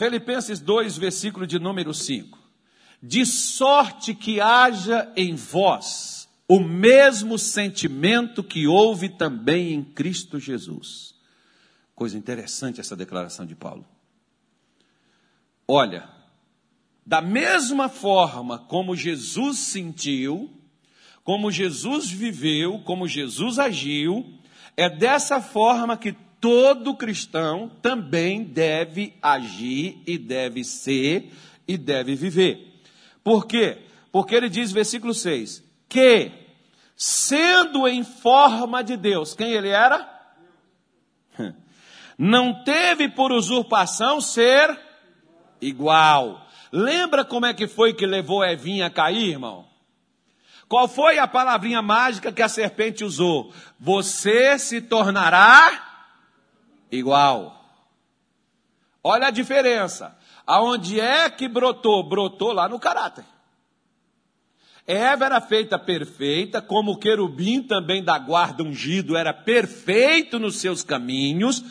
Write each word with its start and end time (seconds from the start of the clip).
Filipenses 0.00 0.58
2, 0.60 0.96
versículo 0.96 1.46
de 1.46 1.58
número 1.58 1.92
5. 1.92 2.38
De 3.02 3.26
sorte 3.26 4.14
que 4.14 4.40
haja 4.40 5.12
em 5.14 5.34
vós 5.34 6.26
o 6.48 6.58
mesmo 6.58 7.38
sentimento 7.38 8.42
que 8.42 8.66
houve 8.66 9.10
também 9.10 9.74
em 9.74 9.84
Cristo 9.84 10.40
Jesus. 10.40 11.14
Coisa 11.94 12.16
interessante 12.16 12.80
essa 12.80 12.96
declaração 12.96 13.44
de 13.44 13.54
Paulo. 13.54 13.84
Olha, 15.68 16.08
da 17.04 17.20
mesma 17.20 17.90
forma 17.90 18.58
como 18.58 18.96
Jesus 18.96 19.58
sentiu, 19.58 20.50
como 21.22 21.50
Jesus 21.50 22.10
viveu, 22.10 22.78
como 22.86 23.06
Jesus 23.06 23.58
agiu, 23.58 24.32
é 24.78 24.88
dessa 24.88 25.42
forma 25.42 25.94
que 25.94 26.16
todo 26.40 26.96
cristão 26.96 27.70
também 27.82 28.42
deve 28.42 29.14
agir 29.22 30.02
e 30.06 30.16
deve 30.16 30.64
ser 30.64 31.30
e 31.68 31.76
deve 31.76 32.14
viver. 32.14 32.80
Por 33.22 33.46
quê? 33.46 33.78
Porque 34.10 34.34
ele 34.34 34.48
diz, 34.48 34.72
versículo 34.72 35.12
6, 35.12 35.62
que, 35.88 36.32
sendo 36.96 37.86
em 37.86 38.02
forma 38.02 38.82
de 38.82 38.96
Deus, 38.96 39.34
quem 39.34 39.52
ele 39.52 39.68
era? 39.68 40.08
Não 42.18 42.64
teve 42.64 43.08
por 43.08 43.30
usurpação 43.30 44.20
ser 44.20 44.78
igual. 45.60 46.46
Lembra 46.72 47.24
como 47.24 47.46
é 47.46 47.54
que 47.54 47.68
foi 47.68 47.92
que 47.92 48.06
levou 48.06 48.44
Evinha 48.44 48.86
a 48.86 48.90
cair, 48.90 49.30
irmão? 49.30 49.68
Qual 50.68 50.86
foi 50.86 51.18
a 51.18 51.26
palavrinha 51.26 51.82
mágica 51.82 52.32
que 52.32 52.42
a 52.42 52.48
serpente 52.48 53.04
usou? 53.04 53.52
Você 53.78 54.58
se 54.58 54.80
tornará 54.80 55.89
igual. 56.90 57.56
Olha 59.02 59.28
a 59.28 59.30
diferença. 59.30 60.16
Aonde 60.46 61.00
é 61.00 61.30
que 61.30 61.48
brotou? 61.48 62.02
Brotou 62.08 62.52
lá 62.52 62.68
no 62.68 62.78
caráter. 62.78 63.24
Eva 64.86 65.26
era 65.26 65.40
feita 65.40 65.78
perfeita, 65.78 66.60
como 66.60 66.92
o 66.92 66.98
querubim 66.98 67.62
também 67.62 68.02
da 68.02 68.18
guarda 68.18 68.64
ungido 68.64 69.16
era 69.16 69.32
perfeito 69.32 70.38
nos 70.38 70.56
seus 70.56 70.82
caminhos, 70.82 71.62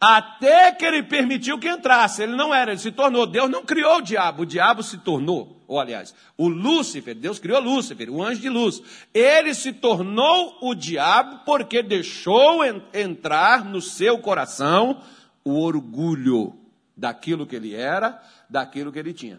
até 0.00 0.72
que 0.72 0.84
ele 0.84 1.02
permitiu 1.02 1.58
que 1.58 1.68
entrasse. 1.68 2.22
Ele 2.22 2.34
não 2.34 2.54
era, 2.54 2.72
ele 2.72 2.80
se 2.80 2.90
tornou. 2.90 3.26
Deus 3.26 3.50
não 3.50 3.64
criou 3.64 3.98
o 3.98 4.02
diabo, 4.02 4.42
o 4.42 4.46
diabo 4.46 4.82
se 4.82 4.96
tornou. 4.96 5.62
Ou, 5.68 5.78
aliás, 5.78 6.14
o 6.38 6.48
Lúcifer, 6.48 7.14
Deus 7.14 7.38
criou 7.38 7.60
Lúcifer, 7.60 8.10
o 8.10 8.22
anjo 8.22 8.40
de 8.40 8.48
luz. 8.48 8.82
Ele 9.12 9.54
se 9.54 9.72
tornou 9.72 10.58
o 10.62 10.74
diabo 10.74 11.44
porque 11.44 11.82
deixou 11.82 12.64
entrar 12.94 13.64
no 13.64 13.80
seu 13.82 14.18
coração 14.18 15.02
o 15.44 15.60
orgulho 15.60 16.58
daquilo 16.96 17.46
que 17.46 17.54
ele 17.54 17.74
era, 17.74 18.20
daquilo 18.48 18.90
que 18.90 18.98
ele 18.98 19.12
tinha. 19.12 19.38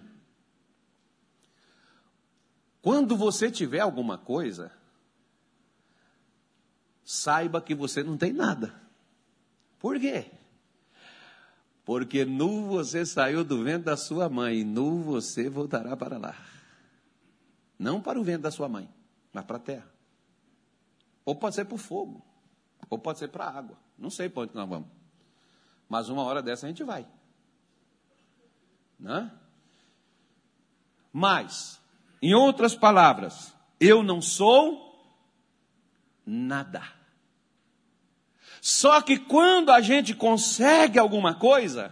Quando 2.81 3.15
você 3.17 3.51
tiver 3.51 3.79
alguma 3.79 4.17
coisa, 4.17 4.71
saiba 7.03 7.61
que 7.61 7.75
você 7.75 8.01
não 8.03 8.15
tem 8.17 8.31
nada. 8.31 8.73
Por 9.79 9.99
quê? 9.99 10.31
Porque 11.83 12.23
nu 12.25 12.67
você 12.67 13.05
saiu 13.05 13.43
do 13.43 13.63
vento 13.63 13.85
da 13.85 13.97
sua 13.97 14.29
mãe, 14.29 14.63
nu 14.63 15.01
você 15.01 15.49
voltará 15.49 15.97
para 15.97 16.17
lá. 16.17 16.35
Não 17.77 18.01
para 18.01 18.19
o 18.19 18.23
vento 18.23 18.43
da 18.43 18.51
sua 18.51 18.69
mãe, 18.69 18.87
mas 19.33 19.43
para 19.45 19.57
a 19.57 19.59
terra. 19.59 19.91
Ou 21.25 21.35
pode 21.35 21.55
ser 21.55 21.65
para 21.65 21.75
o 21.75 21.79
fogo, 21.79 22.23
ou 22.89 22.97
pode 22.97 23.19
ser 23.19 23.29
para 23.29 23.45
a 23.45 23.57
água. 23.57 23.77
Não 23.97 24.09
sei 24.09 24.29
para 24.29 24.43
onde 24.43 24.55
nós 24.55 24.69
vamos. 24.69 24.89
Mas 25.89 26.09
uma 26.09 26.23
hora 26.23 26.41
dessa 26.41 26.65
a 26.65 26.69
gente 26.69 26.83
vai. 26.83 27.07
Né? 28.99 29.31
Mas, 31.11 31.81
em 32.21 32.33
outras 32.33 32.75
palavras, 32.75 33.53
eu 33.79 34.03
não 34.03 34.21
sou 34.21 34.91
nada. 36.25 37.00
Só 38.61 39.01
que 39.01 39.17
quando 39.17 39.71
a 39.71 39.81
gente 39.81 40.13
consegue 40.13 40.97
alguma 40.99 41.33
coisa, 41.33 41.91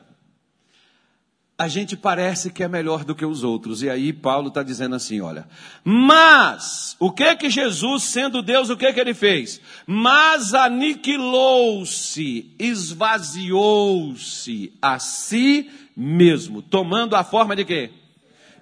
a 1.57 1.67
gente 1.67 1.97
parece 1.97 2.51
que 2.51 2.63
é 2.63 2.67
melhor 2.69 3.03
do 3.03 3.15
que 3.15 3.25
os 3.25 3.43
outros. 3.43 3.81
E 3.81 3.89
aí 3.89 4.13
Paulo 4.13 4.49
está 4.49 4.61
dizendo 4.61 4.95
assim, 4.95 5.19
olha, 5.19 5.49
mas 5.83 6.95
o 6.99 7.11
que 7.11 7.35
que 7.35 7.49
Jesus, 7.49 8.03
sendo 8.03 8.43
Deus, 8.43 8.69
o 8.69 8.77
que 8.77 8.93
que 8.93 8.99
ele 8.99 9.15
fez? 9.15 9.59
Mas 9.85 10.53
aniquilou-se, 10.53 12.53
esvaziou-se 12.59 14.71
a 14.79 14.99
si 14.99 15.71
mesmo, 15.97 16.61
tomando 16.61 17.15
a 17.15 17.23
forma 17.23 17.55
de 17.55 17.65
quê? 17.65 17.89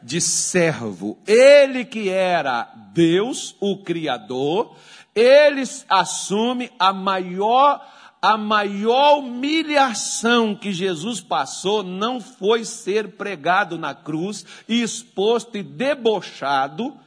De 0.01 0.22
servo. 0.22 1.19
Ele 1.28 1.84
que 1.84 2.07
era 2.09 2.72
Deus, 2.94 3.53
o 3.59 3.84
Criador, 3.84 4.78
ele 5.13 5.63
assume 5.89 6.72
a 6.79 6.94
maior 6.94 7.97
a 8.22 8.38
maior 8.38 9.19
humilhação 9.19 10.55
que 10.55 10.72
Jesus 10.72 11.22
passou 11.22 11.83
não 11.83 12.19
foi 12.19 12.66
ser 12.66 13.16
pregado 13.16 13.78
na 13.78 13.94
cruz, 13.94 14.45
exposto 14.67 15.57
e 15.57 15.63
debochado, 15.63 16.97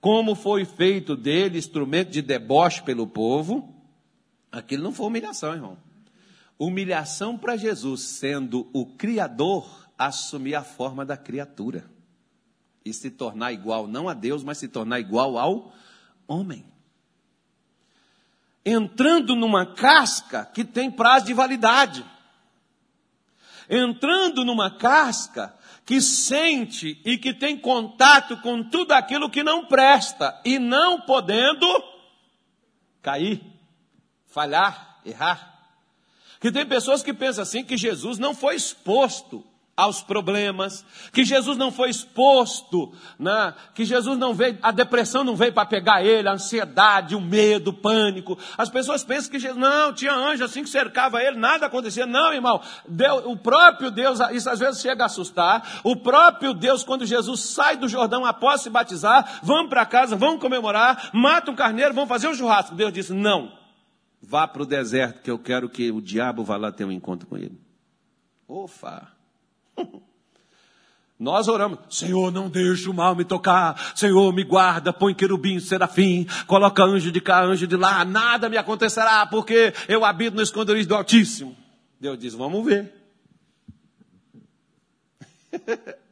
como 0.00 0.34
foi 0.34 0.64
feito 0.64 1.16
dele, 1.16 1.58
instrumento 1.58 2.10
de 2.10 2.22
deboche 2.22 2.82
pelo 2.82 3.06
povo. 3.06 3.74
Aquilo 4.50 4.82
não 4.82 4.92
foi 4.92 5.06
humilhação, 5.06 5.52
irmão. 5.52 5.78
Humilhação 6.58 7.36
para 7.36 7.56
Jesus, 7.56 8.02
sendo 8.02 8.68
o 8.72 8.86
Criador, 8.86 9.88
assumir 9.98 10.54
a 10.54 10.62
forma 10.62 11.04
da 11.04 11.16
criatura 11.16 11.84
e 12.84 12.92
se 12.92 13.10
tornar 13.10 13.52
igual 13.52 13.86
não 13.86 14.08
a 14.08 14.14
Deus, 14.14 14.42
mas 14.42 14.58
se 14.58 14.68
tornar 14.68 15.00
igual 15.00 15.38
ao 15.38 15.72
homem 16.26 16.64
entrando 18.64 19.36
numa 19.36 19.66
casca 19.66 20.44
que 20.46 20.64
tem 20.64 20.90
prazo 20.90 21.26
de 21.26 21.34
validade. 21.34 22.04
Entrando 23.68 24.44
numa 24.44 24.70
casca 24.70 25.54
que 25.84 26.00
sente 26.00 27.00
e 27.04 27.18
que 27.18 27.34
tem 27.34 27.58
contato 27.58 28.36
com 28.38 28.62
tudo 28.62 28.92
aquilo 28.92 29.30
que 29.30 29.42
não 29.42 29.66
presta 29.66 30.40
e 30.44 30.58
não 30.58 31.00
podendo 31.02 31.66
cair, 33.02 33.42
falhar, 34.26 35.00
errar. 35.04 35.52
Que 36.40 36.50
tem 36.50 36.66
pessoas 36.66 37.02
que 37.02 37.12
pensam 37.12 37.42
assim 37.42 37.64
que 37.64 37.76
Jesus 37.76 38.18
não 38.18 38.34
foi 38.34 38.54
exposto 38.54 39.44
aos 39.76 40.00
problemas, 40.00 40.84
que 41.12 41.24
Jesus 41.24 41.56
não 41.56 41.72
foi 41.72 41.90
exposto, 41.90 42.92
né? 43.18 43.54
que 43.74 43.84
Jesus 43.84 44.16
não 44.16 44.32
veio, 44.32 44.56
a 44.62 44.70
depressão 44.70 45.24
não 45.24 45.34
veio 45.34 45.52
para 45.52 45.66
pegar 45.66 46.04
ele, 46.04 46.28
a 46.28 46.32
ansiedade, 46.32 47.16
o 47.16 47.20
medo, 47.20 47.70
o 47.70 47.72
pânico. 47.72 48.38
As 48.56 48.70
pessoas 48.70 49.02
pensam 49.02 49.32
que 49.32 49.38
Jesus, 49.38 49.60
não, 49.60 49.92
tinha 49.92 50.14
anjo 50.14 50.44
assim 50.44 50.62
que 50.62 50.68
cercava 50.68 51.22
ele, 51.22 51.36
nada 51.36 51.66
acontecia. 51.66 52.06
Não, 52.06 52.32
irmão, 52.32 52.60
Deus, 52.88 53.24
o 53.26 53.36
próprio 53.36 53.90
Deus, 53.90 54.20
isso 54.32 54.48
às 54.48 54.60
vezes 54.60 54.80
chega 54.80 55.02
a 55.02 55.06
assustar, 55.06 55.80
o 55.82 55.96
próprio 55.96 56.54
Deus, 56.54 56.84
quando 56.84 57.04
Jesus 57.04 57.40
sai 57.40 57.76
do 57.76 57.88
Jordão 57.88 58.24
após 58.24 58.60
se 58.60 58.70
batizar, 58.70 59.40
vamos 59.42 59.68
para 59.68 59.84
casa, 59.84 60.14
vamos 60.14 60.40
comemorar, 60.40 61.10
mata 61.12 61.50
um 61.50 61.56
carneiro, 61.56 61.92
vamos 61.92 62.08
fazer 62.08 62.28
um 62.28 62.34
churrasco. 62.34 62.76
Deus 62.76 62.92
disse, 62.92 63.12
não, 63.12 63.50
vá 64.22 64.46
para 64.46 64.62
o 64.62 64.66
deserto, 64.66 65.20
que 65.20 65.30
eu 65.30 65.38
quero 65.38 65.68
que 65.68 65.90
o 65.90 66.00
diabo 66.00 66.44
vá 66.44 66.56
lá 66.56 66.70
ter 66.70 66.84
um 66.84 66.92
encontro 66.92 67.26
com 67.26 67.36
ele. 67.36 67.60
Ofa! 68.46 69.13
Nós 71.18 71.46
oramos, 71.46 71.78
Senhor, 71.90 72.32
não 72.32 72.50
deixe 72.50 72.90
o 72.90 72.94
mal 72.94 73.14
me 73.14 73.24
tocar, 73.24 73.94
Senhor, 73.96 74.32
me 74.32 74.42
guarda, 74.42 74.92
põe 74.92 75.14
querubim, 75.14 75.60
serafim, 75.60 76.26
coloca 76.46 76.82
anjo 76.82 77.12
de 77.12 77.20
cá, 77.20 77.44
anjo 77.44 77.66
de 77.68 77.76
lá, 77.76 78.04
nada 78.04 78.48
me 78.48 78.56
acontecerá, 78.56 79.24
porque 79.24 79.72
eu 79.88 80.04
habito 80.04 80.36
no 80.36 80.42
esconderijo 80.42 80.88
do 80.88 80.94
Altíssimo. 80.96 81.56
Deus 82.00 82.18
diz, 82.18 82.34
vamos 82.34 82.64
ver. 82.64 82.92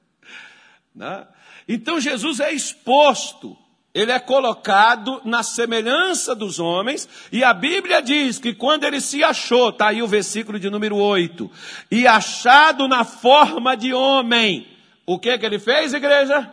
Né? 0.94 1.26
então 1.66 1.98
Jesus 1.98 2.38
é 2.38 2.52
exposto 2.52 3.56
ele 3.94 4.10
é 4.10 4.18
colocado 4.18 5.20
na 5.24 5.42
semelhança 5.42 6.34
dos 6.34 6.58
homens, 6.58 7.08
e 7.30 7.44
a 7.44 7.52
Bíblia 7.52 8.00
diz 8.00 8.38
que 8.38 8.54
quando 8.54 8.84
ele 8.84 9.00
se 9.00 9.22
achou, 9.22 9.68
está 9.68 9.88
aí 9.88 10.02
o 10.02 10.08
versículo 10.08 10.58
de 10.58 10.70
número 10.70 10.96
8, 10.96 11.50
e 11.90 12.06
achado 12.06 12.88
na 12.88 13.04
forma 13.04 13.76
de 13.76 13.92
homem, 13.92 14.66
o 15.04 15.18
que 15.18 15.36
que 15.36 15.44
ele 15.44 15.58
fez, 15.58 15.92
igreja? 15.92 16.50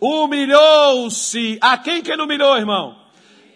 Humilhou-se. 0.00 1.58
A 1.60 1.78
quem 1.78 2.02
que 2.02 2.10
ele 2.10 2.22
humilhou, 2.22 2.56
irmão? 2.56 2.96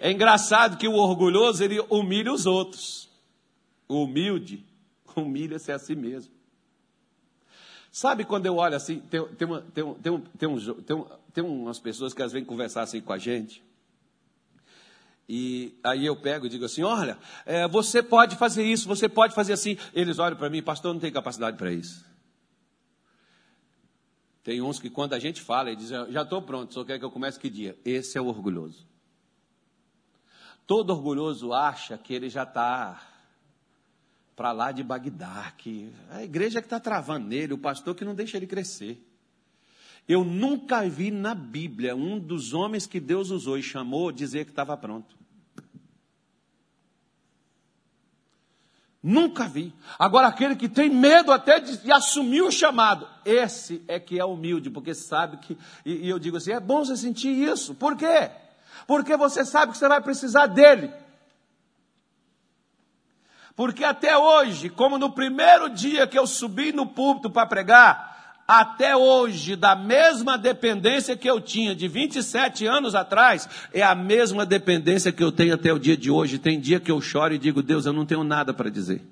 É 0.01 0.11
engraçado 0.11 0.77
que 0.77 0.89
o 0.89 0.95
orgulhoso, 0.95 1.63
ele 1.63 1.81
humilha 1.91 2.33
os 2.33 2.47
outros. 2.47 3.09
O 3.89 4.05
humilde, 4.05 4.65
humilha-se 5.17 5.73
a 5.73 5.79
si 5.79 5.95
mesmo. 5.95 6.33
Sabe 7.91 8.25
quando 8.25 8.47
eu 8.47 8.57
olho 8.57 8.77
assim, 8.77 9.01
tem, 9.01 9.27
tem, 9.35 9.49
uma, 9.49 9.63
tem, 9.63 9.95
tem, 9.95 10.21
tem, 10.21 10.49
um, 10.49 10.83
tem, 10.83 10.97
um, 10.97 11.07
tem 11.33 11.45
umas 11.45 11.79
pessoas 11.79 12.13
que 12.15 12.21
vezes 12.21 12.33
vêm 12.33 12.45
conversar 12.45 12.83
assim 12.83 13.01
com 13.01 13.13
a 13.13 13.19
gente. 13.19 13.63
E 15.29 15.79
aí 15.83 16.07
eu 16.07 16.17
pego 16.17 16.47
e 16.47 16.49
digo 16.49 16.65
assim: 16.65 16.83
olha, 16.83 17.19
é, 17.45 17.67
você 17.69 18.03
pode 18.03 18.37
fazer 18.37 18.65
isso, 18.65 18.89
você 18.89 19.09
pode 19.09 19.35
fazer 19.35 19.53
assim. 19.53 19.77
Eles 19.93 20.19
olham 20.19 20.37
para 20.37 20.51
mim, 20.51 20.63
pastor, 20.63 20.93
não 20.93 21.01
tem 21.01 21.13
capacidade 21.13 21.57
para 21.57 21.73
isso. 21.73 22.05
Tem 24.43 24.63
uns 24.63 24.81
que 24.81 24.89
quando 24.89 25.13
a 25.13 25.19
gente 25.19 25.41
fala, 25.41 25.69
ele 25.69 25.77
diz, 25.77 25.89
já 25.89 26.23
estou 26.23 26.41
pronto, 26.43 26.73
só 26.73 26.83
quer 26.83 26.99
que 26.99 27.05
eu 27.05 27.11
comece 27.11 27.39
que 27.39 27.51
dia? 27.51 27.79
Esse 27.85 28.17
é 28.17 28.21
o 28.21 28.27
orgulhoso. 28.27 28.87
Todo 30.67 30.91
orgulhoso 30.91 31.53
acha 31.53 31.99
que 31.99 32.15
ele 32.15 32.29
já 32.29 32.45
está 32.45 33.10
para 34.41 34.53
lá 34.53 34.73
de 34.73 34.83
Bagdá, 34.83 35.53
que 35.59 35.93
a 36.09 36.25
igreja 36.25 36.63
que 36.63 36.67
está 36.67 36.81
travando 36.81 37.27
nele, 37.27 37.53
o 37.53 37.59
pastor 37.59 37.95
que 37.95 38.07
não 38.07 38.15
deixa 38.15 38.39
ele 38.39 38.47
crescer. 38.47 38.99
Eu 40.09 40.25
nunca 40.25 40.81
vi 40.89 41.11
na 41.11 41.35
Bíblia 41.35 41.95
um 41.95 42.19
dos 42.19 42.55
homens 42.55 42.87
que 42.87 42.99
Deus 42.99 43.29
usou 43.29 43.59
e 43.59 43.63
chamou 43.63 44.11
dizer 44.11 44.47
que 44.47 44.51
estava 44.51 44.75
pronto. 44.79 45.15
Nunca 49.03 49.47
vi. 49.47 49.75
Agora, 49.99 50.29
aquele 50.29 50.57
que 50.57 50.71
tem 50.71 50.89
medo 50.89 51.33
até 51.33 51.61
de, 51.61 51.77
de, 51.77 51.93
assumir 51.93 52.41
o 52.41 52.51
chamado, 52.51 53.07
esse 53.27 53.85
é 53.87 54.01
que 54.01 54.19
é 54.19 54.25
humilde, 54.25 54.71
porque 54.71 54.95
sabe 54.95 55.37
que. 55.37 55.59
E, 55.85 56.07
e 56.07 56.09
eu 56.09 56.19
digo 56.19 56.39
assim: 56.39 56.53
é 56.53 56.61
bom 56.61 56.83
você 56.83 56.97
sentir 56.97 57.29
isso. 57.29 57.75
Por 57.75 57.95
quê? 57.95 58.31
Porque 58.87 59.19
você 59.19 59.45
sabe 59.45 59.73
que 59.73 59.77
você 59.77 59.87
vai 59.87 60.01
precisar 60.01 60.47
dele. 60.47 60.91
Porque 63.57 63.85
até 63.85 64.17
hoje, 64.17 64.69
como 64.69 64.99
no 64.99 65.11
primeiro 65.11 65.69
dia 65.69 66.07
que 66.07 66.19
eu 66.19 66.27
subi 66.27 66.73
no 66.73 66.87
púlpito 66.87 67.31
para 67.31 67.47
pregar, 67.47 68.11
até 68.47 68.97
hoje, 68.97 69.55
da 69.55 69.77
mesma 69.77 70.37
dependência 70.37 71.17
que 71.17 71.31
eu 71.31 71.41
tinha 71.41 71.73
de 71.73 71.87
27 71.87 72.67
anos 72.67 72.97
atrás, 72.97 73.49
é 73.73 73.81
a 73.81 73.95
mesma 73.95 74.45
dependência 74.45 75.13
que 75.13 75.23
eu 75.23 75.31
tenho 75.31 75.55
até 75.55 75.73
o 75.73 75.79
dia 75.79 75.97
de 75.97 76.11
hoje. 76.11 76.37
Tem 76.37 76.59
dia 76.59 76.81
que 76.81 76.91
eu 76.91 77.01
choro 77.01 77.33
e 77.33 77.39
digo, 77.39 77.63
Deus, 77.63 77.87
eu 77.87 77.93
não 77.93 78.05
tenho 78.05 78.25
nada 78.25 78.53
para 78.53 78.69
dizer. 78.69 79.03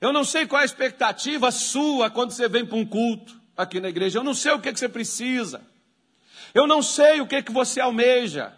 Eu 0.00 0.12
não 0.12 0.22
sei 0.22 0.46
qual 0.46 0.60
é 0.60 0.64
a 0.64 0.66
expectativa 0.66 1.50
sua 1.50 2.10
quando 2.10 2.32
você 2.32 2.46
vem 2.46 2.66
para 2.66 2.76
um 2.76 2.84
culto 2.84 3.40
aqui 3.56 3.80
na 3.80 3.88
igreja. 3.88 4.18
Eu 4.18 4.24
não 4.24 4.34
sei 4.34 4.52
o 4.52 4.60
que, 4.60 4.70
que 4.70 4.78
você 4.78 4.88
precisa. 4.88 5.62
Eu 6.52 6.66
não 6.66 6.82
sei 6.82 7.22
o 7.22 7.26
que, 7.26 7.42
que 7.42 7.52
você 7.52 7.80
almeja. 7.80 8.52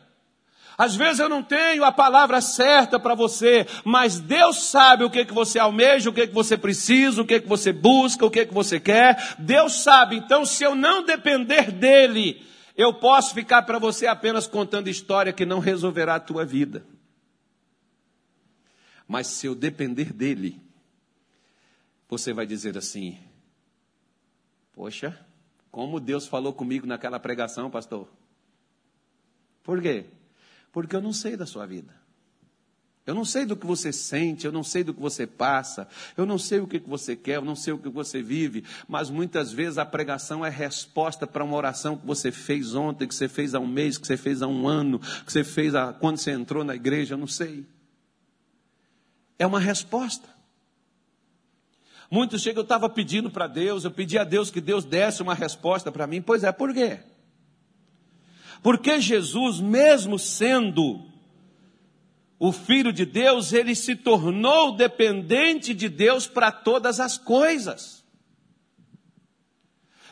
Às 0.81 0.97
vezes 0.97 1.19
eu 1.21 1.29
não 1.29 1.43
tenho 1.43 1.85
a 1.85 1.93
palavra 1.93 2.41
certa 2.41 2.99
para 2.99 3.15
você, 3.15 3.67
mas 3.85 4.19
Deus 4.19 4.63
sabe 4.63 5.05
o 5.05 5.11
que, 5.11 5.27
que 5.27 5.35
você 5.35 5.59
almeja, 5.59 6.09
o 6.09 6.13
que, 6.13 6.27
que 6.27 6.33
você 6.33 6.57
precisa, 6.57 7.21
o 7.21 7.27
que, 7.27 7.39
que 7.39 7.47
você 7.47 7.71
busca, 7.71 8.25
o 8.25 8.31
que, 8.31 8.47
que 8.47 8.55
você 8.55 8.81
quer. 8.81 9.37
Deus 9.39 9.83
sabe. 9.83 10.17
Então, 10.17 10.47
se 10.47 10.65
eu 10.65 10.75
não 10.75 11.05
depender 11.05 11.71
dEle, 11.71 12.43
eu 12.75 12.95
posso 12.95 13.35
ficar 13.35 13.61
para 13.65 13.79
você 13.79 14.07
apenas 14.07 14.47
contando 14.47 14.89
história 14.89 15.35
que 15.35 15.45
não 15.45 15.59
resolverá 15.59 16.15
a 16.15 16.21
tua 16.21 16.47
vida. 16.47 16.83
Mas 19.07 19.27
se 19.27 19.49
eu 19.49 19.55
depender 19.55 20.15
dEle, 20.15 20.59
você 22.09 22.33
vai 22.33 22.47
dizer 22.47 22.79
assim: 22.79 23.19
Poxa, 24.73 25.15
como 25.71 26.01
Deus 26.01 26.27
falou 26.27 26.55
comigo 26.55 26.87
naquela 26.87 27.21
pregação, 27.21 27.71
pastor? 27.71 28.09
Por 29.63 29.83
quê? 29.83 30.07
Porque 30.73 30.95
eu 30.95 31.01
não 31.01 31.13
sei 31.13 31.37
da 31.37 31.47
sua 31.47 31.67
vida. 31.67 32.01
Eu 33.07 33.15
não 33.15 33.25
sei 33.25 33.45
do 33.45 33.57
que 33.57 33.67
você 33.67 33.93
sente, 33.93 34.47
eu 34.47 34.53
não 34.53 34.63
sei 34.63 34.85
do 34.85 34.95
que 34.95 35.01
você 35.01 35.27
passa, 35.27 35.89
eu 36.17 36.27
não 36.27 36.39
sei 36.39 36.61
o 36.61 36.67
que 36.67 36.79
você 36.79 37.17
quer, 37.17 37.37
eu 37.37 37.45
não 37.45 37.57
sei 37.57 37.73
o 37.73 37.79
que 37.79 37.89
você 37.89 38.23
vive, 38.23 38.63
mas 38.87 39.11
muitas 39.11 39.51
vezes 39.51 39.79
a 39.79 39.87
pregação 39.87 40.45
é 40.47 40.51
resposta 40.51 41.27
para 41.27 41.43
uma 41.43 41.57
oração 41.57 41.97
que 41.97 42.07
você 42.07 42.31
fez 42.31 42.75
ontem, 42.75 43.09
que 43.09 43.15
você 43.15 43.27
fez 43.29 43.55
há 43.55 43.59
um 43.59 43.67
mês, 43.67 43.99
que 43.99 44.07
você 44.07 44.17
fez 44.17 44.43
há 44.43 44.47
um 44.47 44.69
ano, 44.69 45.01
que 45.01 45.33
você 45.33 45.43
fez 45.43 45.75
há, 45.75 45.93
quando 45.93 46.19
você 46.19 46.31
entrou 46.31 46.63
na 46.63 46.77
igreja, 46.77 47.15
eu 47.15 47.19
não 47.19 47.27
sei. 47.27 47.67
É 49.39 49.47
uma 49.47 49.59
resposta. 49.59 50.29
Muitos 52.11 52.43
chegam, 52.43 52.61
eu 52.61 52.65
estava 52.65 52.89
pedindo 52.89 53.31
para 53.31 53.47
Deus, 53.47 53.85
eu 53.85 53.91
pedi 53.91 54.19
a 54.19 54.25
Deus 54.25 54.51
que 54.51 54.61
Deus 54.61 54.85
desse 54.85 55.23
uma 55.23 55.35
resposta 55.35 55.91
para 55.91 56.07
mim. 56.07 56.21
Pois 56.21 56.45
é, 56.45 56.53
por 56.53 56.73
quê? 56.75 57.01
Porque 58.63 59.01
Jesus, 59.01 59.61
mesmo 59.61 60.19
sendo 60.19 61.07
o 62.39 62.53
Filho 62.53 62.93
de 62.93 63.05
Deus, 63.05 63.53
ele 63.53 63.75
se 63.75 63.95
tornou 63.95 64.73
dependente 64.73 65.75
de 65.75 65.89
Deus 65.89 66.27
para 66.27 66.51
todas 66.51 67.01
as 67.01 67.19
coisas. 67.19 68.01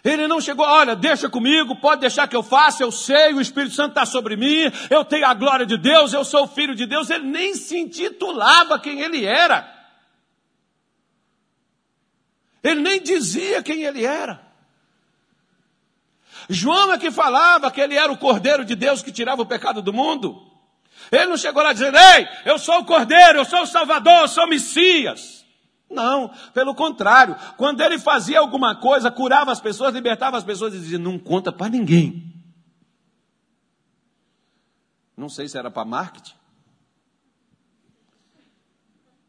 Ele 0.04 0.28
não 0.28 0.40
chegou, 0.40 0.64
olha, 0.64 0.94
deixa 0.94 1.28
comigo, 1.28 1.76
pode 1.76 2.02
deixar 2.02 2.28
que 2.28 2.36
eu 2.36 2.42
faça, 2.42 2.82
eu 2.82 2.92
sei, 2.92 3.34
o 3.34 3.40
Espírito 3.40 3.74
Santo 3.74 3.90
está 3.90 4.06
sobre 4.06 4.36
mim, 4.36 4.70
eu 4.88 5.04
tenho 5.04 5.26
a 5.26 5.34
glória 5.34 5.66
de 5.66 5.76
Deus, 5.76 6.12
eu 6.12 6.24
sou 6.24 6.46
Filho 6.46 6.74
de 6.74 6.86
Deus. 6.86 7.10
Ele 7.10 7.26
nem 7.26 7.54
se 7.54 7.76
intitulava 7.76 8.78
quem 8.78 9.00
ele 9.00 9.24
era. 9.24 9.74
Ele 12.62 12.80
nem 12.80 13.02
dizia 13.02 13.62
quem 13.62 13.84
ele 13.84 14.04
era. 14.04 14.47
João 16.48 16.92
é 16.92 16.98
que 16.98 17.10
falava 17.10 17.70
que 17.70 17.80
ele 17.80 17.94
era 17.94 18.10
o 18.10 18.16
Cordeiro 18.16 18.64
de 18.64 18.74
Deus 18.74 19.02
que 19.02 19.12
tirava 19.12 19.42
o 19.42 19.46
pecado 19.46 19.82
do 19.82 19.92
mundo. 19.92 20.42
Ele 21.12 21.26
não 21.26 21.36
chegou 21.36 21.62
lá 21.62 21.72
dizendo, 21.72 21.96
ei, 21.96 22.26
eu 22.44 22.58
sou 22.58 22.80
o 22.80 22.84
Cordeiro, 22.84 23.38
eu 23.38 23.44
sou 23.44 23.62
o 23.62 23.66
Salvador, 23.66 24.20
eu 24.20 24.28
sou 24.28 24.44
o 24.44 24.48
Messias. 24.48 25.44
Não, 25.90 26.30
pelo 26.52 26.74
contrário, 26.74 27.36
quando 27.56 27.80
ele 27.80 27.98
fazia 27.98 28.40
alguma 28.40 28.76
coisa, 28.76 29.10
curava 29.10 29.50
as 29.50 29.60
pessoas, 29.60 29.94
libertava 29.94 30.36
as 30.36 30.44
pessoas 30.44 30.74
e 30.74 30.78
dizia, 30.78 30.98
não 30.98 31.18
conta 31.18 31.50
para 31.50 31.68
ninguém. 31.68 32.34
Não 35.16 35.28
sei 35.28 35.48
se 35.48 35.58
era 35.58 35.70
para 35.70 35.84
marketing. 35.84 36.34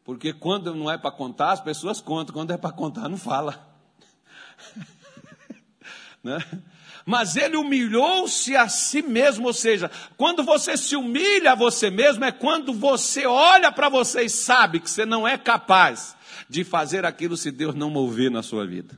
Porque 0.04 0.32
quando 0.32 0.74
não 0.74 0.90
é 0.90 0.98
para 0.98 1.10
contar, 1.10 1.52
as 1.52 1.60
pessoas 1.60 2.00
contam. 2.00 2.34
Quando 2.34 2.52
é 2.52 2.56
para 2.56 2.72
contar, 2.72 3.08
não 3.08 3.16
fala. 3.16 3.74
né? 6.22 6.38
Mas 7.10 7.34
ele 7.34 7.56
humilhou-se 7.56 8.56
a 8.56 8.68
si 8.68 9.02
mesmo, 9.02 9.48
ou 9.48 9.52
seja, 9.52 9.90
quando 10.16 10.44
você 10.44 10.76
se 10.76 10.94
humilha 10.94 11.50
a 11.50 11.54
você 11.56 11.90
mesmo, 11.90 12.24
é 12.24 12.30
quando 12.30 12.72
você 12.72 13.26
olha 13.26 13.72
para 13.72 13.88
você 13.88 14.22
e 14.22 14.30
sabe 14.30 14.78
que 14.78 14.88
você 14.88 15.04
não 15.04 15.26
é 15.26 15.36
capaz 15.36 16.14
de 16.48 16.62
fazer 16.62 17.04
aquilo 17.04 17.36
se 17.36 17.50
Deus 17.50 17.74
não 17.74 17.90
mover 17.90 18.30
na 18.30 18.44
sua 18.44 18.64
vida. 18.64 18.96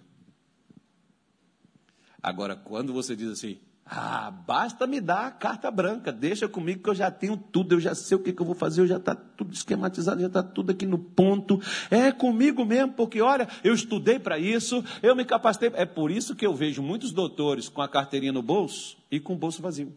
Agora, 2.23 2.55
quando 2.55 2.93
você 2.93 3.17
diz 3.17 3.31
assim, 3.31 3.59
ah, 3.95 4.31
basta 4.31 4.87
me 4.87 5.03
dar 5.03 5.27
a 5.27 5.31
carta 5.31 5.71
branca, 5.71 6.11
deixa 6.11 6.49
comigo 6.49 6.83
que 6.83 6.89
eu 6.89 6.95
já 6.95 7.11
tenho 7.11 7.37
tudo, 7.37 7.75
eu 7.75 7.81
já 7.81 7.95
sei 7.95 8.17
o 8.17 8.21
que, 8.21 8.33
que 8.33 8.41
eu 8.41 8.47
vou 8.47 8.55
fazer, 8.55 8.81
eu 8.81 8.87
já 8.87 8.97
está 8.97 9.15
tudo 9.15 9.53
esquematizado, 9.53 10.19
já 10.19 10.29
está 10.29 10.43
tudo 10.43 10.73
aqui 10.73 10.87
no 10.87 10.99
ponto. 10.99 11.61
É 11.91 12.11
comigo 12.11 12.65
mesmo, 12.65 12.95
porque 12.95 13.21
olha, 13.21 13.47
eu 13.63 13.75
estudei 13.75 14.19
para 14.19 14.39
isso, 14.39 14.83
eu 15.03 15.15
me 15.15 15.27
capacitei. 15.27 15.71
É 15.75 15.85
por 15.85 16.11
isso 16.11 16.35
que 16.35 16.47
eu 16.47 16.55
vejo 16.55 16.83
muitos 16.83 17.13
doutores 17.13 17.69
com 17.69 17.83
a 17.83 17.89
carteirinha 17.89 18.33
no 18.33 18.43
bolso 18.43 18.97
e 19.11 19.21
com 19.21 19.35
o 19.35 19.37
bolso 19.37 19.61
vazio. 19.61 19.93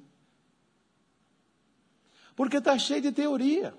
Porque 2.36 2.58
está 2.58 2.77
cheio 2.77 3.01
de 3.01 3.13
teoria. 3.13 3.74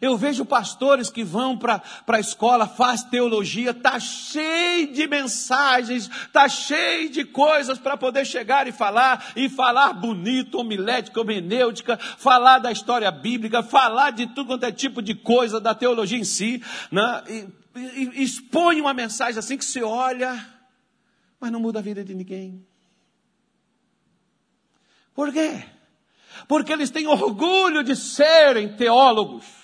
Eu 0.00 0.16
vejo 0.16 0.46
pastores 0.46 1.10
que 1.10 1.22
vão 1.22 1.58
para 1.58 1.82
a 2.06 2.20
escola, 2.20 2.66
faz 2.66 3.02
teologia, 3.02 3.70
está 3.70 4.00
cheio 4.00 4.92
de 4.92 5.06
mensagens, 5.06 6.08
está 6.08 6.48
cheio 6.48 7.10
de 7.10 7.24
coisas 7.24 7.78
para 7.78 7.98
poder 7.98 8.24
chegar 8.24 8.66
e 8.66 8.72
falar, 8.72 9.32
e 9.36 9.48
falar 9.48 9.92
bonito, 9.92 10.58
homilética, 10.58 11.20
homenêutica, 11.20 11.98
falar 11.98 12.58
da 12.58 12.72
história 12.72 13.10
bíblica, 13.10 13.62
falar 13.62 14.10
de 14.10 14.26
tudo 14.28 14.46
quanto 14.46 14.64
é 14.64 14.72
tipo 14.72 15.02
de 15.02 15.14
coisa, 15.14 15.60
da 15.60 15.74
teologia 15.74 16.18
em 16.18 16.24
si, 16.24 16.62
né? 16.90 17.22
e, 17.28 17.48
e, 17.76 18.22
expõe 18.22 18.80
uma 18.80 18.94
mensagem 18.94 19.38
assim 19.38 19.58
que 19.58 19.64
se 19.64 19.82
olha, 19.82 20.46
mas 21.38 21.52
não 21.52 21.60
muda 21.60 21.78
a 21.78 21.82
vida 21.82 22.02
de 22.02 22.14
ninguém. 22.14 22.66
Por 25.14 25.30
quê? 25.30 25.62
Porque 26.48 26.72
eles 26.72 26.90
têm 26.90 27.06
orgulho 27.06 27.84
de 27.84 27.94
serem 27.94 28.74
teólogos 28.74 29.59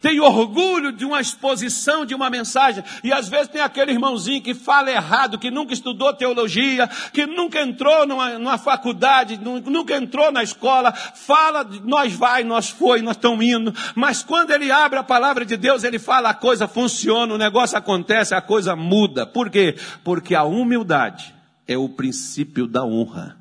tem 0.00 0.20
orgulho 0.20 0.92
de 0.92 1.04
uma 1.04 1.20
exposição, 1.20 2.04
de 2.04 2.14
uma 2.14 2.30
mensagem, 2.30 2.84
e 3.02 3.12
às 3.12 3.28
vezes 3.28 3.48
tem 3.48 3.60
aquele 3.60 3.92
irmãozinho 3.92 4.42
que 4.42 4.54
fala 4.54 4.90
errado, 4.90 5.38
que 5.38 5.50
nunca 5.50 5.72
estudou 5.72 6.12
teologia, 6.12 6.88
que 7.12 7.26
nunca 7.26 7.60
entrou 7.60 8.06
numa, 8.06 8.38
numa 8.38 8.58
faculdade, 8.58 9.38
nunca 9.38 9.96
entrou 9.96 10.30
na 10.30 10.42
escola, 10.42 10.92
fala, 10.92 11.64
nós 11.84 12.12
vai, 12.12 12.44
nós 12.44 12.68
foi, 12.68 13.02
nós 13.02 13.16
estamos 13.16 13.44
indo, 13.44 13.74
mas 13.94 14.22
quando 14.22 14.50
ele 14.50 14.70
abre 14.70 14.98
a 14.98 15.04
palavra 15.04 15.44
de 15.44 15.56
Deus, 15.56 15.84
ele 15.84 15.98
fala, 15.98 16.30
a 16.30 16.34
coisa 16.34 16.66
funciona, 16.68 17.34
o 17.34 17.38
negócio 17.38 17.76
acontece, 17.76 18.34
a 18.34 18.40
coisa 18.40 18.76
muda. 18.76 19.26
Por 19.26 19.50
quê? 19.50 19.76
Porque 20.02 20.34
a 20.34 20.44
humildade 20.44 21.34
é 21.66 21.76
o 21.76 21.88
princípio 21.88 22.66
da 22.66 22.84
honra. 22.84 23.38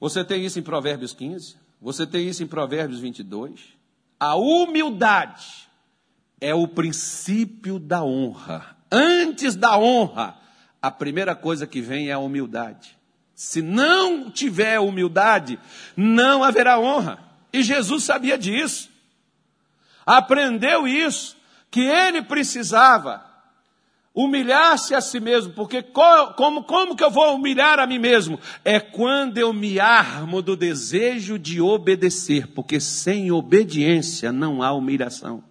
Você 0.00 0.22
tem 0.22 0.44
isso 0.44 0.58
em 0.58 0.62
Provérbios 0.62 1.14
15? 1.14 1.63
Você 1.84 2.06
tem 2.06 2.26
isso 2.26 2.42
em 2.42 2.46
Provérbios 2.46 2.98
22. 2.98 3.60
A 4.18 4.36
humildade 4.36 5.68
é 6.40 6.54
o 6.54 6.66
princípio 6.66 7.78
da 7.78 8.02
honra. 8.02 8.74
Antes 8.90 9.54
da 9.54 9.76
honra, 9.76 10.34
a 10.80 10.90
primeira 10.90 11.34
coisa 11.34 11.66
que 11.66 11.82
vem 11.82 12.08
é 12.08 12.12
a 12.12 12.18
humildade. 12.18 12.96
Se 13.34 13.60
não 13.60 14.30
tiver 14.30 14.80
humildade, 14.80 15.58
não 15.94 16.42
haverá 16.42 16.80
honra. 16.80 17.18
E 17.52 17.62
Jesus 17.62 18.04
sabia 18.04 18.38
disso. 18.38 18.88
Aprendeu 20.06 20.88
isso 20.88 21.36
que 21.70 21.82
ele 21.82 22.22
precisava 22.22 23.22
humilhar-se 24.14 24.94
a 24.94 25.00
si 25.00 25.18
mesmo, 25.18 25.52
porque 25.54 25.82
como, 25.82 26.62
como 26.62 26.94
que 26.94 27.02
eu 27.02 27.10
vou 27.10 27.34
humilhar 27.34 27.80
a 27.80 27.86
mim 27.86 27.98
mesmo? 27.98 28.38
É 28.64 28.78
quando 28.78 29.38
eu 29.38 29.52
me 29.52 29.80
armo 29.80 30.40
do 30.40 30.56
desejo 30.56 31.36
de 31.36 31.60
obedecer, 31.60 32.46
porque 32.48 32.78
sem 32.78 33.32
obediência 33.32 34.30
não 34.30 34.62
há 34.62 34.72
humilhação. 34.72 35.42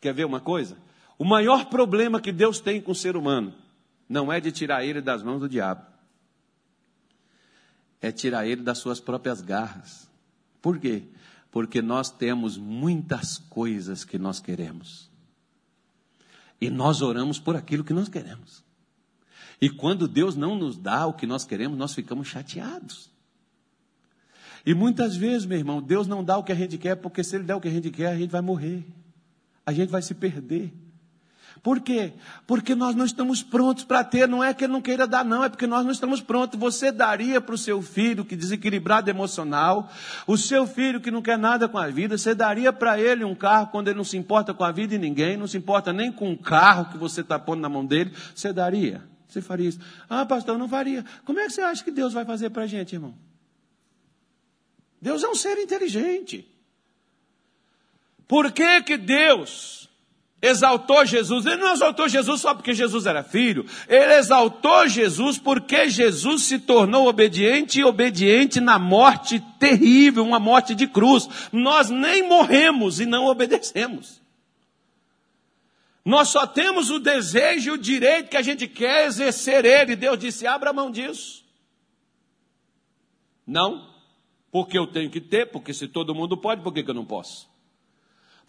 Quer 0.00 0.12
ver 0.12 0.26
uma 0.26 0.40
coisa? 0.40 0.76
O 1.18 1.24
maior 1.24 1.66
problema 1.66 2.20
que 2.20 2.32
Deus 2.32 2.60
tem 2.60 2.80
com 2.80 2.92
o 2.92 2.94
ser 2.94 3.16
humano 3.16 3.54
não 4.06 4.30
é 4.30 4.38
de 4.38 4.52
tirar 4.52 4.84
ele 4.84 5.00
das 5.00 5.22
mãos 5.22 5.40
do 5.40 5.48
diabo, 5.48 5.84
é 8.02 8.12
tirar 8.12 8.46
ele 8.46 8.62
das 8.62 8.78
suas 8.78 9.00
próprias 9.00 9.40
garras. 9.40 10.10
Por 10.60 10.78
quê? 10.78 11.04
Porque 11.50 11.80
nós 11.80 12.10
temos 12.10 12.58
muitas 12.58 13.38
coisas 13.38 14.04
que 14.04 14.18
nós 14.18 14.40
queremos. 14.40 15.09
E 16.60 16.68
nós 16.68 17.00
oramos 17.00 17.38
por 17.38 17.56
aquilo 17.56 17.82
que 17.82 17.92
nós 17.92 18.08
queremos. 18.08 18.62
E 19.60 19.70
quando 19.70 20.08
Deus 20.08 20.36
não 20.36 20.56
nos 20.56 20.76
dá 20.76 21.06
o 21.06 21.14
que 21.14 21.26
nós 21.26 21.44
queremos, 21.44 21.78
nós 21.78 21.94
ficamos 21.94 22.28
chateados. 22.28 23.10
E 24.64 24.74
muitas 24.74 25.16
vezes, 25.16 25.46
meu 25.46 25.58
irmão, 25.58 25.80
Deus 25.80 26.06
não 26.06 26.22
dá 26.22 26.36
o 26.36 26.44
que 26.44 26.52
a 26.52 26.54
gente 26.54 26.76
quer, 26.76 26.96
porque 26.96 27.24
se 27.24 27.36
Ele 27.36 27.44
der 27.44 27.54
o 27.54 27.60
que 27.60 27.68
a 27.68 27.70
gente 27.70 27.90
quer, 27.90 28.08
a 28.08 28.16
gente 28.16 28.30
vai 28.30 28.40
morrer. 28.40 28.86
A 29.64 29.72
gente 29.72 29.90
vai 29.90 30.02
se 30.02 30.14
perder. 30.14 30.72
Por 31.62 31.80
quê? 31.80 32.14
Porque 32.46 32.74
nós 32.74 32.94
não 32.94 33.04
estamos 33.04 33.42
prontos 33.42 33.84
para 33.84 34.02
ter, 34.02 34.26
não 34.26 34.42
é 34.42 34.54
que 34.54 34.64
ele 34.64 34.72
não 34.72 34.80
queira 34.80 35.06
dar, 35.06 35.24
não, 35.24 35.44
é 35.44 35.48
porque 35.48 35.66
nós 35.66 35.84
não 35.84 35.92
estamos 35.92 36.20
prontos. 36.20 36.58
Você 36.58 36.90
daria 36.90 37.38
para 37.40 37.54
o 37.54 37.58
seu 37.58 37.82
filho 37.82 38.24
que 38.24 38.34
desequilibrado 38.34 39.10
emocional, 39.10 39.90
o 40.26 40.38
seu 40.38 40.66
filho 40.66 41.00
que 41.00 41.10
não 41.10 41.20
quer 41.20 41.36
nada 41.36 41.68
com 41.68 41.76
a 41.76 41.88
vida, 41.88 42.16
você 42.16 42.34
daria 42.34 42.72
para 42.72 42.98
ele 42.98 43.24
um 43.24 43.34
carro 43.34 43.66
quando 43.66 43.88
ele 43.88 43.98
não 43.98 44.04
se 44.04 44.16
importa 44.16 44.54
com 44.54 44.64
a 44.64 44.72
vida 44.72 44.94
e 44.94 44.98
ninguém, 44.98 45.36
não 45.36 45.46
se 45.46 45.58
importa 45.58 45.92
nem 45.92 46.10
com 46.10 46.32
o 46.32 46.38
carro 46.38 46.86
que 46.86 46.96
você 46.96 47.20
está 47.20 47.38
pondo 47.38 47.60
na 47.60 47.68
mão 47.68 47.84
dele, 47.84 48.12
você 48.34 48.52
daria? 48.52 49.02
Você 49.28 49.42
faria 49.42 49.68
isso? 49.68 49.78
Ah, 50.08 50.24
pastor, 50.24 50.58
não 50.58 50.68
faria. 50.68 51.04
Como 51.24 51.38
é 51.38 51.46
que 51.46 51.52
você 51.52 51.60
acha 51.60 51.84
que 51.84 51.90
Deus 51.90 52.12
vai 52.12 52.24
fazer 52.24 52.50
para 52.50 52.62
a 52.62 52.66
gente, 52.66 52.94
irmão? 52.94 53.14
Deus 55.00 55.22
é 55.22 55.28
um 55.28 55.34
ser 55.34 55.58
inteligente. 55.58 56.46
Por 58.26 58.50
que 58.50 58.82
que 58.82 58.96
Deus 58.96 59.79
exaltou 60.42 61.04
Jesus. 61.04 61.44
Ele 61.46 61.56
não 61.56 61.72
exaltou 61.72 62.08
Jesus 62.08 62.40
só 62.40 62.54
porque 62.54 62.72
Jesus 62.72 63.06
era 63.06 63.22
filho. 63.22 63.66
Ele 63.88 64.14
exaltou 64.14 64.88
Jesus 64.88 65.38
porque 65.38 65.88
Jesus 65.88 66.44
se 66.44 66.58
tornou 66.58 67.06
obediente 67.06 67.80
e 67.80 67.84
obediente 67.84 68.60
na 68.60 68.78
morte 68.78 69.40
terrível, 69.58 70.24
uma 70.24 70.40
morte 70.40 70.74
de 70.74 70.86
cruz. 70.86 71.28
Nós 71.52 71.90
nem 71.90 72.26
morremos 72.26 73.00
e 73.00 73.06
não 73.06 73.26
obedecemos. 73.26 74.20
Nós 76.04 76.28
só 76.28 76.46
temos 76.46 76.90
o 76.90 76.98
desejo 76.98 77.70
e 77.70 77.74
o 77.74 77.78
direito 77.78 78.30
que 78.30 78.36
a 78.36 78.42
gente 78.42 78.66
quer 78.66 79.06
exercer 79.06 79.64
ele. 79.64 79.94
Deus 79.94 80.18
disse: 80.18 80.46
abra 80.46 80.72
mão 80.72 80.90
disso. 80.90 81.44
Não, 83.46 83.90
porque 84.50 84.78
eu 84.78 84.86
tenho 84.86 85.10
que 85.10 85.20
ter, 85.20 85.50
porque 85.50 85.74
se 85.74 85.88
todo 85.88 86.14
mundo 86.14 86.36
pode, 86.36 86.62
por 86.62 86.72
que, 86.72 86.82
que 86.82 86.90
eu 86.90 86.94
não 86.94 87.04
posso? 87.04 87.49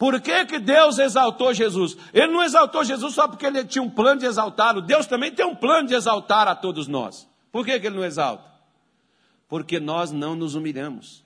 Por 0.01 0.19
que, 0.19 0.45
que 0.47 0.57
Deus 0.57 0.97
exaltou 0.97 1.53
Jesus? 1.53 1.95
Ele 2.11 2.33
não 2.33 2.41
exaltou 2.41 2.83
Jesus 2.83 3.13
só 3.13 3.27
porque 3.27 3.45
ele 3.45 3.63
tinha 3.63 3.83
um 3.83 3.89
plano 3.89 4.19
de 4.19 4.25
exaltá-lo. 4.25 4.81
Deus 4.81 5.05
também 5.05 5.31
tem 5.31 5.45
um 5.45 5.55
plano 5.55 5.87
de 5.87 5.93
exaltar 5.93 6.47
a 6.47 6.55
todos 6.55 6.87
nós. 6.87 7.29
Por 7.51 7.63
que, 7.63 7.79
que 7.79 7.85
ele 7.85 7.97
não 7.97 8.03
exalta? 8.03 8.43
Porque 9.47 9.79
nós 9.79 10.11
não 10.11 10.35
nos 10.35 10.55
humilhamos. 10.55 11.23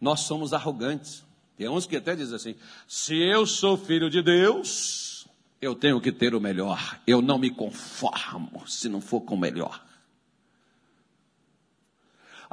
Nós 0.00 0.20
somos 0.20 0.54
arrogantes. 0.54 1.22
Tem 1.58 1.68
uns 1.68 1.84
que 1.84 1.98
até 1.98 2.16
dizem 2.16 2.36
assim: 2.36 2.56
se 2.88 3.14
eu 3.14 3.44
sou 3.44 3.76
filho 3.76 4.08
de 4.08 4.22
Deus, 4.22 5.28
eu 5.60 5.74
tenho 5.74 6.00
que 6.00 6.10
ter 6.10 6.34
o 6.34 6.40
melhor. 6.40 6.98
Eu 7.06 7.20
não 7.20 7.36
me 7.36 7.50
conformo 7.50 8.66
se 8.66 8.88
não 8.88 9.02
for 9.02 9.20
com 9.20 9.34
o 9.34 9.38
melhor. 9.38 9.83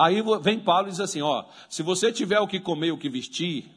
Aí 0.02 0.20
vem 0.42 0.60
Paulo 0.60 0.88
e 0.88 0.92
diz 0.92 1.00
assim: 1.00 1.22
ó, 1.22 1.46
se 1.70 1.84
você 1.84 2.12
tiver 2.12 2.40
o 2.40 2.48
que 2.48 2.60
comer 2.60 2.92
o 2.92 2.98
que 2.98 3.08
vestir, 3.08 3.70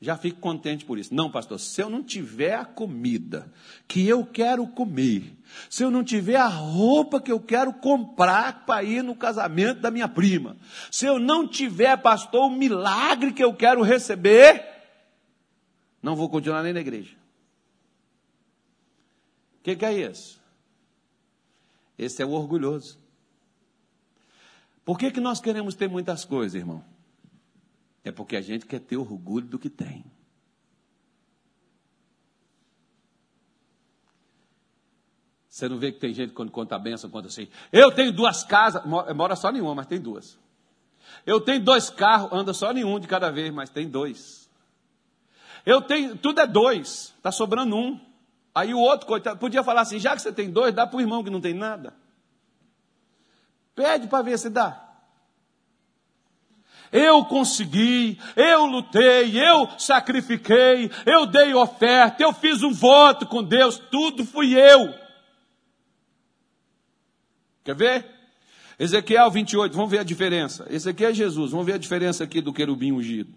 já 0.00 0.16
fique 0.16 0.40
contente 0.40 0.86
por 0.86 0.98
isso. 0.98 1.14
Não, 1.14 1.30
pastor, 1.30 1.60
se 1.60 1.82
eu 1.82 1.90
não 1.90 2.02
tiver 2.02 2.54
a 2.54 2.64
comida 2.64 3.52
que 3.86 4.08
eu 4.08 4.24
quero 4.24 4.66
comer, 4.68 5.36
se 5.68 5.82
eu 5.82 5.90
não 5.90 6.02
tiver 6.02 6.36
a 6.36 6.46
roupa 6.46 7.20
que 7.20 7.30
eu 7.30 7.38
quero 7.38 7.74
comprar 7.74 8.64
para 8.64 8.82
ir 8.84 9.02
no 9.02 9.14
casamento 9.14 9.82
da 9.82 9.90
minha 9.90 10.08
prima, 10.08 10.56
se 10.90 11.04
eu 11.04 11.18
não 11.18 11.46
tiver, 11.46 11.94
pastor, 11.98 12.46
o 12.46 12.50
milagre 12.50 13.34
que 13.34 13.44
eu 13.44 13.52
quero 13.52 13.82
receber, 13.82 14.64
não 16.02 16.16
vou 16.16 16.30
continuar 16.30 16.62
nem 16.62 16.72
na 16.72 16.80
igreja. 16.80 17.14
O 19.60 19.62
que, 19.62 19.76
que 19.76 19.84
é 19.84 19.92
isso? 19.92 20.40
Esse 21.98 22.22
é 22.22 22.24
o 22.24 22.30
orgulhoso. 22.30 23.05
Por 24.86 24.96
que, 24.96 25.10
que 25.10 25.20
nós 25.20 25.40
queremos 25.40 25.74
ter 25.74 25.88
muitas 25.88 26.24
coisas, 26.24 26.54
irmão? 26.54 26.82
É 28.04 28.12
porque 28.12 28.36
a 28.36 28.40
gente 28.40 28.64
quer 28.64 28.78
ter 28.78 28.96
orgulho 28.96 29.48
do 29.48 29.58
que 29.58 29.68
tem. 29.68 30.04
Você 35.48 35.68
não 35.68 35.76
vê 35.76 35.90
que 35.90 35.98
tem 35.98 36.14
gente 36.14 36.32
quando 36.32 36.52
conta 36.52 36.76
a 36.76 36.78
benção, 36.78 37.10
conta 37.10 37.26
assim, 37.26 37.48
eu 37.72 37.90
tenho 37.90 38.12
duas 38.12 38.44
casas, 38.44 38.84
mora 38.86 39.34
só 39.34 39.50
nenhuma, 39.50 39.74
mas 39.74 39.88
tem 39.88 40.00
duas. 40.00 40.38
Eu 41.26 41.40
tenho 41.40 41.64
dois 41.64 41.90
carros, 41.90 42.30
anda 42.32 42.54
só 42.54 42.72
nenhum 42.72 43.00
de 43.00 43.08
cada 43.08 43.28
vez, 43.28 43.52
mas 43.52 43.68
tem 43.68 43.88
dois. 43.88 44.48
Eu 45.64 45.82
tenho, 45.82 46.16
tudo 46.16 46.40
é 46.40 46.46
dois, 46.46 47.12
está 47.16 47.32
sobrando 47.32 47.74
um. 47.74 48.00
Aí 48.54 48.72
o 48.72 48.78
outro, 48.78 49.08
coitado, 49.08 49.40
podia 49.40 49.64
falar 49.64 49.80
assim, 49.80 49.98
já 49.98 50.14
que 50.14 50.22
você 50.22 50.32
tem 50.32 50.48
dois, 50.48 50.72
dá 50.72 50.86
para 50.86 50.96
o 50.96 51.00
irmão 51.00 51.24
que 51.24 51.30
não 51.30 51.40
tem 51.40 51.54
nada. 51.54 51.92
Pede 53.76 54.08
para 54.08 54.22
ver 54.22 54.38
se 54.38 54.48
dá. 54.48 54.82
Eu 56.90 57.24
consegui, 57.26 58.18
eu 58.34 58.64
lutei, 58.64 59.38
eu 59.38 59.68
sacrifiquei, 59.78 60.90
eu 61.04 61.26
dei 61.26 61.52
oferta, 61.52 62.22
eu 62.22 62.32
fiz 62.32 62.62
um 62.62 62.72
voto 62.72 63.26
com 63.26 63.42
Deus, 63.42 63.78
tudo 63.90 64.24
fui 64.24 64.54
eu. 64.54 64.94
Quer 67.62 67.74
ver? 67.74 68.06
Ezequiel 68.78 69.30
28, 69.30 69.74
vamos 69.74 69.90
ver 69.90 69.98
a 69.98 70.04
diferença. 70.04 70.66
Esse 70.70 70.88
aqui 70.88 71.04
é 71.04 71.12
Jesus, 71.12 71.50
vamos 71.50 71.66
ver 71.66 71.74
a 71.74 71.78
diferença 71.78 72.24
aqui 72.24 72.40
do 72.40 72.52
querubim 72.52 72.92
ungido. 72.92 73.34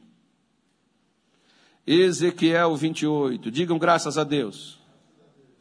Ezequiel 1.86 2.76
28, 2.76 3.50
digam 3.50 3.80
graças 3.80 4.18
a 4.18 4.24
Deus. 4.24 4.80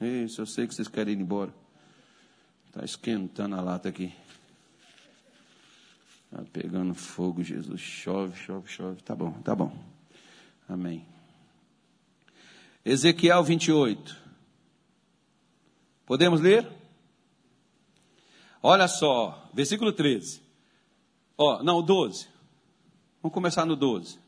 Isso, 0.00 0.42
eu 0.42 0.46
sei 0.46 0.66
que 0.66 0.74
vocês 0.74 0.88
querem 0.88 1.14
ir 1.14 1.20
embora. 1.20 1.52
Está 2.66 2.84
esquentando 2.84 3.56
a 3.56 3.60
lata 3.60 3.88
aqui. 3.88 4.12
Está 6.30 6.44
pegando 6.52 6.94
fogo, 6.94 7.42
Jesus. 7.42 7.80
Chove, 7.80 8.36
chove, 8.36 8.68
chove. 8.68 9.02
Tá 9.02 9.14
bom, 9.14 9.32
tá 9.42 9.54
bom. 9.54 9.74
Amém. 10.68 11.06
Ezequiel 12.84 13.42
28. 13.42 14.14
Podemos 16.04 16.40
ler? 16.40 16.68
Olha 18.62 18.86
só, 18.86 19.50
versículo 19.54 19.90
13. 19.90 20.42
Ó, 21.36 21.62
não, 21.62 21.82
12. 21.82 22.28
Vamos 23.22 23.34
começar 23.34 23.64
no 23.64 23.74
12. 23.74 24.18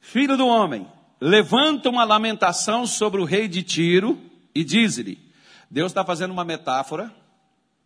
Filho 0.00 0.36
do 0.36 0.46
homem, 0.48 0.86
levanta 1.20 1.88
uma 1.88 2.04
lamentação 2.04 2.86
sobre 2.86 3.20
o 3.20 3.24
rei 3.24 3.46
de 3.46 3.62
Tiro 3.62 4.20
e 4.52 4.64
diz-lhe: 4.64 5.18
Deus 5.70 5.92
está 5.92 6.04
fazendo 6.04 6.32
uma 6.32 6.44
metáfora. 6.44 7.14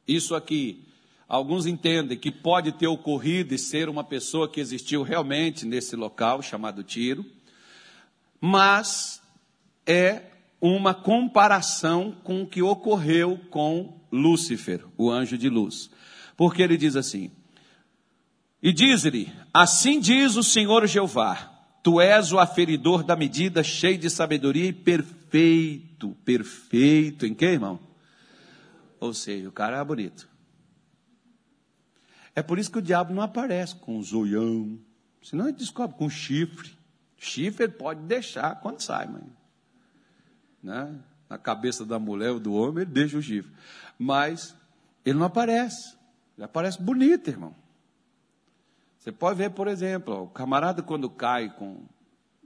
Isso 0.07 0.35
aqui 0.35 0.88
Alguns 1.29 1.67
entendem 1.67 2.17
que 2.17 2.33
pode 2.33 2.73
ter 2.73 2.87
ocorrido 2.87 3.55
e 3.55 3.59
ser 3.59 3.91
uma 3.91 4.03
pessoa 4.03 4.49
que 4.49 4.61
existiu 4.61 5.03
realmente 5.03 5.67
nesse 5.67 5.95
local 5.95 6.41
chamado 6.41 6.83
Tiro, 6.83 7.25
mas 8.41 9.21
é 9.87 10.23
uma 10.59 10.95
comparação 10.95 12.17
com 12.25 12.43
o 12.43 12.47
que 12.47 12.63
ocorreu 12.63 13.39
com 13.51 14.01
Lúcifer, 14.11 14.83
o 14.97 15.11
anjo 15.11 15.37
de 15.37 15.51
luz. 15.51 15.91
Porque 16.35 16.63
ele 16.63 16.79
diz 16.79 16.97
assim: 16.97 17.31
E 18.63 18.73
diz-lhe: 18.73 19.31
Assim 19.53 20.01
diz 20.01 20.37
o 20.37 20.43
Senhor 20.43 20.87
Jeová: 20.87 21.59
Tu 21.83 22.01
és 22.01 22.33
o 22.33 22.39
aferidor 22.39 23.03
da 23.03 23.15
medida, 23.15 23.63
cheio 23.63 23.99
de 23.99 24.09
sabedoria 24.09 24.67
e 24.67 24.73
perfeito. 24.73 26.17
Perfeito 26.25 27.27
em 27.27 27.35
que, 27.35 27.45
irmão? 27.45 27.79
Ou 28.99 29.13
seja, 29.13 29.49
o 29.49 29.53
cara 29.53 29.79
é 29.79 29.85
bonito. 29.85 30.28
É 32.39 32.43
por 32.43 32.57
isso 32.57 32.71
que 32.71 32.79
o 32.79 32.83
diabo 32.83 33.13
não 33.13 33.21
aparece 33.21 33.75
com 33.75 33.99
um 33.99 34.03
zoião. 34.03 34.79
Senão 35.21 35.49
ele 35.49 35.57
descobre 35.57 35.97
com 35.97 36.09
chifre. 36.09 36.71
Chifre 37.17 37.65
ele 37.65 37.73
pode 37.73 38.01
deixar 38.03 38.61
quando 38.61 38.81
sai, 38.81 39.09
mas, 39.09 39.25
né? 40.63 41.01
Na 41.29 41.37
cabeça 41.37 41.85
da 41.85 41.99
mulher 41.99 42.31
ou 42.31 42.39
do 42.39 42.53
homem, 42.53 42.83
ele 42.83 42.93
deixa 42.93 43.19
o 43.19 43.21
chifre. 43.21 43.53
Mas 43.99 44.55
ele 45.05 45.19
não 45.19 45.27
aparece. 45.27 45.97
Ele 46.37 46.45
aparece 46.45 46.81
bonito, 46.81 47.27
irmão. 47.27 47.57
Você 49.01 49.11
pode 49.11 49.37
ver, 49.37 49.51
por 49.51 49.67
exemplo, 49.67 50.23
o 50.23 50.29
camarada 50.29 50.81
quando 50.81 51.11
cai 51.11 51.53
com 51.53 51.87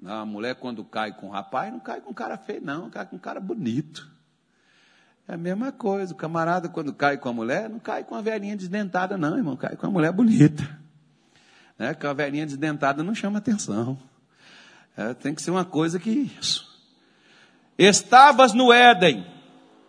A 0.06 0.24
mulher, 0.24 0.54
quando 0.54 0.82
cai 0.86 1.14
com 1.14 1.26
um 1.26 1.30
rapaz, 1.30 1.70
não 1.70 1.80
cai 1.80 2.00
com 2.00 2.12
um 2.12 2.14
cara 2.14 2.38
feio, 2.38 2.62
não, 2.64 2.88
cai 2.88 3.04
com 3.04 3.16
um 3.16 3.18
cara 3.18 3.40
bonito. 3.40 4.10
É 5.28 5.34
a 5.34 5.36
mesma 5.36 5.70
coisa. 5.70 6.12
O 6.12 6.16
camarada, 6.16 6.68
quando 6.68 6.92
cai 6.92 7.16
com 7.16 7.28
a 7.28 7.32
mulher, 7.32 7.68
não 7.68 7.78
cai 7.78 8.04
com 8.04 8.14
a 8.14 8.20
velhinha 8.20 8.56
desdentada, 8.56 9.16
não, 9.16 9.36
irmão. 9.36 9.56
Cai 9.56 9.76
com 9.76 9.86
a 9.86 9.90
mulher 9.90 10.12
bonita. 10.12 10.80
Né? 11.78 11.94
Com 11.94 12.06
a 12.08 12.12
velhinha 12.12 12.46
desdentada 12.46 13.02
não 13.02 13.14
chama 13.14 13.38
atenção. 13.38 13.98
É, 14.96 15.14
tem 15.14 15.34
que 15.34 15.42
ser 15.42 15.50
uma 15.50 15.64
coisa 15.64 15.98
que 15.98 16.10
isso. 16.10 16.70
Estavas 17.78 18.52
no 18.52 18.72
Éden, 18.72 19.26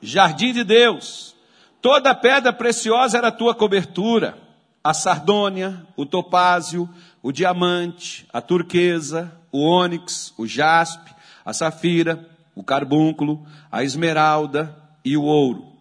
jardim 0.01 0.53
de 0.53 0.63
Deus. 0.63 1.35
Toda 1.81 2.15
pedra 2.15 2.53
preciosa 2.53 3.17
era 3.17 3.27
a 3.27 3.31
tua 3.31 3.53
cobertura. 3.53 4.37
A 4.83 4.93
sardônia, 4.93 5.85
o 5.95 6.05
topázio, 6.05 6.89
o 7.21 7.31
diamante, 7.31 8.27
a 8.33 8.41
turquesa, 8.41 9.31
o 9.51 9.59
ônix, 9.59 10.33
o 10.37 10.45
jaspe, 10.45 11.13
a 11.45 11.53
safira, 11.53 12.27
o 12.53 12.63
carbúnculo, 12.63 13.45
a 13.71 13.83
esmeralda 13.83 14.82
e 15.03 15.17
o 15.17 15.24
ouro. 15.24 15.74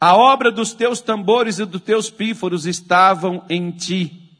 A 0.00 0.16
obra 0.16 0.50
dos 0.50 0.72
teus 0.72 1.00
tambores 1.00 1.58
e 1.58 1.64
dos 1.64 1.82
teus 1.82 2.08
pífaros 2.08 2.66
estavam 2.66 3.44
em 3.48 3.70
ti 3.70 4.30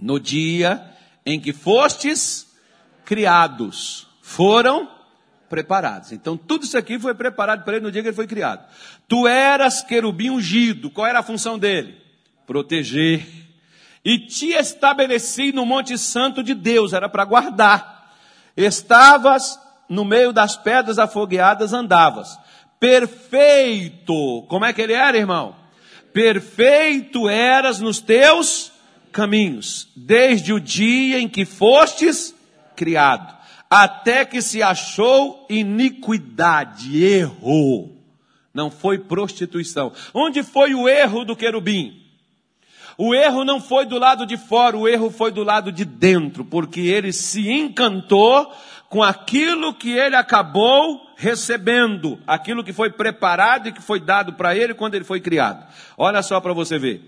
no 0.00 0.18
dia 0.18 0.84
em 1.24 1.38
que 1.40 1.52
fostes 1.52 2.48
criados. 3.04 4.06
Foram 4.22 4.88
preparados. 5.48 6.12
Então, 6.12 6.36
tudo 6.36 6.64
isso 6.64 6.76
aqui 6.76 6.98
foi 6.98 7.14
preparado 7.14 7.64
para 7.64 7.76
ele 7.76 7.84
no 7.84 7.92
dia 7.92 8.02
que 8.02 8.08
ele 8.08 8.16
foi 8.16 8.26
criado. 8.26 8.66
Tu 9.06 9.26
eras 9.26 9.82
querubim 9.82 10.30
ungido. 10.30 10.90
Qual 10.90 11.06
era 11.06 11.20
a 11.20 11.22
função 11.22 11.58
dele? 11.58 11.96
Proteger. 12.46 13.26
E 14.04 14.18
te 14.18 14.52
estabeleci 14.52 15.52
no 15.52 15.64
Monte 15.64 15.96
Santo 15.96 16.42
de 16.42 16.54
Deus. 16.54 16.92
Era 16.92 17.08
para 17.08 17.24
guardar. 17.24 18.14
Estavas 18.56 19.58
no 19.88 20.04
meio 20.04 20.32
das 20.32 20.56
pedras 20.56 20.98
afogueadas, 20.98 21.72
andavas. 21.72 22.38
Perfeito. 22.80 24.44
Como 24.48 24.64
é 24.64 24.72
que 24.72 24.82
ele 24.82 24.92
era, 24.92 25.16
irmão? 25.16 25.56
Perfeito 26.12 27.28
eras 27.28 27.80
nos 27.80 28.00
teus 28.00 28.72
caminhos, 29.12 29.88
desde 29.96 30.52
o 30.52 30.60
dia 30.60 31.18
em 31.18 31.28
que 31.28 31.44
fostes 31.44 32.34
criado 32.76 33.38
até 33.70 34.24
que 34.24 34.40
se 34.40 34.62
achou 34.62 35.46
iniquidade, 35.48 37.04
erro. 37.04 37.90
Não 38.52 38.70
foi 38.70 38.98
prostituição. 38.98 39.92
Onde 40.14 40.42
foi 40.42 40.74
o 40.74 40.88
erro 40.88 41.24
do 41.24 41.36
querubim? 41.36 42.02
O 42.96 43.14
erro 43.14 43.44
não 43.44 43.60
foi 43.60 43.86
do 43.86 43.98
lado 43.98 44.26
de 44.26 44.36
fora, 44.36 44.76
o 44.76 44.88
erro 44.88 45.10
foi 45.10 45.30
do 45.30 45.44
lado 45.44 45.70
de 45.70 45.84
dentro, 45.84 46.44
porque 46.44 46.80
ele 46.80 47.12
se 47.12 47.48
encantou 47.48 48.52
com 48.88 49.02
aquilo 49.02 49.74
que 49.74 49.90
ele 49.90 50.16
acabou 50.16 51.06
recebendo, 51.16 52.18
aquilo 52.26 52.64
que 52.64 52.72
foi 52.72 52.90
preparado 52.90 53.68
e 53.68 53.72
que 53.72 53.82
foi 53.82 54.00
dado 54.00 54.32
para 54.32 54.56
ele 54.56 54.72
quando 54.72 54.94
ele 54.94 55.04
foi 55.04 55.20
criado. 55.20 55.66
Olha 55.96 56.22
só 56.22 56.40
para 56.40 56.52
você 56.52 56.78
ver. 56.78 57.02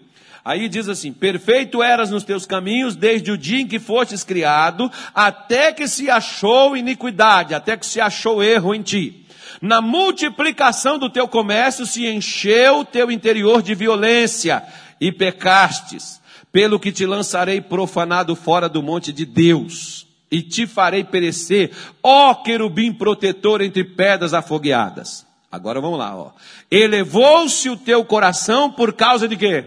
Aí 0.45 0.69
diz 0.69 0.89
assim: 0.89 1.13
Perfeito 1.13 1.83
eras 1.83 2.11
nos 2.11 2.25
teus 2.25 2.45
caminhos 2.45 2.97
desde 2.97 3.31
o 3.31 3.39
dia 3.39 3.61
em 3.61 3.67
que 3.67 3.79
fostes 3.79 4.25
criado, 4.25 4.91
até 5.15 5.73
que 5.73 5.87
se 5.87 6.11
achou 6.11 6.77
iniquidade, 6.77 7.55
até 7.55 7.77
que 7.77 7.87
se 7.87 8.01
achou 8.01 8.43
erro 8.43 8.75
em 8.75 8.83
ti. 8.83 9.27
Na 9.61 9.81
multiplicação 9.81 10.99
do 10.99 11.11
teu 11.11 11.29
comércio 11.29 11.85
se 11.85 12.07
encheu 12.07 12.81
o 12.81 12.85
teu 12.85 13.11
interior 13.11 13.63
de 13.63 13.75
violência 13.75 14.63
e 14.99 15.13
pecastes, 15.13 16.21
pelo 16.51 16.81
que 16.81 16.93
te 16.93 17.05
lançarei 17.05 17.61
profanado 17.61 18.35
fora 18.35 18.69
do 18.69 18.83
monte 18.83 19.13
de 19.13 19.27
Deus 19.27 20.10
e 20.31 20.43
te 20.43 20.67
farei 20.67 21.03
perecer, 21.03 21.73
ó 22.03 22.35
querubim 22.35 22.93
protetor 22.93 23.61
entre 23.61 23.83
pedras 23.83 24.33
afogueadas. 24.33 25.27
Agora 25.51 25.81
vamos 25.81 25.99
lá, 25.99 26.17
ó. 26.17 26.33
Elevou-se 26.71 27.69
o 27.69 27.77
teu 27.77 28.05
coração 28.05 28.71
por 28.71 28.93
causa 28.93 29.27
de 29.27 29.37
quê? 29.37 29.65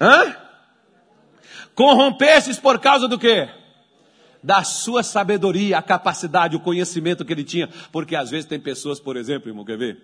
Hã? 0.00 0.34
Corrompestes 1.74 2.58
por 2.58 2.78
causa 2.78 3.06
do 3.06 3.18
quê? 3.18 3.48
Da 4.42 4.64
sua 4.64 5.02
sabedoria, 5.02 5.76
a 5.76 5.82
capacidade, 5.82 6.56
o 6.56 6.60
conhecimento 6.60 7.24
que 7.24 7.32
ele 7.32 7.44
tinha. 7.44 7.68
Porque 7.92 8.16
às 8.16 8.30
vezes 8.30 8.46
tem 8.46 8.58
pessoas, 8.58 8.98
por 8.98 9.16
exemplo, 9.16 9.50
irmão, 9.50 9.64
quer 9.64 9.76
ver? 9.76 10.00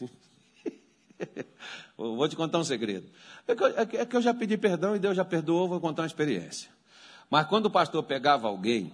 vou 1.96 2.28
te 2.28 2.34
contar 2.34 2.58
um 2.58 2.64
segredo. 2.64 3.06
É 3.46 3.52
eu, 3.52 4.00
é 4.00 4.06
que 4.06 4.16
eu 4.16 4.22
já 4.22 4.34
pedi 4.34 4.56
perdão 4.56 4.96
e 4.96 4.98
Deus 4.98 5.16
já 5.16 5.24
perdoou, 5.24 5.68
vou 5.68 5.80
contar 5.80 6.02
uma 6.02 6.08
experiência. 6.08 6.68
Mas 7.30 7.46
quando 7.48 7.66
o 7.66 7.70
pastor 7.70 8.02
pegava 8.04 8.48
alguém 8.48 8.92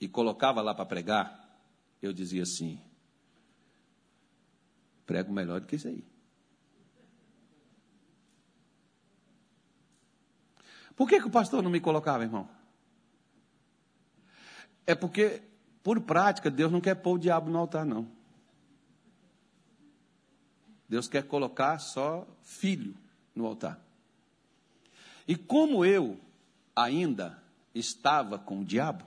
e 0.00 0.08
colocava 0.08 0.60
lá 0.62 0.74
para 0.74 0.86
pregar, 0.86 1.60
eu 2.00 2.12
dizia 2.12 2.42
assim: 2.42 2.80
prego 5.06 5.32
melhor 5.32 5.60
do 5.60 5.66
que 5.66 5.76
isso 5.76 5.88
aí. 5.88 6.04
Por 10.96 11.08
que, 11.08 11.20
que 11.20 11.26
o 11.26 11.30
pastor 11.30 11.62
não 11.62 11.70
me 11.70 11.80
colocava, 11.80 12.22
irmão? 12.22 12.48
É 14.86 14.94
porque, 14.94 15.42
por 15.82 16.00
prática, 16.00 16.50
Deus 16.50 16.70
não 16.70 16.80
quer 16.80 16.94
pôr 16.96 17.14
o 17.14 17.18
diabo 17.18 17.50
no 17.50 17.58
altar, 17.58 17.84
não. 17.84 18.06
Deus 20.88 21.08
quer 21.08 21.26
colocar 21.26 21.78
só 21.78 22.26
filho 22.42 22.94
no 23.34 23.46
altar. 23.46 23.80
E 25.26 25.34
como 25.36 25.84
eu 25.84 26.20
ainda 26.76 27.41
estava 27.74 28.38
com 28.38 28.60
o 28.60 28.64
diabo, 28.64 29.04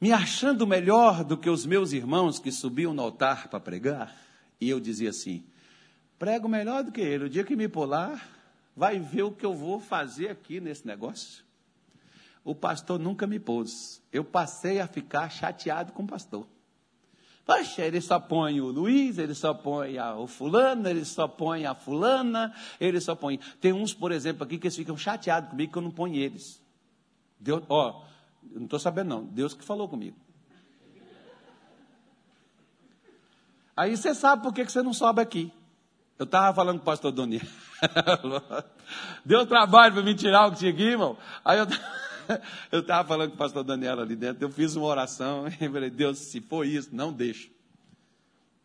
me 0.00 0.12
achando 0.12 0.66
melhor 0.66 1.24
do 1.24 1.36
que 1.36 1.50
os 1.50 1.66
meus 1.66 1.92
irmãos 1.92 2.38
que 2.38 2.52
subiam 2.52 2.94
no 2.94 3.02
altar 3.02 3.48
para 3.48 3.58
pregar, 3.58 4.16
e 4.60 4.68
eu 4.68 4.78
dizia 4.78 5.10
assim: 5.10 5.44
prego 6.18 6.48
melhor 6.48 6.84
do 6.84 6.92
que 6.92 7.00
ele. 7.00 7.24
O 7.24 7.30
dia 7.30 7.44
que 7.44 7.56
me 7.56 7.68
pular, 7.68 8.28
vai 8.76 8.98
ver 8.98 9.22
o 9.22 9.32
que 9.32 9.44
eu 9.44 9.54
vou 9.54 9.80
fazer 9.80 10.28
aqui 10.28 10.60
nesse 10.60 10.86
negócio. 10.86 11.44
O 12.44 12.54
pastor 12.54 12.98
nunca 12.98 13.26
me 13.26 13.40
pôs. 13.40 14.00
Eu 14.12 14.24
passei 14.24 14.80
a 14.80 14.86
ficar 14.86 15.28
chateado 15.30 15.92
com 15.92 16.04
o 16.04 16.06
pastor. 16.06 16.46
Poxa, 17.48 17.80
ele 17.80 17.98
só 18.02 18.20
põe 18.20 18.60
o 18.60 18.66
Luiz, 18.66 19.16
ele 19.16 19.34
só 19.34 19.54
põe 19.54 19.96
a, 19.96 20.14
o 20.14 20.26
fulano, 20.26 20.86
ele 20.86 21.02
só 21.02 21.26
põe 21.26 21.64
a 21.64 21.74
fulana, 21.74 22.54
ele 22.78 23.00
só 23.00 23.14
põe. 23.14 23.40
Tem 23.58 23.72
uns, 23.72 23.94
por 23.94 24.12
exemplo, 24.12 24.44
aqui 24.44 24.58
que 24.58 24.66
eles 24.66 24.76
ficam 24.76 24.98
chateados 24.98 25.48
comigo 25.48 25.72
que 25.72 25.78
eu 25.78 25.82
não 25.82 25.90
ponho 25.90 26.14
eles. 26.14 26.62
Deus, 27.40 27.62
ó, 27.70 28.04
não 28.52 28.64
estou 28.64 28.78
sabendo 28.78 29.08
não, 29.08 29.24
Deus 29.24 29.54
que 29.54 29.64
falou 29.64 29.88
comigo. 29.88 30.14
Aí 33.74 33.96
você 33.96 34.14
sabe 34.14 34.42
por 34.42 34.52
que 34.52 34.62
você 34.66 34.82
não 34.82 34.92
sobe 34.92 35.22
aqui. 35.22 35.50
Eu 36.18 36.24
estava 36.24 36.54
falando 36.54 36.76
com 36.76 36.82
o 36.82 36.84
pastor 36.84 37.12
Doni. 37.12 37.40
Deu 39.24 39.46
trabalho 39.46 39.94
para 39.94 40.02
me 40.02 40.14
tirar 40.14 40.48
o 40.48 40.52
que 40.52 40.58
tinha 40.58 40.70
aqui, 40.70 40.82
irmão. 40.82 41.16
Aí 41.42 41.58
eu 41.58 41.66
estava 42.72 43.06
falando 43.06 43.30
com 43.30 43.34
o 43.36 43.38
pastor 43.38 43.64
Daniel 43.64 44.00
ali 44.00 44.16
dentro. 44.16 44.44
Eu 44.44 44.50
fiz 44.50 44.76
uma 44.76 44.86
oração 44.86 45.46
e 45.60 45.68
falei: 45.68 45.90
Deus, 45.90 46.18
se 46.18 46.40
for 46.40 46.66
isso, 46.66 46.90
não 46.92 47.12
deixa. 47.12 47.48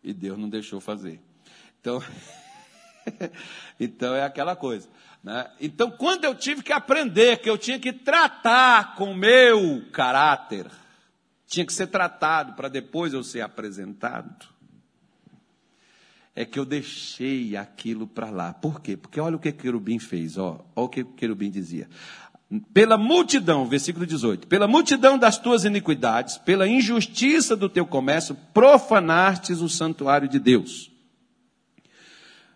E 0.04 0.14
Deus 0.14 0.38
não 0.38 0.50
deixou 0.50 0.80
fazer. 0.82 1.20
Então, 1.80 2.02
então 3.80 4.14
é 4.14 4.24
aquela 4.24 4.56
coisa. 4.56 4.88
Né? 5.24 5.50
Então, 5.60 5.90
quando 5.92 6.26
eu 6.26 6.36
tive 6.36 6.62
que 6.62 6.74
aprender 6.74 7.38
que 7.38 7.50
eu 7.50 7.58
tinha 7.58 7.80
que 7.80 7.94
tratar 7.94 8.96
com 8.96 9.12
o 9.12 9.16
meu 9.16 9.84
caráter, 9.92 10.70
tinha 11.48 11.66
que 11.66 11.72
ser 11.72 11.88
tratado 11.88 12.54
para 12.54 12.68
depois 12.68 13.14
eu 13.14 13.24
ser 13.24 13.42
apresentado 13.42 14.54
é 16.36 16.46
que 16.46 16.58
eu 16.58 16.66
deixei 16.66 17.56
aquilo 17.56 18.08
para 18.08 18.30
lá. 18.30 18.54
Por 18.54 18.82
quê? 18.82 18.98
Porque 18.98 19.20
olha 19.20 19.36
o 19.36 19.40
que 19.40 19.52
querubim 19.52 20.00
fez, 20.00 20.38
ó. 20.38 20.66
Olha 20.76 20.86
o 20.86 20.90
que 20.90 21.04
querubim 21.04 21.50
dizia. 21.50 21.88
Pela 22.74 22.98
multidão, 22.98 23.68
versículo 23.68 24.06
18, 24.06 24.48
pela 24.48 24.68
multidão 24.68 25.18
das 25.18 25.38
tuas 25.38 25.66
iniquidades, 25.66 26.38
pela 26.38 26.68
injustiça 26.68 27.56
do 27.56 27.68
teu 27.68 27.86
comércio, 27.86 28.36
profanastes 28.54 29.60
o 29.62 29.70
santuário 29.70 30.28
de 30.28 30.40
Deus. 30.40 30.92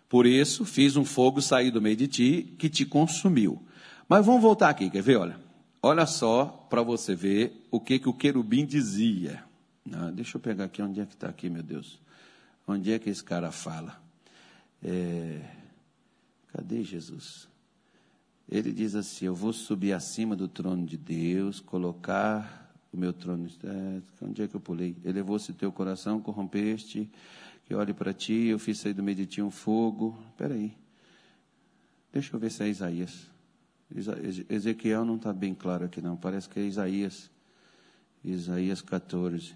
Por 0.08 0.24
isso, 0.24 0.64
fiz 0.64 0.96
um 0.96 1.04
fogo 1.04 1.42
sair 1.42 1.70
do 1.70 1.82
meio 1.82 1.96
de 1.96 2.06
ti, 2.06 2.54
que 2.58 2.68
te 2.68 2.84
consumiu. 2.86 3.62
Mas 4.08 4.24
vamos 4.24 4.40
voltar 4.40 4.70
aqui, 4.70 4.88
quer 4.88 5.02
ver? 5.02 5.16
Olha, 5.16 5.40
olha 5.82 6.06
só 6.06 6.46
para 6.70 6.82
você 6.82 7.14
ver 7.14 7.66
o 7.70 7.80
que, 7.80 7.98
que 7.98 8.08
o 8.08 8.14
querubim 8.14 8.64
dizia. 8.64 9.42
Deixa 10.14 10.36
eu 10.36 10.40
pegar 10.40 10.64
aqui, 10.64 10.80
onde 10.80 11.00
é 11.00 11.06
que 11.06 11.14
está 11.14 11.28
aqui, 11.28 11.50
meu 11.50 11.62
Deus? 11.62 12.00
Onde 12.66 12.92
é 12.92 12.98
que 12.98 13.10
esse 13.10 13.24
cara 13.24 13.50
fala? 13.50 14.00
É, 14.82 15.40
cadê 16.52 16.84
Jesus? 16.84 17.48
Ele 18.48 18.72
diz 18.72 18.94
assim: 18.94 19.26
Eu 19.26 19.34
vou 19.34 19.52
subir 19.52 19.92
acima 19.92 20.34
do 20.34 20.48
trono 20.48 20.86
de 20.86 20.96
Deus, 20.96 21.60
colocar 21.60 22.72
o 22.92 22.96
meu 22.96 23.12
trono. 23.12 23.48
É, 23.62 24.00
onde 24.24 24.42
é 24.42 24.48
que 24.48 24.54
eu 24.54 24.60
pulei? 24.60 24.96
Elevou-se 25.04 25.52
teu 25.52 25.70
coração, 25.70 26.20
corrompeste, 26.20 27.10
que 27.66 27.74
olhe 27.74 27.92
para 27.92 28.14
ti, 28.14 28.46
eu 28.46 28.58
fiz 28.58 28.78
sair 28.78 28.94
do 28.94 29.02
meio 29.02 29.16
de 29.16 29.26
ti 29.26 29.42
um 29.42 29.50
fogo. 29.50 30.18
Espera 30.30 30.54
aí. 30.54 30.74
Deixa 32.10 32.34
eu 32.34 32.40
ver 32.40 32.50
se 32.50 32.62
é 32.62 32.68
Isaías. 32.68 33.30
Ezequiel 34.48 35.04
não 35.04 35.16
está 35.16 35.32
bem 35.32 35.54
claro 35.54 35.84
aqui, 35.84 36.00
não. 36.00 36.16
Parece 36.16 36.48
que 36.48 36.58
é 36.58 36.62
Isaías. 36.62 37.30
Isaías 38.24 38.80
14. 38.80 39.54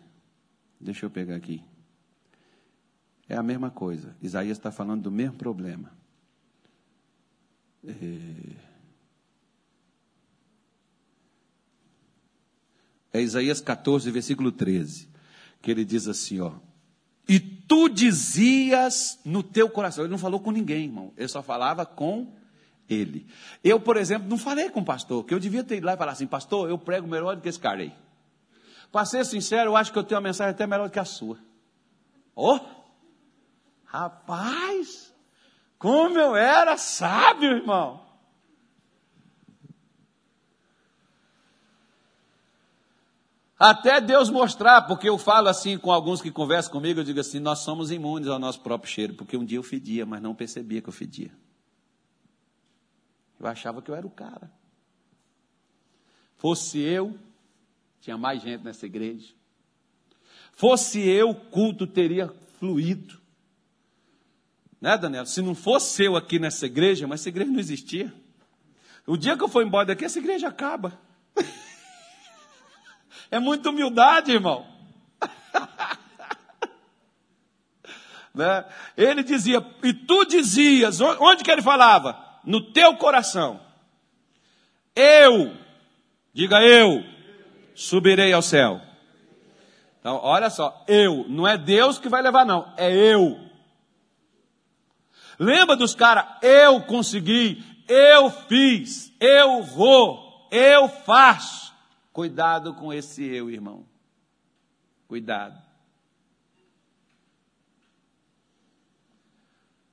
Deixa 0.80 1.06
eu 1.06 1.10
pegar 1.10 1.36
aqui. 1.36 1.62
É 3.28 3.36
a 3.36 3.42
mesma 3.42 3.70
coisa. 3.70 4.14
Isaías 4.20 4.58
está 4.58 4.70
falando 4.70 5.02
do 5.02 5.10
mesmo 5.10 5.36
problema. 5.36 5.90
É... 7.86 8.71
é 13.12 13.20
Isaías 13.20 13.60
14, 13.60 14.10
versículo 14.10 14.50
13, 14.50 15.08
que 15.60 15.70
ele 15.70 15.84
diz 15.84 16.08
assim, 16.08 16.40
ó. 16.40 16.52
E 17.28 17.38
tu 17.38 17.88
dizias 17.88 19.18
no 19.24 19.42
teu 19.42 19.68
coração. 19.68 20.04
Ele 20.04 20.10
não 20.10 20.18
falou 20.18 20.40
com 20.40 20.50
ninguém, 20.50 20.84
irmão. 20.84 21.12
Ele 21.16 21.28
só 21.28 21.42
falava 21.42 21.86
com 21.86 22.34
ele. 22.88 23.26
Eu, 23.62 23.78
por 23.78 23.96
exemplo, 23.96 24.28
não 24.28 24.38
falei 24.38 24.70
com 24.70 24.80
o 24.80 24.84
pastor, 24.84 25.24
que 25.24 25.32
eu 25.32 25.38
devia 25.38 25.62
ter 25.62 25.76
ido 25.76 25.86
lá 25.86 25.94
e 25.94 25.96
falar 25.96 26.12
assim, 26.12 26.26
pastor, 26.26 26.68
eu 26.68 26.78
prego 26.78 27.06
melhor 27.06 27.36
do 27.36 27.42
que 27.42 27.48
esse 27.48 27.58
cara 27.58 27.80
aí. 27.80 27.94
Para 28.90 29.06
ser 29.06 29.24
sincero, 29.24 29.70
eu 29.70 29.76
acho 29.76 29.92
que 29.92 29.98
eu 29.98 30.04
tenho 30.04 30.20
uma 30.20 30.28
mensagem 30.28 30.50
até 30.50 30.66
melhor 30.66 30.88
do 30.88 30.92
que 30.92 30.98
a 30.98 31.04
sua. 31.04 31.38
Oh! 32.34 32.58
Rapaz! 33.84 35.12
Como 35.78 36.18
eu 36.18 36.36
era 36.36 36.76
sábio, 36.76 37.56
irmão! 37.56 38.11
Até 43.64 44.00
Deus 44.00 44.28
mostrar, 44.28 44.82
porque 44.82 45.08
eu 45.08 45.16
falo 45.16 45.46
assim 45.46 45.78
com 45.78 45.92
alguns 45.92 46.20
que 46.20 46.32
conversam 46.32 46.72
comigo, 46.72 46.98
eu 46.98 47.04
digo 47.04 47.20
assim: 47.20 47.38
nós 47.38 47.60
somos 47.60 47.92
imunes 47.92 48.26
ao 48.26 48.36
nosso 48.36 48.60
próprio 48.60 48.90
cheiro, 48.90 49.14
porque 49.14 49.36
um 49.36 49.44
dia 49.44 49.56
eu 49.56 49.62
fedia, 49.62 50.04
mas 50.04 50.20
não 50.20 50.34
percebia 50.34 50.82
que 50.82 50.88
eu 50.88 50.92
fedia. 50.92 51.30
Eu 53.38 53.46
achava 53.46 53.80
que 53.80 53.88
eu 53.88 53.94
era 53.94 54.04
o 54.04 54.10
cara. 54.10 54.50
Fosse 56.38 56.80
eu, 56.80 57.16
tinha 58.00 58.18
mais 58.18 58.42
gente 58.42 58.64
nessa 58.64 58.84
igreja. 58.84 59.32
Fosse 60.56 60.98
eu, 60.98 61.30
o 61.30 61.34
culto 61.36 61.86
teria 61.86 62.34
fluído. 62.58 63.20
Né, 64.80 64.98
Daniel? 64.98 65.24
Se 65.24 65.40
não 65.40 65.54
fosse 65.54 66.02
eu 66.02 66.16
aqui 66.16 66.40
nessa 66.40 66.66
igreja, 66.66 67.06
mas 67.06 67.20
essa 67.20 67.28
igreja 67.28 67.52
não 67.52 67.60
existia. 67.60 68.12
O 69.06 69.16
dia 69.16 69.36
que 69.36 69.44
eu 69.44 69.48
for 69.48 69.64
embora 69.64 69.86
daqui, 69.86 70.04
essa 70.04 70.18
igreja 70.18 70.48
acaba. 70.48 70.98
É 73.32 73.38
muita 73.38 73.70
humildade, 73.70 74.30
irmão. 74.30 74.66
né? 78.34 78.66
Ele 78.94 79.22
dizia, 79.22 79.64
e 79.82 79.94
tu 79.94 80.26
dizias, 80.26 81.00
onde 81.00 81.42
que 81.42 81.50
ele 81.50 81.62
falava? 81.62 82.14
No 82.44 82.60
teu 82.72 82.94
coração. 82.98 83.58
Eu, 84.94 85.56
diga 86.34 86.60
eu, 86.60 87.02
subirei 87.74 88.34
ao 88.34 88.42
céu. 88.42 88.82
Então, 89.98 90.20
olha 90.22 90.50
só, 90.50 90.84
eu, 90.86 91.24
não 91.26 91.48
é 91.48 91.56
Deus 91.56 91.98
que 91.98 92.10
vai 92.10 92.20
levar, 92.20 92.44
não, 92.44 92.70
é 92.76 92.92
eu. 92.92 93.40
Lembra 95.38 95.74
dos 95.74 95.94
caras, 95.94 96.26
eu 96.42 96.82
consegui, 96.82 97.64
eu 97.88 98.30
fiz, 98.30 99.10
eu 99.18 99.62
vou, 99.62 100.46
eu 100.50 100.86
faço. 100.86 101.71
Cuidado 102.12 102.74
com 102.74 102.92
esse 102.92 103.24
eu, 103.24 103.50
irmão. 103.50 103.86
Cuidado. 105.08 105.60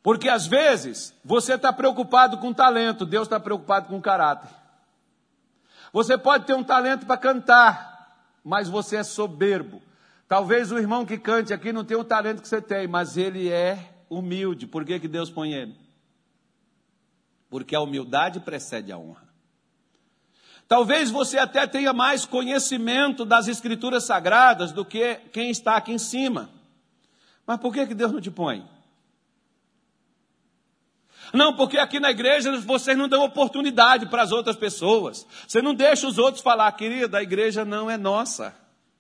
Porque 0.02 0.28
às 0.28 0.48
vezes 0.48 1.14
você 1.24 1.54
está 1.54 1.72
preocupado 1.72 2.38
com 2.38 2.54
talento, 2.54 3.06
Deus 3.06 3.28
está 3.28 3.40
preocupado 3.40 3.88
com 3.88 4.02
caráter. 4.02 4.50
Você 5.92 6.18
pode 6.18 6.46
ter 6.46 6.54
um 6.54 6.64
talento 6.64 7.06
para 7.06 7.18
cantar, 7.18 8.28
mas 8.44 8.70
você 8.70 8.98
é 8.98 9.04
soberbo. 9.04 9.82
Talvez 10.28 10.72
o 10.72 10.78
irmão 10.78 11.06
que 11.06 11.18
cante 11.18 11.54
aqui 11.54 11.74
não 11.74 11.84
tenha 11.84 12.00
o 12.00 12.04
talento 12.04 12.42
que 12.42 12.48
você 12.48 12.62
tem, 12.62 12.88
mas 12.88 13.18
ele 13.18 13.50
é 13.50 13.94
humilde. 14.10 14.68
Por 14.68 14.86
que, 14.86 15.00
que 15.00 15.08
Deus 15.08 15.30
põe 15.30 15.54
ele? 15.54 15.76
Porque 17.50 17.76
a 17.76 17.82
humildade 17.82 18.40
precede 18.40 18.92
a 18.92 18.98
honra. 18.98 19.29
Talvez 20.70 21.10
você 21.10 21.40
até 21.40 21.66
tenha 21.66 21.92
mais 21.92 22.26
conhecimento 22.26 23.26
das 23.26 23.48
escrituras 23.48 24.04
sagradas 24.04 24.72
do 24.72 24.86
que 24.86 25.16
quem 25.34 25.50
está 25.50 25.76
aqui 25.76 25.92
em 25.92 25.98
cima. 25.98 26.48
Mas 27.46 27.60
por 27.60 27.74
que, 27.74 27.88
que 27.88 27.96
Deus 27.96 28.12
não 28.12 28.22
te 28.22 28.30
põe? 28.30 28.64
Não, 31.34 31.56
porque 31.56 31.80
aqui 31.80 32.00
na 32.00 32.12
igreja 32.12 32.56
vocês 32.60 32.96
não 32.96 33.08
dão 33.08 33.24
oportunidade 33.24 34.06
para 34.06 34.22
as 34.22 34.32
outras 34.32 34.56
pessoas. 34.56 35.26
Você 35.48 35.60
não 35.60 35.74
deixa 35.74 36.08
os 36.08 36.20
outros 36.20 36.44
falar, 36.44 36.72
querida, 36.74 37.18
a 37.18 37.24
igreja 37.24 37.66
não 37.66 37.90
é 37.90 37.98
nossa, 37.98 38.56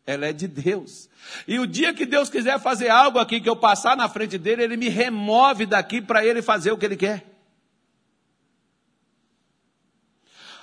ela 0.07 0.25
é 0.25 0.33
de 0.33 0.47
Deus. 0.47 1.07
E 1.47 1.59
o 1.59 1.67
dia 1.67 1.93
que 1.93 2.03
Deus 2.07 2.31
quiser 2.31 2.59
fazer 2.59 2.89
algo 2.89 3.19
aqui, 3.19 3.39
que 3.39 3.49
eu 3.49 3.55
passar 3.55 3.95
na 3.95 4.09
frente 4.09 4.39
dele, 4.39 4.63
ele 4.63 4.75
me 4.75 4.89
remove 4.89 5.67
daqui 5.67 6.01
para 6.01 6.25
ele 6.25 6.41
fazer 6.41 6.71
o 6.71 6.77
que 6.79 6.85
ele 6.87 6.97
quer. 6.97 7.28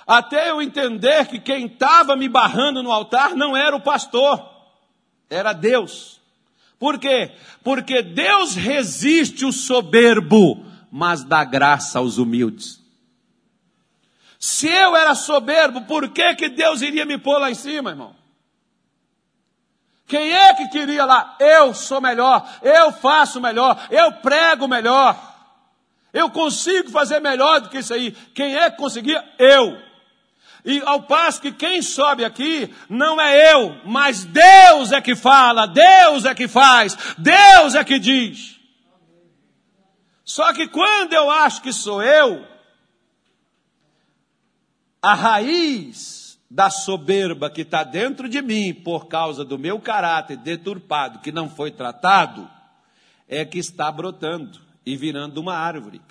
Até 0.07 0.49
eu 0.49 0.61
entender 0.61 1.27
que 1.27 1.37
quem 1.37 1.65
estava 1.65 2.15
me 2.15 2.29
barrando 2.29 2.81
no 2.81 2.93
altar 2.93 3.35
não 3.35 3.57
era 3.57 3.75
o 3.75 3.81
pastor, 3.81 4.41
era 5.29 5.51
Deus. 5.51 6.21
Por 6.79 6.97
quê? 6.97 7.33
Porque 7.61 8.01
Deus 8.01 8.55
resiste 8.55 9.43
o 9.43 9.51
soberbo, 9.51 10.63
mas 10.89 11.25
dá 11.25 11.43
graça 11.43 11.99
aos 11.99 12.17
humildes. 12.17 12.79
Se 14.39 14.69
eu 14.69 14.95
era 14.95 15.13
soberbo, 15.13 15.81
por 15.81 16.07
que, 16.09 16.35
que 16.35 16.47
Deus 16.47 16.81
iria 16.81 17.05
me 17.05 17.17
pôr 17.17 17.39
lá 17.39 17.51
em 17.51 17.55
cima, 17.55 17.89
irmão? 17.89 18.15
Quem 20.07 20.31
é 20.31 20.53
que 20.53 20.69
queria 20.69 21.03
lá? 21.03 21.35
Eu 21.37 21.73
sou 21.73 21.99
melhor, 21.99 22.47
eu 22.61 22.93
faço 22.93 23.41
melhor, 23.41 23.77
eu 23.91 24.13
prego 24.13 24.65
melhor, 24.65 25.19
eu 26.13 26.29
consigo 26.29 26.89
fazer 26.91 27.19
melhor 27.19 27.59
do 27.59 27.67
que 27.67 27.79
isso 27.79 27.93
aí. 27.93 28.11
Quem 28.33 28.55
é 28.55 28.71
que 28.71 28.77
conseguia? 28.77 29.21
Eu. 29.37 29.86
E 30.67 30.81
ao 30.81 31.03
passo 31.03 31.41
que 31.41 31.53
quem 31.53 31.81
sobe 31.81 32.25
aqui 32.25 32.69
não 32.89 33.21
é 33.21 33.53
eu, 33.53 33.79
mas 33.85 34.25
Deus 34.25 34.91
é 34.91 34.99
que 34.99 35.15
fala, 35.15 35.65
Deus 35.65 36.25
é 36.25 36.35
que 36.35 36.45
faz, 36.45 37.15
Deus 37.17 37.73
é 37.73 37.85
que 37.85 37.97
diz. 37.97 38.59
Só 40.25 40.51
que 40.51 40.67
quando 40.67 41.13
eu 41.13 41.31
acho 41.31 41.61
que 41.61 41.71
sou 41.71 42.03
eu, 42.03 42.45
a 45.01 45.13
raiz 45.13 46.37
da 46.51 46.69
soberba 46.69 47.49
que 47.49 47.61
está 47.61 47.85
dentro 47.85 48.27
de 48.27 48.41
mim 48.41 48.73
por 48.73 49.07
causa 49.07 49.45
do 49.45 49.57
meu 49.57 49.79
caráter 49.79 50.35
deturpado, 50.35 51.19
que 51.19 51.31
não 51.31 51.49
foi 51.49 51.71
tratado, 51.71 52.45
é 53.25 53.45
que 53.45 53.57
está 53.57 53.89
brotando 53.89 54.59
e 54.85 54.97
virando 54.97 55.39
uma 55.39 55.55
árvore. 55.55 56.01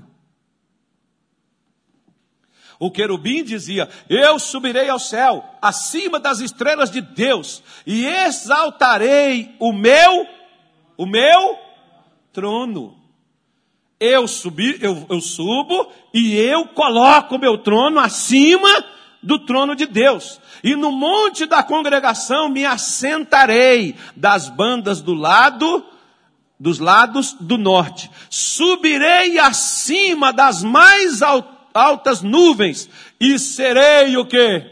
O 2.79 2.91
querubim 2.91 3.43
dizia: 3.43 3.89
Eu 4.09 4.39
subirei 4.39 4.89
ao 4.89 4.99
céu, 4.99 5.45
acima 5.61 6.21
das 6.21 6.41
estrelas 6.41 6.91
de 6.91 7.01
Deus, 7.01 7.63
e 7.87 8.07
exaltarei 8.07 9.55
o 9.59 9.73
meu, 9.73 10.27
o 10.97 11.07
meu 11.07 11.59
trono. 12.33 12.97
Eu 13.99 14.29
subi, 14.29 14.79
eu, 14.83 15.07
eu 15.09 15.23
subo 15.23 15.91
e 16.13 16.37
eu 16.37 16.67
coloco 16.69 17.37
o 17.37 17.39
meu 17.39 17.57
trono 17.57 17.99
acima 17.99 18.85
do 19.23 19.39
trono 19.39 19.75
de 19.75 19.87
Deus. 19.87 20.39
E 20.63 20.77
no 20.77 20.93
monte 20.93 21.47
da 21.47 21.63
congregação 21.63 22.51
me 22.51 22.67
assentarei 22.67 23.97
das 24.15 24.51
bandas 24.51 25.01
do 25.01 25.15
lado 25.15 25.83
dos 26.61 26.79
lados 26.79 27.35
do 27.41 27.57
norte. 27.57 28.11
Subirei 28.29 29.39
acima 29.39 30.31
das 30.31 30.63
mais 30.63 31.23
altas 31.23 31.56
altas 31.77 32.23
nuvens, 32.23 32.89
e 33.21 33.39
serei 33.39 34.17
o 34.17 34.27
que? 34.27 34.65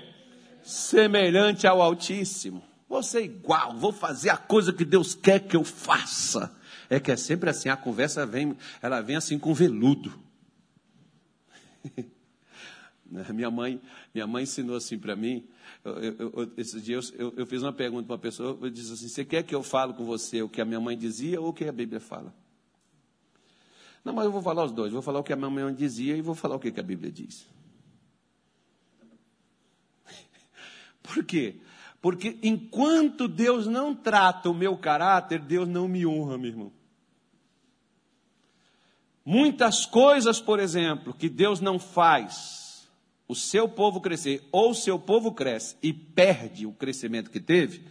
Semelhante 0.62 1.66
ao 1.66 1.82
Altíssimo. 1.82 2.62
Vou 2.88 3.02
ser 3.02 3.22
igual, 3.22 3.76
vou 3.76 3.92
fazer 3.92 4.30
a 4.30 4.36
coisa 4.36 4.72
que 4.72 4.84
Deus 4.84 5.14
quer 5.14 5.40
que 5.40 5.56
eu 5.56 5.64
faça. 5.64 6.54
É 6.88 7.00
que 7.00 7.10
é 7.10 7.16
sempre 7.16 7.50
assim, 7.50 7.68
a 7.68 7.76
conversa 7.76 8.24
vem, 8.24 8.56
ela 8.80 9.00
vem 9.00 9.16
assim 9.16 9.38
com 9.38 9.52
veludo. 9.52 10.12
minha 13.32 13.50
mãe, 13.50 13.80
minha 14.14 14.26
mãe 14.26 14.44
ensinou 14.44 14.76
assim 14.76 14.98
para 14.98 15.16
mim. 15.16 15.46
Eu, 15.84 15.92
eu, 15.92 16.32
eu, 16.36 16.52
esses 16.56 16.82
dias 16.82 17.12
eu, 17.16 17.32
eu, 17.36 17.46
fiz 17.46 17.62
uma 17.62 17.72
pergunta 17.72 18.06
para 18.06 18.14
uma 18.14 18.18
pessoa, 18.18 18.58
eu 18.60 18.70
disse 18.70 18.92
assim: 18.92 19.08
Você 19.08 19.24
quer 19.24 19.42
que 19.42 19.54
eu 19.54 19.62
fale 19.62 19.92
com 19.92 20.04
você 20.04 20.42
o 20.42 20.48
que 20.48 20.60
a 20.60 20.64
minha 20.64 20.80
mãe 20.80 20.96
dizia 20.96 21.40
ou 21.40 21.48
o 21.48 21.52
que 21.52 21.64
a 21.64 21.72
Bíblia 21.72 22.00
fala? 22.00 22.34
Não, 24.04 24.12
mas 24.12 24.26
eu 24.26 24.32
vou 24.32 24.42
falar 24.42 24.64
os 24.64 24.72
dois. 24.72 24.92
Vou 24.92 25.02
falar 25.02 25.20
o 25.20 25.24
que 25.24 25.32
a 25.32 25.36
minha 25.36 25.50
mãe 25.50 25.74
dizia 25.74 26.16
e 26.16 26.20
vou 26.20 26.34
falar 26.34 26.56
o 26.56 26.58
que 26.58 26.78
a 26.78 26.82
Bíblia 26.82 27.10
diz. 27.10 27.48
Por 31.02 31.24
quê? 31.24 31.56
Porque 32.00 32.38
enquanto 32.42 33.26
Deus 33.26 33.66
não 33.66 33.94
trata 33.94 34.50
o 34.50 34.54
meu 34.54 34.76
caráter, 34.76 35.40
Deus 35.40 35.66
não 35.66 35.88
me 35.88 36.06
honra, 36.06 36.36
meu 36.36 36.50
irmão. 36.50 36.72
Muitas 39.24 39.86
coisas, 39.86 40.38
por 40.38 40.60
exemplo, 40.60 41.14
que 41.14 41.30
Deus 41.30 41.58
não 41.58 41.78
faz 41.78 42.86
o 43.26 43.34
seu 43.34 43.66
povo 43.66 44.02
crescer, 44.02 44.46
ou 44.52 44.72
o 44.72 44.74
seu 44.74 44.98
povo 44.98 45.32
cresce 45.32 45.78
e 45.82 45.94
perde 45.94 46.66
o 46.66 46.72
crescimento 46.74 47.30
que 47.30 47.40
teve, 47.40 47.82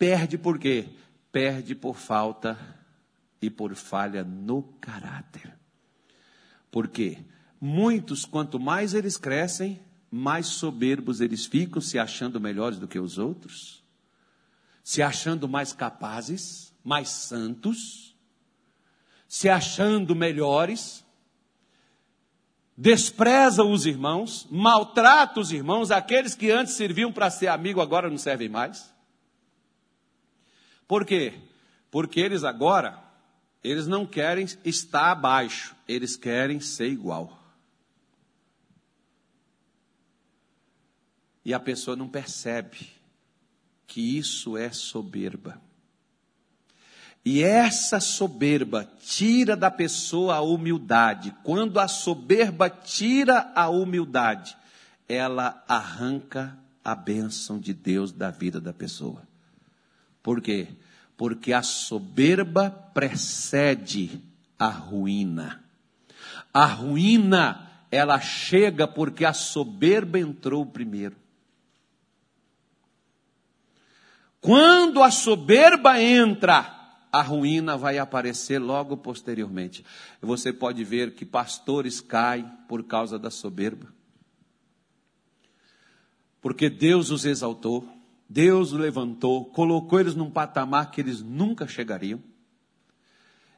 Perde 0.00 0.38
por 0.38 0.58
quê? 0.58 0.86
Perde 1.30 1.74
por 1.74 1.94
falta 1.94 2.58
e 3.40 3.48
por 3.48 3.74
falha 3.74 4.22
no 4.22 4.62
caráter. 4.80 5.56
Por 6.70 6.88
quê? 6.88 7.18
Muitos, 7.60 8.24
quanto 8.24 8.58
mais 8.58 8.94
eles 8.94 9.16
crescem, 9.16 9.80
mais 10.10 10.46
soberbos 10.46 11.20
eles 11.20 11.46
ficam, 11.46 11.80
se 11.80 11.98
achando 11.98 12.40
melhores 12.40 12.78
do 12.78 12.88
que 12.88 12.98
os 12.98 13.18
outros, 13.18 13.82
se 14.82 15.02
achando 15.02 15.48
mais 15.48 15.72
capazes, 15.72 16.72
mais 16.82 17.08
santos, 17.08 18.16
se 19.28 19.48
achando 19.48 20.14
melhores, 20.16 21.04
despreza 22.76 23.62
os 23.62 23.86
irmãos, 23.86 24.46
maltrata 24.50 25.38
os 25.38 25.52
irmãos, 25.52 25.90
aqueles 25.90 26.34
que 26.34 26.50
antes 26.50 26.74
serviam 26.74 27.12
para 27.12 27.30
ser 27.30 27.48
amigo 27.48 27.80
agora 27.80 28.10
não 28.10 28.18
servem 28.18 28.48
mais. 28.48 28.92
Por 30.88 31.04
quê? 31.04 31.34
Porque 31.90 32.18
eles 32.18 32.42
agora, 32.42 32.98
eles 33.62 33.86
não 33.86 34.06
querem 34.06 34.46
estar 34.64 35.12
abaixo, 35.12 35.76
eles 35.86 36.16
querem 36.16 36.60
ser 36.60 36.88
igual. 36.88 37.38
E 41.44 41.52
a 41.52 41.60
pessoa 41.60 41.96
não 41.96 42.08
percebe 42.08 42.88
que 43.86 44.18
isso 44.18 44.56
é 44.56 44.70
soberba. 44.70 45.60
E 47.24 47.42
essa 47.42 48.00
soberba 48.00 48.88
tira 49.02 49.54
da 49.54 49.70
pessoa 49.70 50.36
a 50.36 50.40
humildade. 50.40 51.34
Quando 51.42 51.78
a 51.78 51.86
soberba 51.86 52.70
tira 52.70 53.52
a 53.54 53.68
humildade, 53.68 54.56
ela 55.06 55.62
arranca 55.68 56.56
a 56.82 56.94
bênção 56.94 57.58
de 57.58 57.74
Deus 57.74 58.10
da 58.10 58.30
vida 58.30 58.60
da 58.60 58.72
pessoa. 58.72 59.22
Por 60.22 60.40
quê? 60.40 60.68
Porque 61.20 61.52
a 61.52 61.62
soberba 61.62 62.70
precede 62.70 64.22
a 64.58 64.68
ruína. 64.68 65.62
A 66.50 66.64
ruína, 66.64 67.84
ela 67.90 68.18
chega 68.18 68.88
porque 68.88 69.26
a 69.26 69.34
soberba 69.34 70.18
entrou 70.18 70.64
primeiro. 70.64 71.14
Quando 74.40 75.02
a 75.02 75.10
soberba 75.10 76.00
entra, 76.00 77.04
a 77.12 77.20
ruína 77.20 77.76
vai 77.76 77.98
aparecer 77.98 78.58
logo 78.58 78.96
posteriormente. 78.96 79.84
Você 80.22 80.54
pode 80.54 80.82
ver 80.84 81.14
que 81.14 81.26
pastores 81.26 82.00
caem 82.00 82.50
por 82.66 82.82
causa 82.84 83.18
da 83.18 83.30
soberba. 83.30 83.92
Porque 86.40 86.70
Deus 86.70 87.10
os 87.10 87.26
exaltou. 87.26 87.99
Deus 88.32 88.70
levantou, 88.70 89.44
colocou 89.46 89.98
eles 89.98 90.14
num 90.14 90.30
patamar 90.30 90.92
que 90.92 91.00
eles 91.00 91.20
nunca 91.20 91.66
chegariam. 91.66 92.22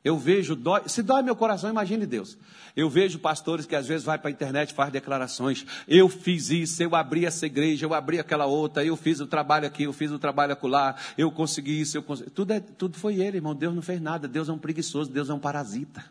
Eu 0.02 0.18
vejo, 0.18 0.56
dói, 0.56 0.88
se 0.88 1.02
dói 1.02 1.22
meu 1.22 1.36
coração, 1.36 1.68
imagine 1.68 2.06
Deus. 2.06 2.38
Eu 2.74 2.88
vejo 2.88 3.18
pastores 3.18 3.66
que 3.66 3.76
às 3.76 3.86
vezes 3.86 4.02
vai 4.02 4.18
para 4.18 4.30
a 4.30 4.32
internet 4.32 4.70
e 4.70 4.74
faz 4.74 4.90
declarações. 4.90 5.66
Eu 5.86 6.08
fiz 6.08 6.48
isso, 6.48 6.82
eu 6.82 6.96
abri 6.96 7.26
essa 7.26 7.44
igreja, 7.44 7.84
eu 7.84 7.92
abri 7.92 8.18
aquela 8.18 8.46
outra, 8.46 8.82
eu 8.82 8.96
fiz 8.96 9.20
o 9.20 9.26
trabalho 9.26 9.66
aqui, 9.66 9.82
eu 9.82 9.92
fiz 9.92 10.10
o 10.10 10.18
trabalho 10.18 10.54
acolá, 10.54 10.96
eu 11.18 11.30
consegui 11.30 11.78
isso, 11.78 11.98
eu 11.98 12.02
consegui. 12.02 12.30
Tudo, 12.30 12.52
é, 12.54 12.58
tudo 12.60 12.96
foi 12.96 13.20
ele, 13.20 13.36
irmão. 13.36 13.54
Deus 13.54 13.74
não 13.74 13.82
fez 13.82 14.00
nada. 14.00 14.26
Deus 14.26 14.48
é 14.48 14.52
um 14.52 14.58
preguiçoso, 14.58 15.10
Deus 15.10 15.28
é 15.28 15.34
um 15.34 15.38
parasita. 15.38 16.02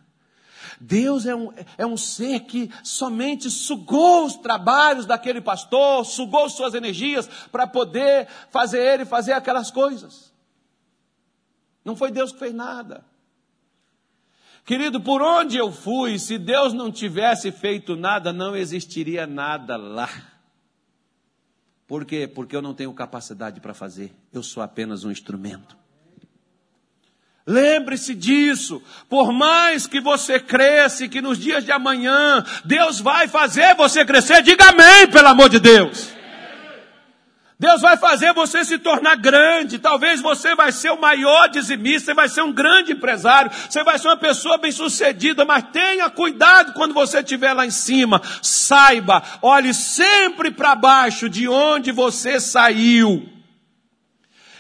Deus 0.82 1.28
é 1.28 1.36
um, 1.36 1.54
é 1.78 1.86
um 1.86 1.96
ser 1.96 2.40
que 2.42 2.72
somente 2.84 3.52
sugou 3.52 4.26
os 4.26 4.36
trabalhos 4.36 5.06
daquele 5.06 5.40
pastor, 5.40 6.04
sugou 6.04 6.50
suas 6.50 6.74
energias 6.74 7.30
para 7.52 7.68
poder 7.68 8.28
fazer 8.50 8.80
ele 8.80 9.06
fazer 9.06 9.34
aquelas 9.34 9.70
coisas. 9.70 10.34
Não 11.86 11.96
foi 11.96 12.12
Deus 12.12 12.32
que 12.32 12.40
fez 12.40 12.54
nada. 12.54 13.06
Querido, 14.66 15.00
por 15.00 15.22
onde 15.22 15.56
eu 15.56 15.72
fui, 15.72 16.18
se 16.18 16.40
Deus 16.40 16.74
não 16.74 16.92
tivesse 16.92 17.52
feito 17.52 17.96
nada, 17.96 18.34
não 18.34 18.56
existiria 18.56 19.28
nada 19.28 19.78
lá. 19.78 20.10
Por 21.86 22.06
quê? 22.06 22.28
Porque 22.28 22.56
eu 22.56 22.62
não 22.62 22.74
tenho 22.74 22.94
capacidade 22.94 23.60
para 23.60 23.74
fazer, 23.74 24.16
eu 24.34 24.42
sou 24.42 24.64
apenas 24.64 25.04
um 25.04 25.12
instrumento. 25.12 25.81
Lembre-se 27.46 28.14
disso. 28.14 28.82
Por 29.10 29.32
mais 29.32 29.88
que 29.88 30.00
você 30.00 30.40
cresça, 30.40 31.08
que 31.08 31.22
nos 31.22 31.40
dias 31.40 31.66
de 31.66 31.72
amanhã 31.72 32.44
Deus 32.64 33.00
vai 33.00 33.28
fazer 33.28 33.76
você 33.76 34.06
crescer, 34.06 34.42
diga 34.44 34.70
amém, 34.70 35.08
pelo 35.08 35.28
amor 35.28 35.50
de 35.50 35.60
Deus. 35.60 36.22
Deus 37.62 37.80
vai 37.80 37.96
fazer 37.96 38.34
você 38.34 38.66
se 38.66 38.80
tornar 38.80 39.16
grande. 39.18 39.78
Talvez 39.78 40.20
você 40.20 40.56
vai 40.56 40.72
ser 40.72 40.90
o 40.90 41.00
maior 41.00 41.48
dizimista, 41.48 42.06
você 42.06 42.14
vai 42.16 42.28
ser 42.28 42.42
um 42.42 42.52
grande 42.52 42.94
empresário, 42.94 43.52
você 43.70 43.84
vai 43.84 44.00
ser 44.00 44.08
uma 44.08 44.18
pessoa 44.18 44.58
bem-sucedida, 44.58 45.46
mas 45.46 45.66
tenha 45.72 46.10
cuidado 46.10 46.74
quando 46.74 46.92
você 46.92 47.20
estiver 47.20 47.54
lá 47.54 47.64
em 47.64 47.70
cima. 47.70 48.20
Saiba, 48.42 49.22
olhe 49.44 49.76
sempre 49.76 50.50
para 50.50 50.74
baixo 50.74 51.30
de 51.30 51.48
onde 51.48 51.92
você 51.92 52.40
saiu. 52.40 53.30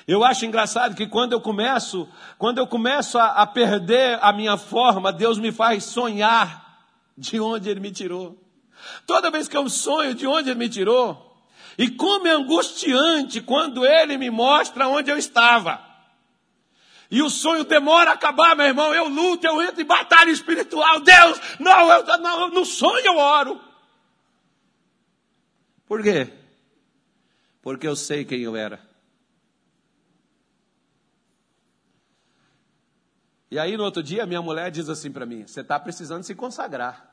Eu 0.07 0.23
acho 0.23 0.45
engraçado 0.45 0.95
que 0.95 1.07
quando 1.07 1.33
eu 1.33 1.41
começo, 1.41 2.07
quando 2.37 2.57
eu 2.57 2.67
começo 2.67 3.17
a, 3.17 3.27
a 3.27 3.47
perder 3.47 4.17
a 4.21 4.33
minha 4.33 4.57
forma, 4.57 5.11
Deus 5.11 5.37
me 5.37 5.51
faz 5.51 5.83
sonhar 5.83 6.85
de 7.17 7.39
onde 7.39 7.69
Ele 7.69 7.79
me 7.79 7.91
tirou. 7.91 8.37
Toda 9.05 9.29
vez 9.29 9.47
que 9.47 9.55
eu 9.55 9.69
sonho 9.69 10.15
de 10.15 10.25
onde 10.25 10.49
Ele 10.49 10.59
me 10.59 10.69
tirou, 10.69 11.31
e 11.77 11.89
como 11.89 12.27
é 12.27 12.31
angustiante 12.31 13.41
quando 13.41 13.85
Ele 13.85 14.17
me 14.17 14.29
mostra 14.29 14.87
onde 14.87 15.11
eu 15.11 15.17
estava. 15.17 15.79
E 17.09 17.21
o 17.21 17.29
sonho 17.29 17.65
demora 17.65 18.11
a 18.11 18.13
acabar, 18.13 18.55
meu 18.55 18.65
irmão. 18.65 18.93
Eu 18.93 19.09
luto, 19.09 19.45
eu 19.45 19.61
entro 19.61 19.81
em 19.81 19.85
batalha 19.85 20.31
espiritual. 20.31 21.01
Deus, 21.01 21.41
não, 21.59 21.91
eu, 21.91 22.17
não, 22.19 22.49
no 22.49 22.65
sonho 22.65 23.05
eu 23.05 23.17
oro. 23.17 23.61
Por 25.85 26.01
quê? 26.01 26.31
Porque 27.61 27.85
eu 27.85 27.97
sei 27.97 28.23
quem 28.23 28.39
eu 28.39 28.55
era. 28.55 28.90
E 33.51 33.59
aí 33.59 33.75
no 33.75 33.83
outro 33.83 34.01
dia 34.01 34.25
minha 34.25 34.41
mulher 34.41 34.71
diz 34.71 34.87
assim 34.87 35.11
para 35.11 35.25
mim: 35.25 35.45
você 35.45 35.59
está 35.59 35.77
precisando 35.77 36.23
se 36.23 36.33
consagrar. 36.33 37.11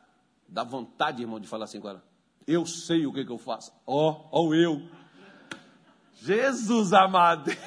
Dá 0.48 0.62
vontade, 0.62 1.20
irmão, 1.20 1.40
de 1.40 1.48
falar 1.48 1.64
assim 1.64 1.80
com 1.80 1.88
ela. 1.88 2.02
Eu 2.46 2.64
sei 2.64 3.04
o 3.04 3.12
que, 3.12 3.24
que 3.24 3.32
eu 3.32 3.36
faço. 3.36 3.72
Ó, 3.84 4.10
oh, 4.10 4.28
ó 4.30 4.46
oh, 4.46 4.54
eu. 4.54 4.88
Jesus 6.14 6.92
amado. 6.94 7.50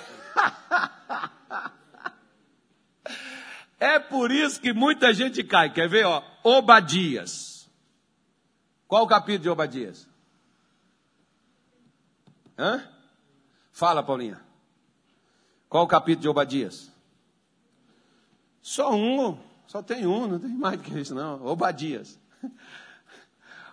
é 3.79 3.99
por 3.99 4.31
isso 4.31 4.59
que 4.59 4.73
muita 4.73 5.13
gente 5.13 5.43
cai. 5.43 5.71
Quer 5.71 5.87
ver, 5.87 6.05
ó? 6.05 6.23
Obadias. 6.43 7.69
Qual 8.87 9.03
o 9.03 9.07
capítulo 9.07 9.43
de 9.43 9.49
Obadias? 9.49 10.09
Hã? 12.57 12.83
Fala, 13.71 14.01
Paulinha. 14.01 14.41
Qual 15.69 15.83
o 15.83 15.87
capítulo 15.87 16.21
de 16.23 16.29
Obadias? 16.29 16.90
Só 18.61 18.93
um, 18.93 19.37
só 19.67 19.81
tem 19.81 20.05
um, 20.05 20.27
não 20.27 20.39
tem 20.39 20.49
mais 20.49 20.77
do 20.77 20.83
que 20.83 20.99
isso, 20.99 21.15
não. 21.15 21.45
Obadias. 21.45 22.19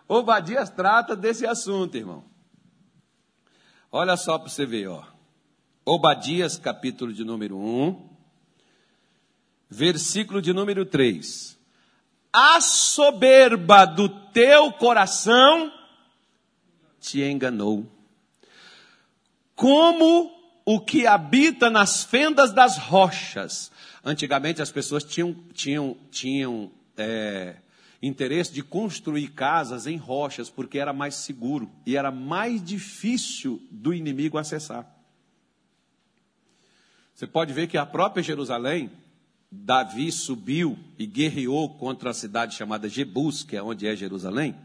Obadias 0.08 0.70
trata 0.70 1.14
desse 1.14 1.46
assunto, 1.46 1.96
irmão. 1.96 2.24
Olha 3.92 4.16
só 4.16 4.38
para 4.38 4.48
você 4.48 4.64
ver, 4.64 4.88
ó. 4.88 5.04
Obadias, 5.84 6.58
capítulo 6.58 7.12
de 7.12 7.24
número 7.24 7.58
1, 7.58 8.08
versículo 9.68 10.40
de 10.40 10.52
número 10.52 10.84
3. 10.84 11.58
A 12.32 12.60
soberba 12.60 13.84
do 13.84 14.08
teu 14.30 14.72
coração 14.72 15.72
te 17.00 17.22
enganou. 17.22 17.86
Como 19.54 20.30
o 20.64 20.80
que 20.80 21.06
habita 21.06 21.70
nas 21.70 22.04
fendas 22.04 22.52
das 22.52 22.76
rochas 22.76 23.72
Antigamente 24.08 24.62
as 24.62 24.70
pessoas 24.70 25.04
tinham, 25.04 25.34
tinham, 25.52 25.94
tinham 26.10 26.70
é, 26.96 27.56
interesse 28.02 28.50
de 28.54 28.62
construir 28.62 29.28
casas 29.28 29.86
em 29.86 29.98
rochas, 29.98 30.48
porque 30.48 30.78
era 30.78 30.94
mais 30.94 31.14
seguro 31.14 31.70
e 31.84 31.94
era 31.94 32.10
mais 32.10 32.64
difícil 32.64 33.60
do 33.70 33.92
inimigo 33.92 34.38
acessar. 34.38 34.90
Você 37.14 37.26
pode 37.26 37.52
ver 37.52 37.66
que 37.66 37.76
a 37.76 37.84
própria 37.84 38.22
Jerusalém, 38.22 38.90
Davi 39.52 40.10
subiu 40.10 40.78
e 40.98 41.04
guerreou 41.04 41.68
contra 41.76 42.08
a 42.08 42.14
cidade 42.14 42.54
chamada 42.54 42.88
Jebus, 42.88 43.42
que 43.42 43.58
é 43.58 43.62
onde 43.62 43.86
é 43.86 43.94
Jerusalém, 43.94 44.56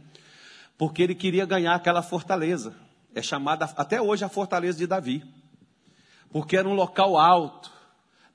porque 0.78 1.04
ele 1.04 1.16
queria 1.16 1.46
ganhar 1.46 1.76
aquela 1.76 2.02
fortaleza. 2.02 2.74
É 3.14 3.22
chamada 3.22 3.66
até 3.76 4.02
hoje 4.02 4.24
a 4.24 4.30
fortaleza 4.30 4.78
de 4.78 4.88
Davi, 4.88 5.22
porque 6.32 6.56
era 6.56 6.70
um 6.70 6.76
local 6.76 7.18
alto, 7.18 7.73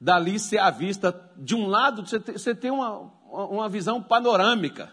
Dali 0.00 0.38
se 0.38 0.56
à 0.56 0.70
vista, 0.70 1.30
de 1.36 1.54
um 1.54 1.66
lado, 1.66 2.04
você 2.06 2.54
tem 2.54 2.70
uma, 2.70 3.10
uma 3.30 3.68
visão 3.68 4.02
panorâmica. 4.02 4.92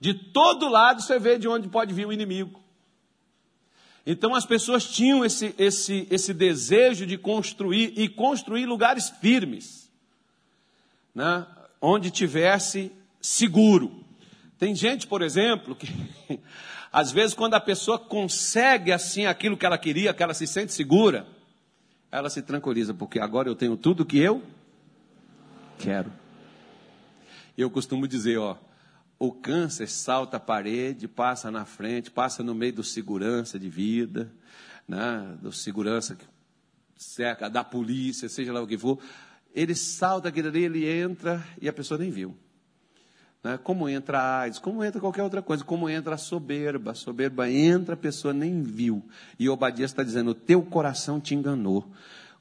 De 0.00 0.14
todo 0.14 0.68
lado 0.68 1.02
você 1.02 1.18
vê 1.18 1.38
de 1.38 1.46
onde 1.46 1.68
pode 1.68 1.94
vir 1.94 2.06
o 2.06 2.12
inimigo. 2.12 2.60
Então 4.04 4.34
as 4.34 4.46
pessoas 4.46 4.84
tinham 4.84 5.24
esse, 5.24 5.54
esse, 5.58 6.08
esse 6.10 6.32
desejo 6.32 7.06
de 7.06 7.18
construir 7.18 7.92
e 7.96 8.08
construir 8.08 8.66
lugares 8.66 9.10
firmes, 9.20 9.90
né? 11.14 11.46
onde 11.80 12.10
tivesse 12.10 12.90
seguro. 13.20 14.04
Tem 14.58 14.74
gente, 14.74 15.06
por 15.06 15.22
exemplo, 15.22 15.76
que 15.76 15.88
às 16.92 17.12
vezes 17.12 17.34
quando 17.34 17.54
a 17.54 17.60
pessoa 17.60 17.98
consegue 17.98 18.90
assim 18.90 19.26
aquilo 19.26 19.56
que 19.56 19.66
ela 19.66 19.78
queria, 19.78 20.14
que 20.14 20.22
ela 20.22 20.34
se 20.34 20.46
sente 20.46 20.72
segura, 20.72 21.26
ela 22.10 22.28
se 22.28 22.42
tranquiliza, 22.42 22.92
porque 22.92 23.20
agora 23.20 23.48
eu 23.48 23.54
tenho 23.54 23.76
tudo 23.76 24.04
que 24.04 24.18
eu 24.18 24.42
quero. 25.78 26.12
Eu 27.56 27.70
costumo 27.70 28.08
dizer, 28.08 28.38
ó, 28.38 28.56
o 29.18 29.32
câncer 29.32 29.88
salta 29.88 30.38
a 30.38 30.40
parede, 30.40 31.06
passa 31.06 31.50
na 31.50 31.64
frente, 31.64 32.10
passa 32.10 32.42
no 32.42 32.54
meio 32.54 32.72
do 32.72 32.82
segurança 32.82 33.58
de 33.58 33.68
vida, 33.68 34.32
né, 34.88 35.36
do 35.40 35.52
segurança 35.52 36.16
cerca, 36.96 37.48
da 37.48 37.62
polícia, 37.62 38.28
seja 38.28 38.52
lá 38.52 38.60
o 38.60 38.66
que 38.66 38.78
for. 38.78 38.98
Ele 39.54 39.74
salta 39.74 40.28
aquilo 40.28 40.48
ali, 40.48 40.64
ele 40.64 40.88
entra 40.88 41.44
e 41.60 41.68
a 41.68 41.72
pessoa 41.72 41.98
nem 41.98 42.10
viu. 42.10 42.36
Né? 43.42 43.58
Como 43.62 43.88
entra 43.88 44.18
a 44.18 44.40
AIDS, 44.40 44.58
como 44.58 44.84
entra 44.84 45.00
qualquer 45.00 45.22
outra 45.22 45.42
coisa, 45.42 45.64
como 45.64 45.88
entra 45.88 46.14
a 46.14 46.18
soberba. 46.18 46.92
A 46.92 46.94
soberba 46.94 47.50
entra, 47.50 47.94
a 47.94 47.98
pessoa 47.98 48.34
nem 48.34 48.62
viu. 48.62 49.02
E 49.38 49.48
Obadias 49.48 49.90
está 49.90 50.02
dizendo: 50.02 50.32
o 50.32 50.34
teu 50.34 50.62
coração 50.62 51.20
te 51.20 51.34
enganou. 51.34 51.86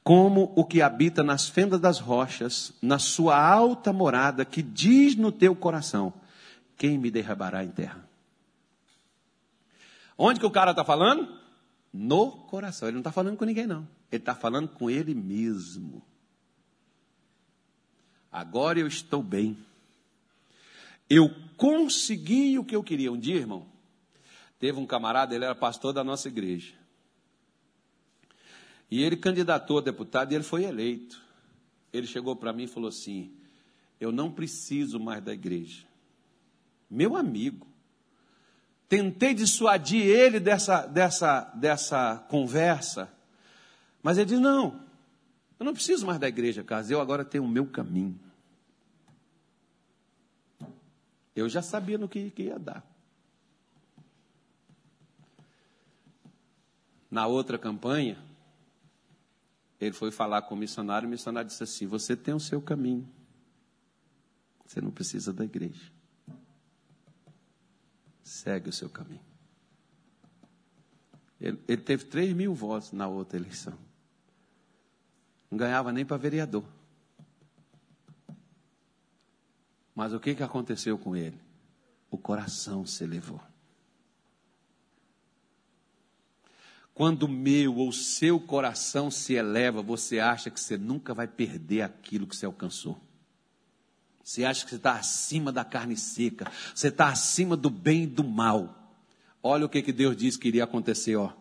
Como 0.04 0.52
o 0.56 0.66
que 0.66 0.82
habita 0.82 1.24
nas 1.24 1.48
fendas 1.48 1.80
das 1.80 2.00
rochas, 2.00 2.74
na 2.82 2.98
sua 2.98 3.38
alta 3.38 3.94
morada, 3.94 4.44
que 4.44 4.62
diz 4.62 5.16
no 5.16 5.32
teu 5.32 5.56
coração: 5.56 6.14
quem 6.78 6.98
me 6.98 7.12
derrabará 7.12 7.64
em 7.64 7.70
terra? 7.70 8.08
Onde 10.18 10.40
que 10.40 10.46
o 10.46 10.52
cara 10.52 10.72
está 10.72 10.84
falando? 10.84 11.40
No 11.94 12.32
coração. 12.32 12.88
Ele 12.90 12.96
não 12.96 13.00
está 13.00 13.12
falando 13.12 13.38
com 13.38 13.46
ninguém, 13.46 13.66
não. 13.66 13.88
Ele 14.12 14.22
está 14.22 14.36
falando 14.36 14.68
com 14.68 14.90
ele 14.90 15.14
mesmo. 15.14 16.04
Agora 18.30 18.80
eu 18.80 18.88
estou 18.88 19.24
bem. 19.24 19.58
Eu 21.10 21.34
consegui 21.58 22.60
o 22.60 22.64
que 22.64 22.76
eu 22.76 22.84
queria. 22.84 23.12
Um 23.12 23.18
dia, 23.18 23.36
irmão, 23.36 23.66
teve 24.60 24.80
um 24.80 24.86
camarada, 24.86 25.34
ele 25.34 25.46
era 25.46 25.56
pastor 25.56 25.92
da 25.92 26.04
nossa 26.04 26.28
igreja. 26.28 26.74
E 28.92 29.04
ele 29.04 29.18
candidatou 29.18 29.80
a 29.80 29.82
deputado 29.82 30.32
e 30.32 30.36
ele 30.36 30.44
foi 30.44 30.64
eleito. 30.64 31.22
Ele 31.92 32.08
chegou 32.08 32.36
para 32.36 32.54
mim 32.54 32.64
e 32.64 32.68
falou 32.68 32.90
assim: 32.90 33.32
Eu 34.00 34.12
não 34.12 34.32
preciso 34.32 35.00
mais 35.00 35.24
da 35.24 35.34
igreja. 35.34 35.86
Meu 36.90 37.16
amigo. 37.16 37.68
Tentei 38.88 39.36
dissuadir 39.36 40.04
ele 40.04 40.40
dessa, 40.40 40.88
dessa, 40.88 41.42
dessa 41.56 42.18
conversa. 42.28 43.12
Mas 44.02 44.18
ele 44.18 44.26
disse: 44.26 44.42
Não, 44.42 44.84
eu 45.60 45.66
não 45.66 45.74
preciso 45.74 46.08
mais 46.08 46.20
da 46.20 46.28
igreja, 46.28 46.64
casa. 46.64 46.92
Eu 46.92 47.02
agora 47.02 47.24
tenho 47.24 47.44
o 47.44 47.48
meu 47.48 47.68
caminho. 47.68 48.20
Eu 51.40 51.50
já 51.50 51.62
sabia 51.62 51.98
no 51.98 52.10
que, 52.10 52.30
que 52.32 52.44
ia 52.44 52.60
dar. 52.60 52.86
Na 57.10 57.26
outra 57.28 57.58
campanha, 57.58 58.22
ele 59.80 59.94
foi 59.94 60.12
falar 60.12 60.42
com 60.44 60.54
o 60.54 60.58
missionário, 60.58 61.08
o 61.08 61.10
missionário 61.10 61.50
disse 61.50 61.64
assim: 61.64 61.88
Você 61.88 62.16
tem 62.16 62.34
o 62.34 62.40
seu 62.40 62.62
caminho. 62.62 63.10
Você 64.66 64.82
não 64.82 64.92
precisa 64.92 65.34
da 65.34 65.44
igreja. 65.44 65.92
Segue 68.22 68.70
o 68.70 68.74
seu 68.74 68.90
caminho. 68.90 69.24
Ele, 71.40 71.60
ele 71.68 71.82
teve 71.82 72.06
3 72.06 72.34
mil 72.34 72.54
votos 72.54 72.92
na 72.92 73.08
outra 73.08 73.40
eleição. 73.40 73.78
Não 75.50 75.58
ganhava 75.58 75.92
nem 75.92 76.06
para 76.06 76.18
vereador. 76.18 76.66
Mas 80.00 80.14
o 80.14 80.20
que, 80.20 80.34
que 80.34 80.42
aconteceu 80.42 80.98
com 80.98 81.14
ele? 81.14 81.38
O 82.10 82.18
coração 82.18 82.86
se 82.86 83.04
elevou. 83.04 83.42
Quando 86.94 87.24
o 87.24 87.28
meu 87.28 87.76
ou 87.76 87.92
seu 87.92 88.40
coração 88.40 89.12
se 89.12 89.34
eleva, 89.34 89.82
você 89.82 90.18
acha 90.22 90.50
que 90.50 90.58
você 90.58 90.78
nunca 90.78 91.14
vai 91.14 91.28
perder 91.28 91.82
aquilo 91.82 92.26
que 92.26 92.34
você 92.34 92.46
alcançou. 92.46 92.98
Você 94.24 94.46
acha 94.46 94.64
que 94.64 94.70
você 94.70 94.78
está 94.78 94.94
acima 94.94 95.52
da 95.52 95.66
carne 95.66 95.98
seca, 95.98 96.50
você 96.74 96.88
está 96.88 97.10
acima 97.10 97.58
do 97.58 97.70
bem 97.70 98.04
e 98.04 98.08
do 98.08 98.24
mal. 98.24 98.96
Olha 99.44 99.66
o 99.66 99.70
que, 99.70 99.82
que 99.82 99.92
Deus 99.92 100.16
disse 100.16 100.40
que 100.40 100.48
iria 100.48 100.64
acontecer, 100.64 101.18
ó. 101.18 101.34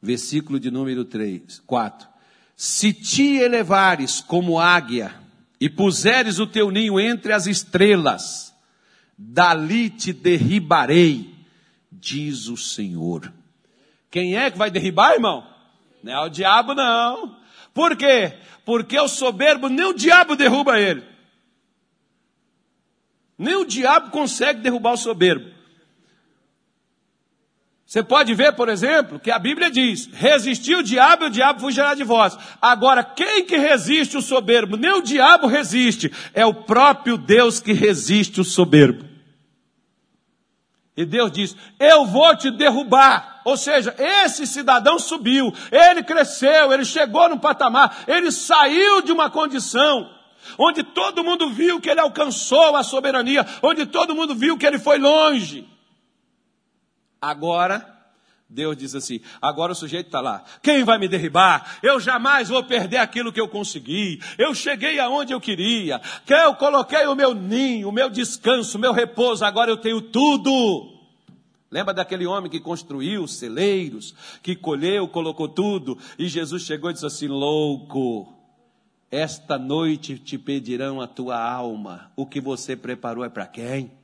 Versículo 0.00 0.60
de 0.60 0.70
número 0.70 1.04
3, 1.04 1.58
4. 1.66 2.08
Se 2.54 2.92
te 2.92 3.38
elevares 3.38 4.20
como 4.20 4.60
águia, 4.60 5.26
e 5.60 5.68
puseres 5.68 6.38
o 6.38 6.46
teu 6.46 6.70
ninho 6.70 7.00
entre 7.00 7.32
as 7.32 7.46
estrelas, 7.46 8.54
dali 9.16 9.90
te 9.90 10.12
derribarei, 10.12 11.34
diz 11.90 12.46
o 12.48 12.56
Senhor. 12.56 13.32
Quem 14.10 14.36
é 14.36 14.50
que 14.50 14.58
vai 14.58 14.70
derribar, 14.70 15.14
irmão? 15.14 15.46
Não 16.02 16.12
é 16.12 16.20
o 16.20 16.28
diabo, 16.28 16.74
não. 16.74 17.36
Por 17.74 17.96
quê? 17.96 18.34
Porque 18.64 18.98
o 18.98 19.08
soberbo, 19.08 19.68
nem 19.68 19.86
o 19.86 19.94
diabo 19.94 20.36
derruba 20.36 20.78
ele. 20.78 21.02
Nem 23.36 23.56
o 23.56 23.64
diabo 23.64 24.10
consegue 24.10 24.60
derrubar 24.60 24.92
o 24.92 24.96
soberbo. 24.96 25.57
Você 27.88 28.02
pode 28.02 28.34
ver, 28.34 28.52
por 28.52 28.68
exemplo, 28.68 29.18
que 29.18 29.30
a 29.30 29.38
Bíblia 29.38 29.70
diz: 29.70 30.10
resistir 30.12 30.76
o 30.76 30.82
diabo 30.82 31.24
e 31.24 31.28
o 31.28 31.30
diabo 31.30 31.60
fugirá 31.60 31.94
de 31.94 32.04
vós. 32.04 32.36
Agora, 32.60 33.02
quem 33.02 33.46
que 33.46 33.56
resiste 33.56 34.14
o 34.14 34.20
soberbo? 34.20 34.76
Nem 34.76 34.92
o 34.92 35.00
diabo 35.00 35.46
resiste, 35.46 36.12
é 36.34 36.44
o 36.44 36.52
próprio 36.52 37.16
Deus 37.16 37.60
que 37.60 37.72
resiste 37.72 38.42
o 38.42 38.44
soberbo. 38.44 39.06
E 40.94 41.06
Deus 41.06 41.32
diz: 41.32 41.56
Eu 41.80 42.04
vou 42.04 42.36
te 42.36 42.50
derrubar. 42.50 43.40
Ou 43.42 43.56
seja, 43.56 43.94
esse 43.98 44.46
cidadão 44.46 44.98
subiu, 44.98 45.50
ele 45.72 46.02
cresceu, 46.02 46.70
ele 46.70 46.84
chegou 46.84 47.30
no 47.30 47.40
patamar, 47.40 48.04
ele 48.06 48.30
saiu 48.30 49.00
de 49.00 49.10
uma 49.10 49.30
condição 49.30 50.10
onde 50.58 50.82
todo 50.82 51.24
mundo 51.24 51.48
viu 51.48 51.80
que 51.80 51.88
ele 51.88 52.00
alcançou 52.00 52.76
a 52.76 52.82
soberania, 52.82 53.46
onde 53.62 53.86
todo 53.86 54.14
mundo 54.14 54.34
viu 54.34 54.58
que 54.58 54.66
ele 54.66 54.78
foi 54.78 54.98
longe. 54.98 55.77
Agora, 57.20 57.98
Deus 58.48 58.76
diz 58.76 58.94
assim: 58.94 59.20
agora 59.42 59.72
o 59.72 59.74
sujeito 59.74 60.06
está 60.06 60.20
lá. 60.20 60.42
Quem 60.62 60.82
vai 60.82 60.98
me 60.98 61.06
derribar? 61.06 61.78
Eu 61.82 62.00
jamais 62.00 62.48
vou 62.48 62.64
perder 62.64 62.96
aquilo 62.96 63.32
que 63.32 63.40
eu 63.40 63.48
consegui. 63.48 64.20
Eu 64.38 64.54
cheguei 64.54 64.98
aonde 64.98 65.34
eu 65.34 65.40
queria. 65.40 66.00
Que 66.24 66.32
eu 66.32 66.54
coloquei 66.54 67.06
o 67.06 67.14
meu 67.14 67.34
ninho, 67.34 67.88
o 67.88 67.92
meu 67.92 68.08
descanso, 68.08 68.78
o 68.78 68.80
meu 68.80 68.92
repouso. 68.92 69.44
Agora 69.44 69.70
eu 69.70 69.76
tenho 69.76 70.00
tudo. 70.00 70.94
Lembra 71.70 71.92
daquele 71.92 72.26
homem 72.26 72.50
que 72.50 72.58
construiu 72.58 73.26
celeiros, 73.26 74.14
que 74.42 74.56
colheu, 74.56 75.06
colocou 75.06 75.48
tudo, 75.48 75.98
e 76.18 76.26
Jesus 76.26 76.62
chegou 76.62 76.88
e 76.88 76.94
disse 76.94 77.04
assim: 77.04 77.28
Louco, 77.28 78.32
esta 79.10 79.58
noite 79.58 80.18
te 80.18 80.38
pedirão 80.38 81.02
a 81.02 81.06
tua 81.06 81.38
alma, 81.38 82.10
o 82.16 82.24
que 82.24 82.40
você 82.40 82.74
preparou 82.74 83.22
é 83.22 83.28
para 83.28 83.46
quem? 83.46 83.97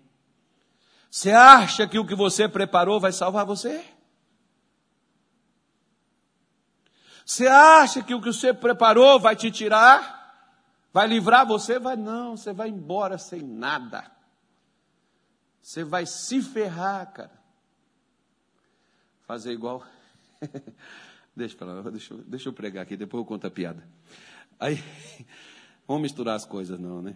Você 1.14 1.30
acha 1.30 1.86
que 1.86 1.96
o 1.96 2.04
que 2.04 2.16
você 2.16 2.48
preparou 2.48 2.98
vai 2.98 3.12
salvar 3.12 3.46
você? 3.46 3.84
Você 7.24 7.46
acha 7.46 8.02
que 8.02 8.12
o 8.12 8.20
que 8.20 8.32
você 8.32 8.52
preparou 8.52 9.20
vai 9.20 9.36
te 9.36 9.48
tirar? 9.48 10.50
Vai 10.92 11.06
livrar 11.06 11.46
você? 11.46 11.78
Vai 11.78 11.94
não, 11.94 12.36
você 12.36 12.52
vai 12.52 12.68
embora 12.68 13.16
sem 13.16 13.40
nada. 13.40 14.10
Você 15.62 15.84
vai 15.84 16.04
se 16.04 16.42
ferrar, 16.42 17.12
cara. 17.12 17.40
Fazer 19.22 19.52
igual. 19.52 19.86
deixa, 21.36 21.56
pra 21.56 21.74
lá, 21.74 21.90
deixa, 21.92 22.16
deixa 22.26 22.48
eu 22.48 22.52
pregar 22.52 22.82
aqui, 22.82 22.96
depois 22.96 23.20
eu 23.20 23.24
conto 23.24 23.46
a 23.46 23.50
piada. 23.52 23.86
Aí, 24.58 24.82
vamos 25.86 26.02
misturar 26.02 26.34
as 26.34 26.44
coisas, 26.44 26.76
não, 26.76 27.00
né? 27.00 27.14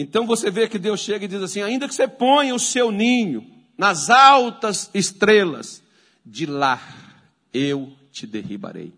Então 0.00 0.24
você 0.24 0.48
vê 0.48 0.68
que 0.68 0.78
Deus 0.78 1.00
chega 1.00 1.24
e 1.24 1.28
diz 1.28 1.42
assim: 1.42 1.60
ainda 1.60 1.88
que 1.88 1.94
você 1.94 2.06
ponha 2.06 2.54
o 2.54 2.58
seu 2.58 2.92
ninho 2.92 3.44
nas 3.76 4.08
altas 4.08 4.88
estrelas, 4.94 5.82
de 6.24 6.46
lá 6.46 6.80
eu 7.52 7.92
te 8.12 8.24
derribarei. 8.24 8.94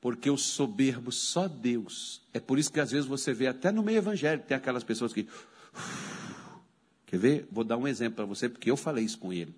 Porque 0.00 0.30
o 0.30 0.36
soberbo 0.36 1.10
só 1.10 1.48
Deus. 1.48 2.22
É 2.32 2.38
por 2.38 2.60
isso 2.60 2.72
que 2.72 2.78
às 2.78 2.92
vezes 2.92 3.06
você 3.06 3.34
vê 3.34 3.48
até 3.48 3.72
no 3.72 3.82
meio 3.82 3.98
evangélico, 3.98 4.46
tem 4.46 4.56
aquelas 4.56 4.84
pessoas 4.84 5.12
que. 5.12 5.26
Quer 7.06 7.18
ver? 7.18 7.48
Vou 7.50 7.64
dar 7.64 7.76
um 7.76 7.88
exemplo 7.88 8.14
para 8.14 8.24
você, 8.26 8.48
porque 8.48 8.70
eu 8.70 8.76
falei 8.76 9.04
isso 9.04 9.18
com 9.18 9.32
ele. 9.32 9.52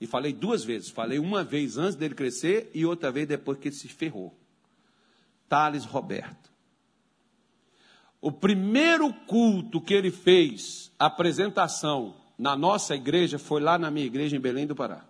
E 0.00 0.06
falei 0.06 0.32
duas 0.32 0.64
vezes. 0.64 0.88
Falei 0.88 1.18
uma 1.18 1.44
vez 1.44 1.76
antes 1.76 1.94
dele 1.94 2.14
crescer 2.14 2.70
e 2.72 2.86
outra 2.86 3.12
vez 3.12 3.28
depois 3.28 3.58
que 3.58 3.68
ele 3.68 3.74
se 3.74 3.86
ferrou. 3.86 4.34
Thales 5.46 5.84
Roberto. 5.84 6.47
O 8.20 8.32
primeiro 8.32 9.12
culto 9.26 9.80
que 9.80 9.94
ele 9.94 10.10
fez, 10.10 10.90
apresentação 10.98 12.16
na 12.38 12.56
nossa 12.56 12.94
igreja, 12.94 13.38
foi 13.38 13.60
lá 13.60 13.78
na 13.78 13.90
minha 13.90 14.06
igreja 14.06 14.36
em 14.36 14.40
Belém 14.40 14.66
do 14.66 14.74
Pará. 14.74 15.04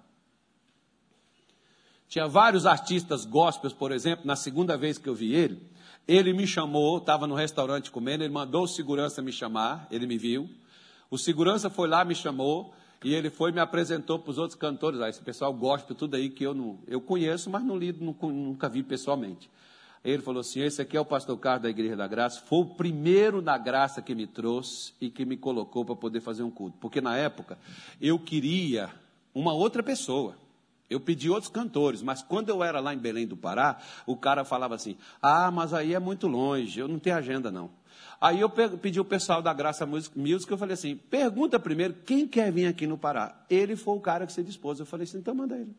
Tinha 2.08 2.26
vários 2.26 2.66
artistas 2.66 3.24
gospels, 3.24 3.72
por 3.72 3.92
exemplo, 3.92 4.26
na 4.26 4.36
segunda 4.36 4.76
vez 4.76 4.98
que 4.98 5.08
eu 5.08 5.14
vi 5.14 5.34
ele, 5.34 5.60
ele 6.06 6.32
me 6.32 6.46
chamou, 6.46 6.98
estava 6.98 7.26
no 7.26 7.34
restaurante 7.34 7.90
comendo, 7.90 8.24
ele 8.24 8.32
mandou 8.32 8.62
o 8.64 8.68
segurança 8.68 9.20
me 9.20 9.30
chamar, 9.30 9.86
ele 9.90 10.06
me 10.06 10.16
viu. 10.16 10.48
O 11.10 11.18
segurança 11.18 11.68
foi 11.68 11.86
lá, 11.86 12.04
me 12.04 12.14
chamou, 12.14 12.74
e 13.04 13.14
ele 13.14 13.28
foi 13.30 13.50
e 13.50 13.54
me 13.54 13.60
apresentou 13.60 14.18
para 14.18 14.30
os 14.30 14.38
outros 14.38 14.58
cantores. 14.58 15.00
Ah, 15.00 15.08
esse 15.08 15.20
pessoal 15.20 15.52
gospel, 15.52 15.94
tudo 15.94 16.16
aí 16.16 16.30
que 16.30 16.44
eu 16.44 16.54
não, 16.54 16.78
eu 16.86 17.00
conheço, 17.00 17.50
mas 17.50 17.62
não 17.62 17.76
li, 17.76 17.92
nunca 17.92 18.68
vi 18.68 18.82
pessoalmente. 18.82 19.50
Ele 20.08 20.22
falou 20.22 20.40
assim: 20.40 20.60
esse 20.60 20.80
aqui 20.80 20.96
é 20.96 21.00
o 21.00 21.04
pastor 21.04 21.36
Carlos 21.38 21.64
da 21.64 21.68
Igreja 21.68 21.94
da 21.94 22.06
Graça. 22.06 22.40
Foi 22.40 22.60
o 22.60 22.64
primeiro 22.64 23.42
da 23.42 23.58
graça 23.58 24.00
que 24.00 24.14
me 24.14 24.26
trouxe 24.26 24.94
e 24.98 25.10
que 25.10 25.26
me 25.26 25.36
colocou 25.36 25.84
para 25.84 25.94
poder 25.94 26.20
fazer 26.20 26.42
um 26.42 26.50
culto. 26.50 26.78
Porque 26.80 26.98
na 27.00 27.14
época 27.14 27.58
eu 28.00 28.18
queria 28.18 28.90
uma 29.34 29.52
outra 29.52 29.82
pessoa. 29.82 30.34
Eu 30.88 30.98
pedi 30.98 31.28
outros 31.28 31.52
cantores, 31.52 32.00
mas 32.00 32.22
quando 32.22 32.48
eu 32.48 32.64
era 32.64 32.80
lá 32.80 32.94
em 32.94 32.98
Belém 32.98 33.26
do 33.26 33.36
Pará, 33.36 33.78
o 34.06 34.16
cara 34.16 34.46
falava 34.46 34.74
assim: 34.74 34.96
Ah, 35.20 35.50
mas 35.50 35.74
aí 35.74 35.92
é 35.92 35.98
muito 35.98 36.26
longe, 36.26 36.80
eu 36.80 36.88
não 36.88 36.98
tenho 36.98 37.16
agenda 37.16 37.50
não. 37.50 37.70
Aí 38.18 38.40
eu 38.40 38.48
pedi 38.48 38.98
o 38.98 39.04
pessoal 39.04 39.42
da 39.42 39.52
Graça 39.52 39.84
Music, 39.84 40.50
eu 40.50 40.56
falei 40.56 40.72
assim: 40.72 40.96
pergunta 40.96 41.60
primeiro 41.60 41.92
quem 42.06 42.26
quer 42.26 42.50
vir 42.50 42.66
aqui 42.66 42.86
no 42.86 42.96
Pará. 42.96 43.44
Ele 43.50 43.76
foi 43.76 43.94
o 43.94 44.00
cara 44.00 44.26
que 44.26 44.32
se 44.32 44.42
dispôs. 44.42 44.80
Eu 44.80 44.86
falei 44.86 45.04
assim: 45.04 45.18
então 45.18 45.34
manda 45.34 45.54
ele. 45.54 45.76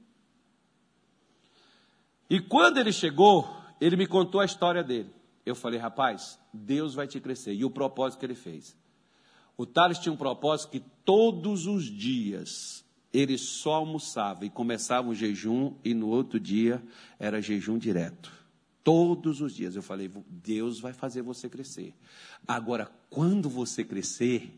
E 2.30 2.40
quando 2.40 2.78
ele 2.78 2.94
chegou, 2.94 3.59
ele 3.80 3.96
me 3.96 4.08
contou 4.08 4.42
a 4.42 4.46
história 4.46 4.84
dele. 4.84 5.12
Eu 5.46 5.56
falei: 5.56 5.80
rapaz, 5.80 6.40
Deus 6.54 6.94
vai 6.94 7.08
te 7.08 7.20
crescer. 7.20 7.54
E 7.54 7.66
o 7.66 7.70
propósito 7.70 8.20
que 8.20 8.26
ele 8.26 8.36
fez. 8.36 8.78
O 9.58 9.66
Thales 9.66 10.00
tinha 10.00 10.14
um 10.14 10.18
propósito 10.18 10.72
que 10.72 10.80
todos 11.04 11.68
os 11.68 11.84
dias 11.84 12.86
ele 13.12 13.38
só 13.38 13.74
almoçava 13.74 14.46
e 14.46 14.50
começava 14.50 15.10
um 15.10 15.14
jejum 15.14 15.74
e 15.84 15.94
no 15.94 16.08
outro 16.08 16.40
dia 16.40 16.82
era 17.18 17.42
jejum 17.42 17.78
direto. 17.78 18.32
Todos 18.84 19.42
os 19.42 19.54
dias 19.54 19.76
eu 19.76 19.82
falei, 19.82 20.10
Deus 20.28 20.80
vai 20.80 20.94
fazer 20.94 21.22
você 21.22 21.50
crescer. 21.50 21.94
Agora, 22.48 22.90
quando 23.10 23.50
você 23.50 23.84
crescer, 23.84 24.58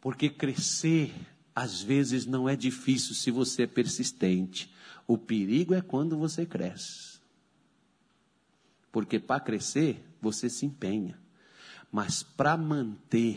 porque 0.00 0.28
crescer 0.30 1.12
às 1.54 1.80
vezes 1.80 2.26
não 2.26 2.48
é 2.48 2.56
difícil 2.56 3.14
se 3.14 3.30
você 3.30 3.62
é 3.62 3.66
persistente. 3.66 4.72
O 5.06 5.16
perigo 5.16 5.74
é 5.74 5.80
quando 5.80 6.16
você 6.16 6.44
cresce. 6.44 7.13
Porque 8.94 9.18
para 9.18 9.40
crescer, 9.40 10.08
você 10.20 10.48
se 10.48 10.64
empenha. 10.64 11.18
Mas 11.90 12.22
para 12.22 12.56
manter 12.56 13.36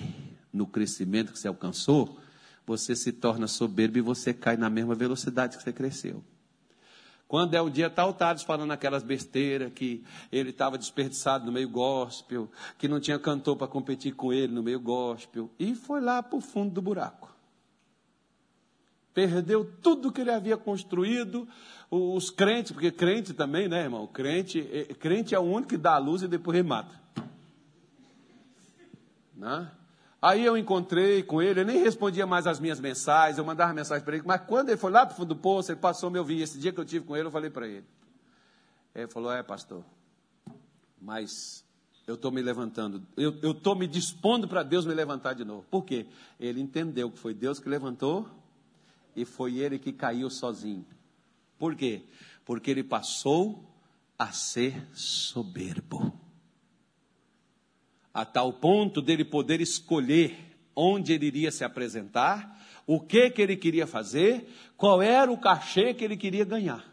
no 0.53 0.67
crescimento 0.67 1.31
que 1.31 1.39
você 1.39 1.47
alcançou, 1.47 2.19
você 2.63 2.95
se 2.95 3.11
torna 3.11 3.47
soberbo 3.47 3.97
e 3.97 4.01
você 4.01 4.35
cai 4.35 4.55
na 4.55 4.69
mesma 4.69 4.93
velocidade 4.93 5.57
que 5.57 5.63
você 5.63 5.73
cresceu. 5.73 6.23
Quando 7.27 7.55
é 7.55 7.61
o 7.61 7.71
dia, 7.71 7.87
está 7.87 8.05
o 8.05 8.13
Tades 8.13 8.43
falando 8.43 8.69
aquelas 8.69 9.01
besteiras, 9.01 9.73
que 9.73 10.03
ele 10.31 10.51
estava 10.51 10.77
desperdiçado 10.77 11.47
no 11.47 11.51
meio 11.51 11.69
gospel, 11.69 12.51
que 12.77 12.87
não 12.87 12.99
tinha 12.99 13.17
cantor 13.17 13.57
para 13.57 13.67
competir 13.67 14.13
com 14.13 14.31
ele 14.31 14.53
no 14.53 14.61
meio 14.61 14.79
gospel, 14.79 15.49
e 15.57 15.73
foi 15.73 16.01
lá 16.01 16.21
para 16.21 16.37
o 16.37 16.41
fundo 16.41 16.71
do 16.71 16.83
buraco. 16.83 17.35
Perdeu 19.17 19.65
tudo 19.81 20.11
que 20.11 20.21
ele 20.21 20.29
havia 20.29 20.55
construído, 20.55 21.47
os 21.89 22.29
crentes, 22.29 22.71
porque 22.71 22.91
crente 22.91 23.33
também, 23.33 23.67
né, 23.67 23.81
irmão? 23.81 24.05
Crente, 24.05 24.59
é, 24.71 24.93
crente 24.93 25.33
é 25.33 25.39
o 25.39 25.41
único 25.41 25.69
que 25.69 25.77
dá 25.77 25.95
a 25.95 25.97
luz 25.97 26.21
e 26.21 26.27
depois 26.27 26.55
remata. 26.55 26.93
Né? 29.35 29.71
Aí 30.21 30.45
eu 30.45 30.55
encontrei 30.55 31.23
com 31.23 31.41
ele, 31.41 31.61
ele 31.61 31.73
nem 31.73 31.81
respondia 31.81 32.27
mais 32.27 32.45
as 32.45 32.59
minhas 32.59 32.79
mensagens, 32.79 33.39
eu 33.39 33.43
mandava 33.43 33.73
mensagem 33.73 34.05
para 34.05 34.17
ele, 34.17 34.23
mas 34.23 34.39
quando 34.41 34.69
ele 34.69 34.77
foi 34.77 34.91
lá 34.91 35.03
para 35.03 35.15
o 35.15 35.17
fundo 35.17 35.33
do 35.33 35.41
poço, 35.41 35.71
ele 35.71 35.79
passou 35.79 36.11
me 36.11 36.19
ouvir. 36.19 36.39
Esse 36.39 36.59
dia 36.59 36.71
que 36.71 36.79
eu 36.79 36.85
tive 36.85 37.03
com 37.03 37.17
ele, 37.17 37.25
eu 37.25 37.31
falei 37.31 37.49
para 37.49 37.67
ele. 37.67 37.87
Ele 38.93 39.07
falou: 39.07 39.31
É, 39.31 39.41
pastor, 39.41 39.83
mas 41.01 41.65
eu 42.05 42.13
estou 42.13 42.31
me 42.31 42.43
levantando, 42.43 43.01
eu 43.17 43.51
estou 43.51 43.75
me 43.75 43.87
dispondo 43.87 44.47
para 44.47 44.61
Deus 44.61 44.85
me 44.85 44.93
levantar 44.93 45.33
de 45.33 45.43
novo. 45.43 45.65
Por 45.71 45.83
quê? 45.83 46.05
Ele 46.39 46.61
entendeu 46.61 47.09
que 47.09 47.17
foi 47.17 47.33
Deus 47.33 47.59
que 47.59 47.67
levantou 47.67 48.29
e 49.17 49.25
foi 49.25 49.57
ele 49.57 49.77
que 49.77 49.91
caiu 49.91 50.29
sozinho. 50.29 50.85
Por 51.57 51.75
quê? 51.75 52.03
Porque 52.45 52.71
ele 52.71 52.83
passou 52.83 53.69
a 54.17 54.31
ser 54.31 54.87
soberbo 54.95 56.17
a 58.17 58.25
tal 58.25 58.51
ponto 58.51 58.99
dele 58.99 59.23
poder 59.23 59.61
escolher 59.61 60.35
onde 60.75 61.13
ele 61.13 61.27
iria 61.27 61.51
se 61.51 61.63
apresentar, 61.63 62.59
o 62.87 62.99
que 62.99 63.29
que 63.29 63.39
ele 63.39 63.55
queria 63.55 63.85
fazer, 63.85 64.51
qual 64.75 65.03
era 65.03 65.31
o 65.31 65.39
cachê 65.39 65.93
que 65.93 66.03
ele 66.03 66.17
queria 66.17 66.43
ganhar. 66.43 66.83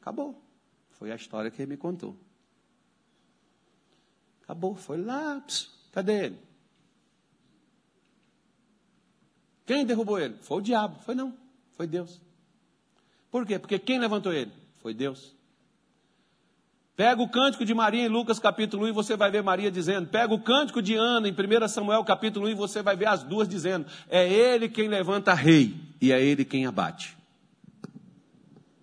Acabou. 0.00 0.42
Foi 0.92 1.12
a 1.12 1.16
história 1.16 1.50
que 1.50 1.60
ele 1.60 1.72
me 1.72 1.76
contou. 1.76 2.16
Acabou, 4.42 4.74
foi 4.74 4.96
lá, 4.96 5.38
pss, 5.42 5.68
cadê 5.92 6.24
ele? 6.24 6.38
Quem 9.66 9.84
derrubou 9.84 10.18
ele? 10.18 10.36
Foi 10.42 10.58
o 10.58 10.60
diabo. 10.60 10.98
Foi 11.04 11.14
não, 11.14 11.34
foi 11.76 11.86
Deus. 11.86 12.20
Por 13.30 13.46
quê? 13.46 13.58
Porque 13.58 13.78
quem 13.78 13.98
levantou 13.98 14.32
ele? 14.32 14.52
Foi 14.80 14.92
Deus. 14.92 15.34
Pega 16.94 17.22
o 17.22 17.28
cântico 17.28 17.64
de 17.64 17.72
Maria 17.72 18.04
em 18.04 18.08
Lucas 18.08 18.38
capítulo 18.38 18.84
1 18.84 18.88
e 18.88 18.92
você 18.92 19.16
vai 19.16 19.30
ver 19.30 19.42
Maria 19.42 19.70
dizendo. 19.70 20.08
Pega 20.08 20.34
o 20.34 20.40
cântico 20.40 20.82
de 20.82 20.94
Ana 20.94 21.26
em 21.28 21.32
1 21.32 21.68
Samuel 21.68 22.04
capítulo 22.04 22.46
1 22.46 22.50
e 22.50 22.54
você 22.54 22.82
vai 22.82 22.96
ver 22.96 23.06
as 23.06 23.22
duas 23.22 23.48
dizendo. 23.48 23.86
É 24.08 24.28
ele 24.28 24.68
quem 24.68 24.88
levanta 24.88 25.32
rei 25.32 25.74
e 26.00 26.12
é 26.12 26.22
ele 26.22 26.44
quem 26.44 26.66
abate. 26.66 27.16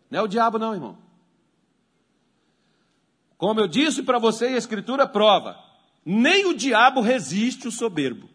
Não 0.09 0.19
é 0.19 0.21
o 0.23 0.27
diabo, 0.27 0.57
não, 0.57 0.73
irmão. 0.73 0.97
Como 3.37 3.59
eu 3.59 3.67
disse 3.67 4.03
para 4.03 4.19
você, 4.19 4.47
a 4.47 4.57
Escritura 4.57 5.07
prova: 5.07 5.57
nem 6.03 6.45
o 6.45 6.53
diabo 6.53 7.01
resiste 7.01 7.67
o 7.67 7.71
soberbo. 7.71 8.28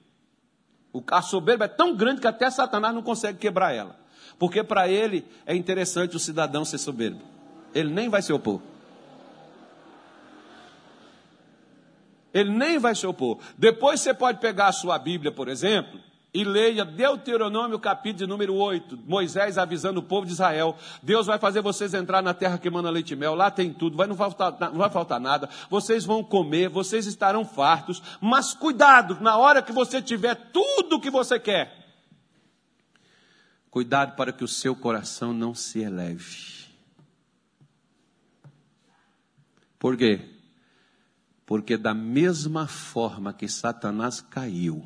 A 1.11 1.23
soberba 1.23 1.65
é 1.65 1.69
tão 1.69 1.97
grande 1.97 2.21
que 2.21 2.27
até 2.27 2.51
Satanás 2.51 2.95
não 2.95 3.03
consegue 3.03 3.39
quebrar 3.39 3.73
ela. 3.73 3.97
Porque 4.39 4.63
para 4.63 4.89
ele 4.89 5.27
é 5.47 5.55
interessante 5.55 6.17
o 6.17 6.21
cidadão 6.21 6.65
ser 6.65 6.79
soberbo. 6.79 7.23
Ele 7.75 7.93
nem 7.93 8.09
vai 8.09 8.23
se 8.23 8.33
opor. 8.33 8.61
Ele 12.33 12.51
nem 12.51 12.79
vai 12.79 12.95
se 12.95 13.07
opor. 13.07 13.39
Depois 13.57 14.01
você 14.01 14.13
pode 14.13 14.41
pegar 14.41 14.69
a 14.69 14.73
sua 14.73 14.99
Bíblia, 14.99 15.31
por 15.31 15.49
exemplo, 15.49 16.01
e 16.35 16.43
leia 16.43 16.85
Deuteronômio 16.85 17.79
capítulo 17.79 18.19
de 18.19 18.27
número 18.27 18.55
8, 18.55 18.99
Moisés 19.07 19.57
avisando 19.57 20.01
o 20.01 20.03
povo 20.03 20.27
de 20.27 20.33
Israel, 20.33 20.77
Deus 21.01 21.27
vai 21.27 21.39
fazer 21.39 21.63
vocês 21.63 21.95
entrar 21.95 22.21
na 22.21 22.35
terra 22.35 22.59
que 22.59 22.69
manda 22.69 22.91
leite 22.91 23.13
e 23.13 23.17
mel, 23.17 23.37
lá 23.37 23.53
tem 23.53 23.73
tudo, 23.73 23.97
vai, 23.97 24.09
não, 24.09 24.17
faltar, 24.17 24.59
não 24.59 24.79
vai 24.79 24.91
faltar 24.91 25.21
nada, 25.21 25.49
vocês 25.71 26.05
vão 26.05 26.25
comer, 26.25 26.69
vocês 26.69 27.07
estarão 27.07 27.45
fartos, 27.45 28.03
mas 28.21 28.53
cuidado, 28.53 29.19
na 29.21 29.37
hora 29.37 29.63
que 29.63 29.73
você 29.73 30.03
tiver 30.03 30.35
tudo 30.53 30.97
o 30.97 31.01
que 31.01 31.09
você 31.09 31.39
quer, 31.39 31.73
cuidado 33.71 34.17
para 34.17 34.33
que 34.33 34.43
o 34.43 34.49
seu 34.49 34.75
coração 34.75 35.33
não 35.33 35.55
se 35.55 35.81
eleve. 35.81 36.65
Por 39.79 39.97
quê? 39.97 40.31
Porque 41.47 41.77
da 41.77 41.95
mesma 41.95 42.67
forma 42.67 43.33
que 43.33 43.47
Satanás 43.47 44.21
caiu, 44.21 44.83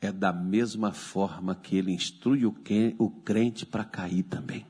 é 0.00 0.12
da 0.12 0.32
mesma 0.32 0.92
forma 0.92 1.54
que 1.54 1.76
ele 1.76 1.92
instrui 1.92 2.44
o 2.44 3.10
crente 3.24 3.64
para 3.64 3.84
cair 3.84 4.22
também. 4.22 4.66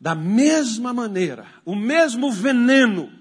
Da 0.00 0.14
mesma 0.14 0.92
maneira, 0.92 1.46
o 1.64 1.76
mesmo 1.76 2.32
veneno. 2.32 3.12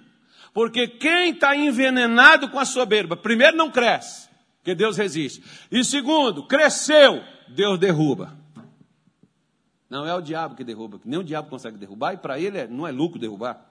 Porque 0.54 0.88
quem 0.88 1.32
está 1.32 1.56
envenenado 1.56 2.50
com 2.50 2.60
a 2.60 2.66
soberba, 2.66 3.16
primeiro 3.16 3.56
não 3.56 3.72
cresce, 3.72 4.28
porque 4.58 4.76
Deus 4.76 4.98
resiste. 4.98 5.44
E 5.72 5.84
segundo, 5.84 6.48
cresceu, 6.48 7.22
Deus 7.48 7.80
derruba. 7.80 8.38
Não 9.89 10.06
é 10.08 10.14
o 10.16 10.22
diabo 10.22 10.56
que 10.56 10.64
derruba, 10.64 11.00
nem 11.06 11.20
o 11.20 11.24
diabo 11.24 11.50
consegue 11.50 11.78
derrubar, 11.78 12.14
e 12.14 12.18
para 12.18 12.39
ele 12.39 12.58
é, 12.58 12.68
não 12.68 12.88
é 12.88 12.92
lucro 12.92 13.20
derrubar. 13.20 13.70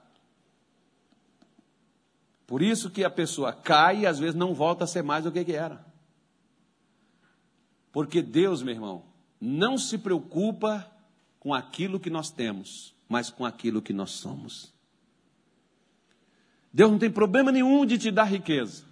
Por 2.51 2.61
isso 2.61 2.89
que 2.89 3.05
a 3.05 3.09
pessoa 3.09 3.53
cai 3.53 4.01
e 4.01 4.05
às 4.05 4.19
vezes 4.19 4.35
não 4.35 4.53
volta 4.53 4.83
a 4.83 4.87
ser 4.87 5.01
mais 5.01 5.23
do 5.23 5.31
que, 5.31 5.53
era. 5.53 5.85
Porque 7.93 8.21
Deus, 8.21 8.61
meu 8.61 8.73
irmão, 8.73 9.05
não 9.39 9.77
se 9.77 9.97
preocupa 9.97 10.85
com 11.39 11.53
aquilo 11.53 11.97
que 11.97 12.09
nós 12.09 12.29
temos, 12.29 12.93
mas 13.07 13.29
com 13.29 13.45
aquilo 13.45 13.81
que 13.81 13.93
nós 13.93 14.11
somos. 14.11 14.73
Deus 16.73 16.91
não 16.91 16.99
tem 16.99 17.09
problema 17.09 17.53
nenhum 17.53 17.85
de 17.85 17.97
te 17.97 18.11
dar 18.11 18.25
riqueza. 18.25 18.83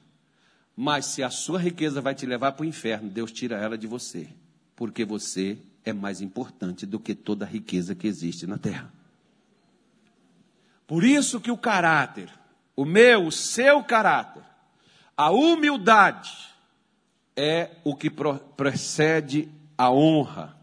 Mas 0.74 1.08
se 1.08 1.22
a 1.22 1.30
sua 1.30 1.60
riqueza 1.60 2.00
vai 2.00 2.16
te 2.16 2.26
levar 2.26 2.54
para 2.54 2.64
o 2.64 2.66
inferno, 2.66 3.10
Deus 3.10 3.30
tira 3.30 3.58
ela 3.58 3.78
de 3.78 3.88
você. 3.88 4.30
Porque 4.74 5.04
você 5.04 5.58
é 5.84 5.92
mais 5.92 6.22
importante 6.22 6.86
do 6.86 6.98
que 6.98 7.14
toda 7.14 7.44
a 7.44 7.50
riqueza 7.50 7.94
que 7.94 8.08
existe 8.08 8.48
na 8.48 8.58
terra. 8.58 8.90
Por 10.88 11.04
isso 11.04 11.42
que 11.42 11.52
o 11.52 11.58
caráter, 11.58 12.39
o 12.80 12.86
meu, 12.86 13.26
o 13.26 13.32
seu 13.32 13.84
caráter, 13.84 14.42
a 15.18 15.32
humildade 15.32 16.32
é 17.36 17.72
o 17.84 17.94
que 17.94 18.10
precede 18.10 19.50
a 19.78 19.92
honra 19.92 20.56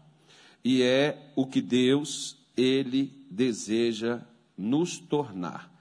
E 0.63 0.81
é 0.81 1.31
o 1.35 1.45
que 1.45 1.61
Deus, 1.61 2.35
Ele 2.57 3.13
deseja 3.29 4.21
nos 4.57 4.97
tornar. 4.97 5.71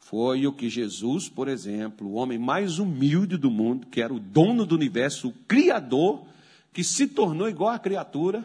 Foi 0.00 0.48
o 0.48 0.52
que 0.52 0.68
Jesus, 0.68 1.28
por 1.28 1.46
exemplo, 1.46 2.08
o 2.08 2.14
homem 2.14 2.38
mais 2.38 2.80
humilde 2.80 3.36
do 3.36 3.48
mundo, 3.48 3.86
que 3.86 4.02
era 4.02 4.12
o 4.12 4.18
dono 4.18 4.66
do 4.66 4.74
universo, 4.74 5.28
o 5.28 5.34
Criador, 5.46 6.26
que 6.72 6.82
se 6.82 7.06
tornou 7.06 7.48
igual 7.48 7.70
à 7.70 7.78
criatura 7.78 8.44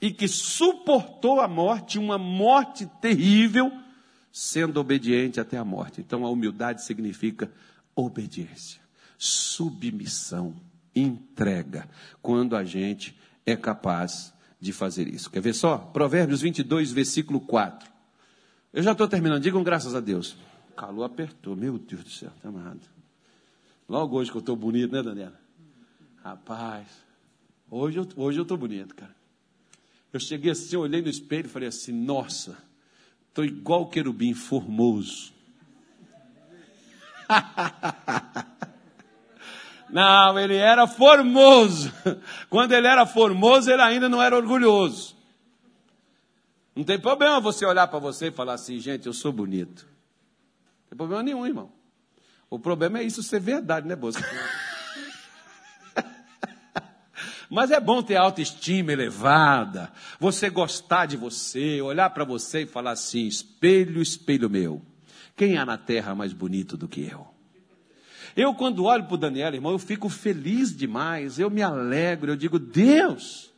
e 0.00 0.10
que 0.10 0.26
suportou 0.26 1.40
a 1.40 1.46
morte, 1.46 1.98
uma 1.98 2.16
morte 2.16 2.86
terrível, 3.02 3.70
sendo 4.32 4.78
obediente 4.80 5.40
até 5.40 5.56
a 5.56 5.64
morte. 5.64 6.00
Então 6.00 6.24
a 6.24 6.30
humildade 6.30 6.84
significa 6.84 7.50
obediência, 7.94 8.80
submissão, 9.18 10.54
entrega, 10.94 11.88
quando 12.22 12.56
a 12.56 12.64
gente 12.64 13.18
é 13.46 13.56
capaz 13.56 14.32
de 14.60 14.72
fazer 14.72 15.08
isso. 15.08 15.30
Quer 15.30 15.40
ver 15.40 15.54
só? 15.54 15.78
Provérbios 15.78 16.42
22, 16.42 16.92
versículo 16.92 17.40
4. 17.40 17.90
Eu 18.72 18.82
já 18.82 18.92
estou 18.92 19.08
terminando, 19.08 19.42
digam 19.42 19.62
graças 19.62 19.94
a 19.94 20.00
Deus. 20.00 20.36
Calor 20.76 21.04
apertou, 21.04 21.56
meu 21.56 21.78
Deus 21.78 22.04
do 22.04 22.10
céu, 22.10 22.30
está 22.36 22.48
amarrado. 22.48 22.80
Logo 23.88 24.16
hoje 24.16 24.30
que 24.30 24.36
eu 24.36 24.40
estou 24.40 24.54
bonito, 24.54 24.92
né, 24.92 25.02
Daniela? 25.02 25.38
Rapaz, 26.22 26.86
hoje 27.68 27.98
eu 27.98 28.08
hoje 28.16 28.38
eu 28.38 28.42
estou 28.42 28.56
bonito, 28.56 28.94
cara. 28.94 29.14
Eu 30.12 30.20
cheguei 30.20 30.50
assim, 30.50 30.76
olhei 30.76 31.02
no 31.02 31.08
espelho 31.08 31.46
e 31.46 31.50
falei 31.50 31.68
assim: 31.68 31.92
nossa, 31.92 32.56
estou 33.30 33.44
igual 33.44 33.82
o 33.82 33.88
querubim, 33.88 34.34
formoso. 34.34 35.32
Não, 39.88 40.38
ele 40.38 40.54
era 40.54 40.86
formoso. 40.86 41.92
Quando 42.48 42.72
ele 42.72 42.86
era 42.86 43.04
formoso, 43.06 43.70
ele 43.70 43.82
ainda 43.82 44.08
não 44.08 44.22
era 44.22 44.36
orgulhoso. 44.36 45.16
Não 46.76 46.84
tem 46.84 46.98
problema 46.98 47.40
você 47.40 47.66
olhar 47.66 47.88
para 47.88 47.98
você 47.98 48.28
e 48.28 48.30
falar 48.30 48.54
assim, 48.54 48.78
gente, 48.78 49.06
eu 49.06 49.12
sou 49.12 49.32
bonito. 49.32 49.84
Não 49.84 50.90
tem 50.90 50.96
problema 50.96 51.22
nenhum, 51.24 51.44
irmão. 51.44 51.72
O 52.48 52.58
problema 52.58 53.00
é 53.00 53.02
isso 53.02 53.22
ser 53.22 53.40
verdade, 53.40 53.86
né, 53.86 53.96
Bosco? 53.96 54.22
Mas 57.50 57.72
é 57.72 57.80
bom 57.80 58.00
ter 58.00 58.14
autoestima 58.14 58.92
elevada, 58.92 59.90
você 60.20 60.48
gostar 60.48 61.06
de 61.06 61.16
você, 61.16 61.82
olhar 61.82 62.08
para 62.10 62.22
você 62.22 62.62
e 62.62 62.66
falar 62.66 62.92
assim: 62.92 63.26
espelho, 63.26 64.00
espelho 64.00 64.48
meu, 64.48 64.80
quem 65.36 65.58
há 65.58 65.66
na 65.66 65.76
terra 65.76 66.14
mais 66.14 66.32
bonito 66.32 66.76
do 66.76 66.86
que 66.86 67.00
eu? 67.00 67.26
Eu, 68.36 68.54
quando 68.54 68.84
olho 68.84 69.04
para 69.04 69.14
o 69.14 69.18
Daniel, 69.18 69.52
irmão, 69.52 69.72
eu 69.72 69.80
fico 69.80 70.08
feliz 70.08 70.74
demais, 70.74 71.40
eu 71.40 71.50
me 71.50 71.60
alegro, 71.60 72.30
eu 72.30 72.36
digo, 72.36 72.56
Deus. 72.56 73.50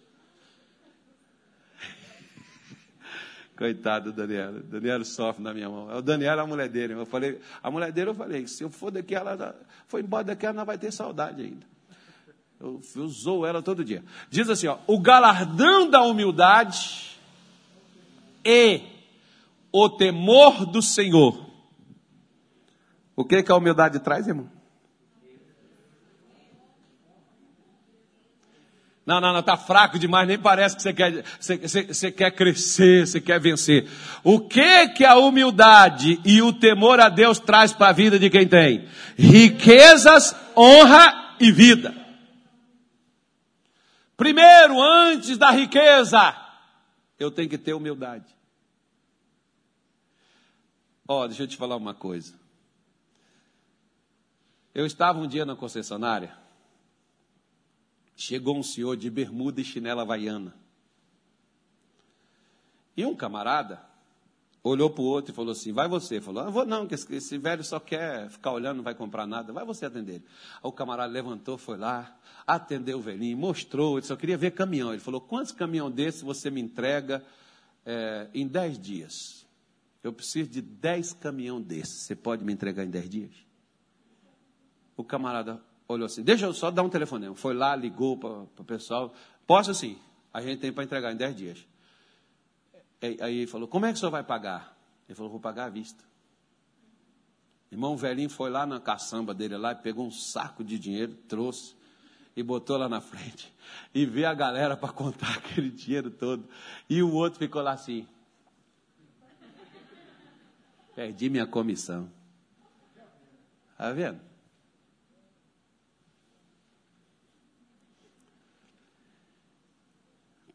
Coitado 3.55 4.11
do 4.11 4.17
Daniel, 4.17 4.57
o 4.57 4.63
Daniel 4.63 5.05
sofre 5.05 5.43
na 5.43 5.53
minha 5.53 5.69
mão. 5.69 5.95
O 5.95 6.01
Daniel 6.01 6.39
é 6.39 6.41
a 6.41 6.47
mulher 6.47 6.71
dele. 6.71 6.95
Eu 6.95 7.05
falei, 7.05 7.39
a 7.63 7.71
mulher 7.71 7.93
dele, 7.93 8.09
eu 8.09 8.15
falei, 8.15 8.47
se 8.47 8.65
eu 8.65 8.71
for 8.71 8.91
daqui, 8.91 9.15
ela 9.15 9.55
foi 9.87 10.01
embora 10.01 10.25
daqui, 10.25 10.47
ela 10.47 10.55
não 10.55 10.65
vai 10.65 10.79
ter 10.79 10.91
saudade 10.91 11.43
ainda. 11.43 11.72
Eu, 12.63 12.81
usou 12.95 13.45
ela 13.45 13.61
todo 13.61 13.85
dia. 13.85 14.05
Diz 14.31 14.49
assim, 14.49 14.69
ó, 14.69 14.79
o 14.87 15.01
galardão 15.01 15.91
da 15.91 16.01
humildade 16.03 17.19
e 18.45 18.83
o 19.73 19.89
temor 19.89 20.65
do 20.65 20.81
Senhor. 20.81 21.45
O 23.17 23.25
que, 23.25 23.43
que 23.43 23.51
a 23.51 23.57
humildade 23.57 23.99
traz, 23.99 24.29
irmão? 24.29 24.49
Não, 29.05 29.21
não, 29.21 29.33
não, 29.33 29.41
está 29.41 29.57
fraco 29.57 29.99
demais, 29.99 30.29
nem 30.29 30.39
parece 30.39 30.77
que 30.77 30.83
você 30.83 30.93
quer, 30.93 31.25
você, 31.41 31.57
você, 31.57 31.83
você, 31.83 32.13
quer 32.13 32.31
crescer, 32.31 33.05
você 33.05 33.21
quer 33.21 33.41
vencer. 33.41 33.89
O 34.23 34.39
que 34.39 34.91
que 34.91 35.05
a 35.05 35.17
humildade 35.17 36.21
e 36.25 36.41
o 36.41 36.53
temor 36.53 37.01
a 37.01 37.09
Deus 37.09 37.41
traz 37.41 37.73
para 37.73 37.89
a 37.89 37.93
vida 37.93 38.21
de 38.21 38.31
quem 38.31 38.47
tem? 38.47 38.87
Riquezas, 39.19 40.37
honra 40.57 41.35
e 41.41 41.51
vida. 41.51 42.02
Primeiro, 44.23 44.81
antes 44.81 45.37
da 45.37 45.51
riqueza, 45.51 46.33
eu 47.19 47.29
tenho 47.29 47.49
que 47.49 47.59
ter 47.59 47.75
humildade. 47.75 48.33
Ó, 51.09 51.25
oh, 51.25 51.27
deixa 51.27 51.43
eu 51.43 51.49
te 51.49 51.57
falar 51.57 51.75
uma 51.75 51.93
coisa. 51.93 52.33
Eu 54.73 54.87
estava 54.87 55.19
um 55.19 55.27
dia 55.27 55.45
na 55.45 55.57
concessionária 55.57 56.41
chegou 58.15 58.57
um 58.57 58.63
senhor 58.63 58.97
de 58.97 59.11
bermuda 59.11 59.61
e 59.61 59.65
chinela 59.65 60.03
havaiana. 60.03 60.55
E 62.97 63.05
um 63.05 63.17
camarada 63.17 63.85
olhou 64.63 64.91
para 64.91 65.03
o 65.03 65.07
outro 65.07 65.33
e 65.33 65.35
falou 65.35 65.53
assim: 65.53 65.73
Vai 65.73 65.89
você. 65.89 66.21
Falou: 66.21 66.43
ah, 66.43 66.51
vou 66.51 66.65
não, 66.65 66.87
que 66.87 66.95
esse, 66.95 67.15
esse, 67.15 67.39
velho 67.39 67.65
só 67.65 67.81
quer 67.81 68.31
ficar 68.31 68.53
olhando, 68.53 68.77
não 68.77 68.85
vai 68.85 68.95
comprar 68.95 69.27
nada. 69.27 69.53
Vai 69.53 69.65
você 69.65 69.87
atender 69.87 70.17
ele. 70.17 70.25
Aí 70.57 70.61
o 70.63 70.73
camarada 70.73 71.13
levantou, 71.13 71.59
foi 71.59 71.77
lá, 71.77 72.17
atendeu 72.47 72.99
o 72.99 73.03
velhinho, 73.03 73.37
mostrou. 73.37 73.99
Ele 73.99 74.07
só 74.07 74.17
queria 74.17 74.37
ver 74.37 74.53
caminhão. 74.53 74.93
Ele 74.93 75.01
falou: 75.01 75.21
Quantos 75.21 75.53
caminhão 75.53 75.91
desses 75.91 76.23
você 76.23 76.51
me 76.51 76.61
entrega 76.61 77.25
é, 77.85 78.29
em 78.33 78.47
dez 78.47 78.79
dias? 78.79 79.47
Eu 80.03 80.13
preciso 80.13 80.51
de 80.51 80.61
dez 80.61 81.13
caminhão 81.13 81.61
desses. 81.61 82.07
Você 82.07 82.17
pode 82.17 82.45
me 82.45 82.53
entregar 82.53 82.85
em 82.85 82.91
dez 82.91 83.09
dias? 83.09 83.31
O 84.97 85.05
camarada 85.05 85.61
olhou 85.89 86.07
assim, 86.07 86.23
deixa 86.23 86.47
eu 86.47 86.55
só 86.55 86.71
dar 86.71 86.83
um 86.83 86.89
telefonema. 86.89 87.35
Foi 87.35 87.55
lá, 87.55 87.75
ligou 87.77 88.17
para 88.17 88.31
o 88.31 88.65
pessoal. 88.65 89.15
Posso 89.47 89.75
sim, 89.75 89.99
a 90.33 90.41
gente 90.41 90.61
tem 90.61 90.73
para 90.73 90.85
entregar 90.85 91.13
em 91.13 91.17
10 91.17 91.37
dias. 91.37 91.67
Aí 93.03 93.39
ele 93.39 93.47
falou, 93.47 93.67
como 93.67 93.85
é 93.85 93.91
que 93.91 93.97
o 93.97 93.99
senhor 93.99 94.13
vai 94.13 94.23
pagar? 94.23 94.77
Ele 95.09 95.17
falou, 95.17 95.31
vou 95.31 95.41
pagar 95.41 95.65
à 95.65 95.69
vista. 95.69 96.05
Irmão 97.71 97.97
velhinho 97.97 98.31
foi 98.31 98.51
lá 98.51 98.65
na 98.65 98.79
caçamba 98.79 99.35
dele 99.35 99.57
lá 99.57 99.73
e 99.73 99.77
pegou 99.77 100.07
um 100.07 100.11
saco 100.11 100.63
de 100.63 100.79
dinheiro, 100.79 101.15
trouxe 101.27 101.75
e 102.37 102.43
botou 102.43 102.77
lá 102.77 102.89
na 102.89 103.01
frente. 103.01 103.53
E 103.95 104.05
vê 104.05 104.27
a 104.27 104.35
galera 104.35 104.77
para 104.77 104.93
contar 104.93 105.33
aquele 105.39 105.71
dinheiro 105.71 106.11
todo. 106.11 106.47
E 106.89 107.03
o 107.03 107.11
outro 107.13 107.39
ficou 107.39 107.63
lá 107.63 107.73
assim. 107.73 108.07
Perdi 110.95 111.31
minha 111.31 111.47
comissão. 111.47 112.11
Está 113.73 113.93
vendo? 113.93 114.21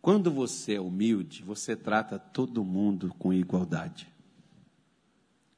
Quando 0.07 0.31
você 0.31 0.75
é 0.75 0.79
humilde, 0.79 1.43
você 1.43 1.75
trata 1.75 2.17
todo 2.17 2.63
mundo 2.63 3.13
com 3.19 3.33
igualdade. 3.33 4.07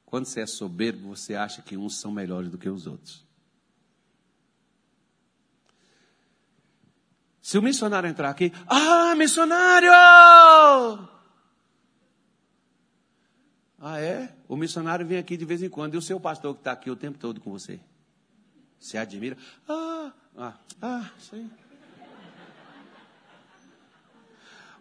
Quando 0.04 0.24
você 0.24 0.40
é 0.40 0.46
soberbo, 0.46 1.06
você 1.14 1.36
acha 1.36 1.62
que 1.62 1.76
uns 1.76 2.00
são 2.00 2.10
melhores 2.10 2.50
do 2.50 2.58
que 2.58 2.68
os 2.68 2.84
outros. 2.84 3.24
Se 7.40 7.58
o 7.58 7.62
missionário 7.62 8.08
entrar 8.10 8.28
aqui, 8.28 8.52
ah, 8.66 9.14
missionário! 9.14 9.92
Ah, 13.78 14.00
é? 14.00 14.34
O 14.48 14.56
missionário 14.56 15.06
vem 15.06 15.18
aqui 15.18 15.36
de 15.36 15.44
vez 15.44 15.62
em 15.62 15.68
quando. 15.68 15.94
E 15.94 15.96
o 15.96 16.02
seu 16.02 16.18
pastor 16.18 16.54
que 16.54 16.60
está 16.62 16.72
aqui 16.72 16.90
o 16.90 16.96
tempo 16.96 17.20
todo 17.20 17.40
com 17.40 17.52
você? 17.52 17.78
Você 18.80 18.98
admira? 18.98 19.36
Ah, 19.68 20.12
ah, 20.36 20.58
ah, 20.82 21.10
sim. 21.20 21.48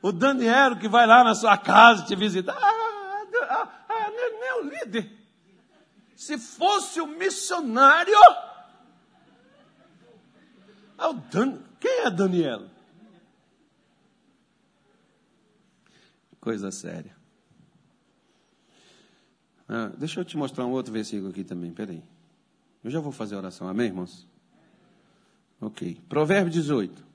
O 0.01 0.11
Daniel 0.11 0.77
que 0.77 0.87
vai 0.87 1.05
lá 1.05 1.23
na 1.23 1.35
sua 1.35 1.57
casa 1.57 2.05
te 2.05 2.15
visitar. 2.15 2.57
Ah, 2.57 3.27
ah, 3.49 3.85
ah, 3.89 4.11
meu 4.11 4.69
líder. 4.69 5.11
Se 6.15 6.37
fosse 6.37 6.99
o 7.01 7.07
missionário. 7.07 8.13
Ah, 10.97 11.09
o 11.09 11.13
Dan... 11.13 11.59
Quem 11.79 12.01
é 12.01 12.11
Daniel? 12.11 12.67
Coisa 16.41 16.71
séria. 16.71 17.15
Ah, 19.67 19.91
deixa 19.97 20.19
eu 20.19 20.25
te 20.25 20.35
mostrar 20.35 20.65
um 20.65 20.71
outro 20.71 20.91
versículo 20.91 21.29
aqui 21.29 21.43
também, 21.43 21.71
peraí. 21.71 22.03
Eu 22.83 22.89
já 22.89 22.99
vou 22.99 23.11
fazer 23.11 23.35
oração, 23.35 23.67
amém, 23.67 23.87
irmãos? 23.87 24.27
Ok. 25.61 26.01
Provérbio 26.07 26.51
18. 26.51 27.08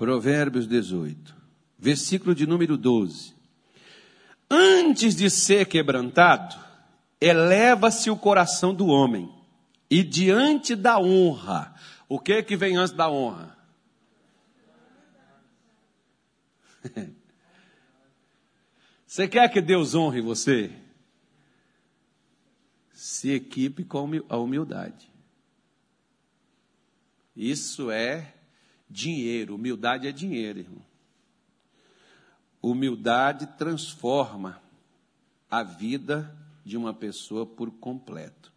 Provérbios 0.00 0.66
18, 0.66 1.36
versículo 1.78 2.34
de 2.34 2.46
número 2.46 2.78
12. 2.78 3.34
Antes 4.48 5.14
de 5.14 5.28
ser 5.28 5.66
quebrantado, 5.66 6.56
eleva-se 7.20 8.10
o 8.10 8.16
coração 8.16 8.72
do 8.74 8.86
homem, 8.86 9.30
e 9.90 10.02
diante 10.02 10.74
da 10.74 10.98
honra, 10.98 11.74
o 12.08 12.18
que 12.18 12.42
que 12.42 12.56
vem 12.56 12.78
antes 12.78 12.96
da 12.96 13.10
honra? 13.10 13.54
Você 19.06 19.28
quer 19.28 19.50
que 19.50 19.60
Deus 19.60 19.94
honre 19.94 20.22
você? 20.22 20.72
se 22.94 23.32
equipe 23.32 23.84
com 23.84 24.08
a 24.30 24.38
humildade. 24.38 25.12
Isso 27.36 27.90
é 27.90 28.39
dinheiro. 28.90 29.54
Humildade 29.54 30.08
é 30.08 30.12
dinheiro, 30.12 30.58
irmão. 30.58 30.82
Humildade 32.60 33.46
transforma 33.56 34.60
a 35.50 35.62
vida 35.62 36.36
de 36.64 36.76
uma 36.76 36.92
pessoa 36.92 37.46
por 37.46 37.70
completo. 37.70 38.52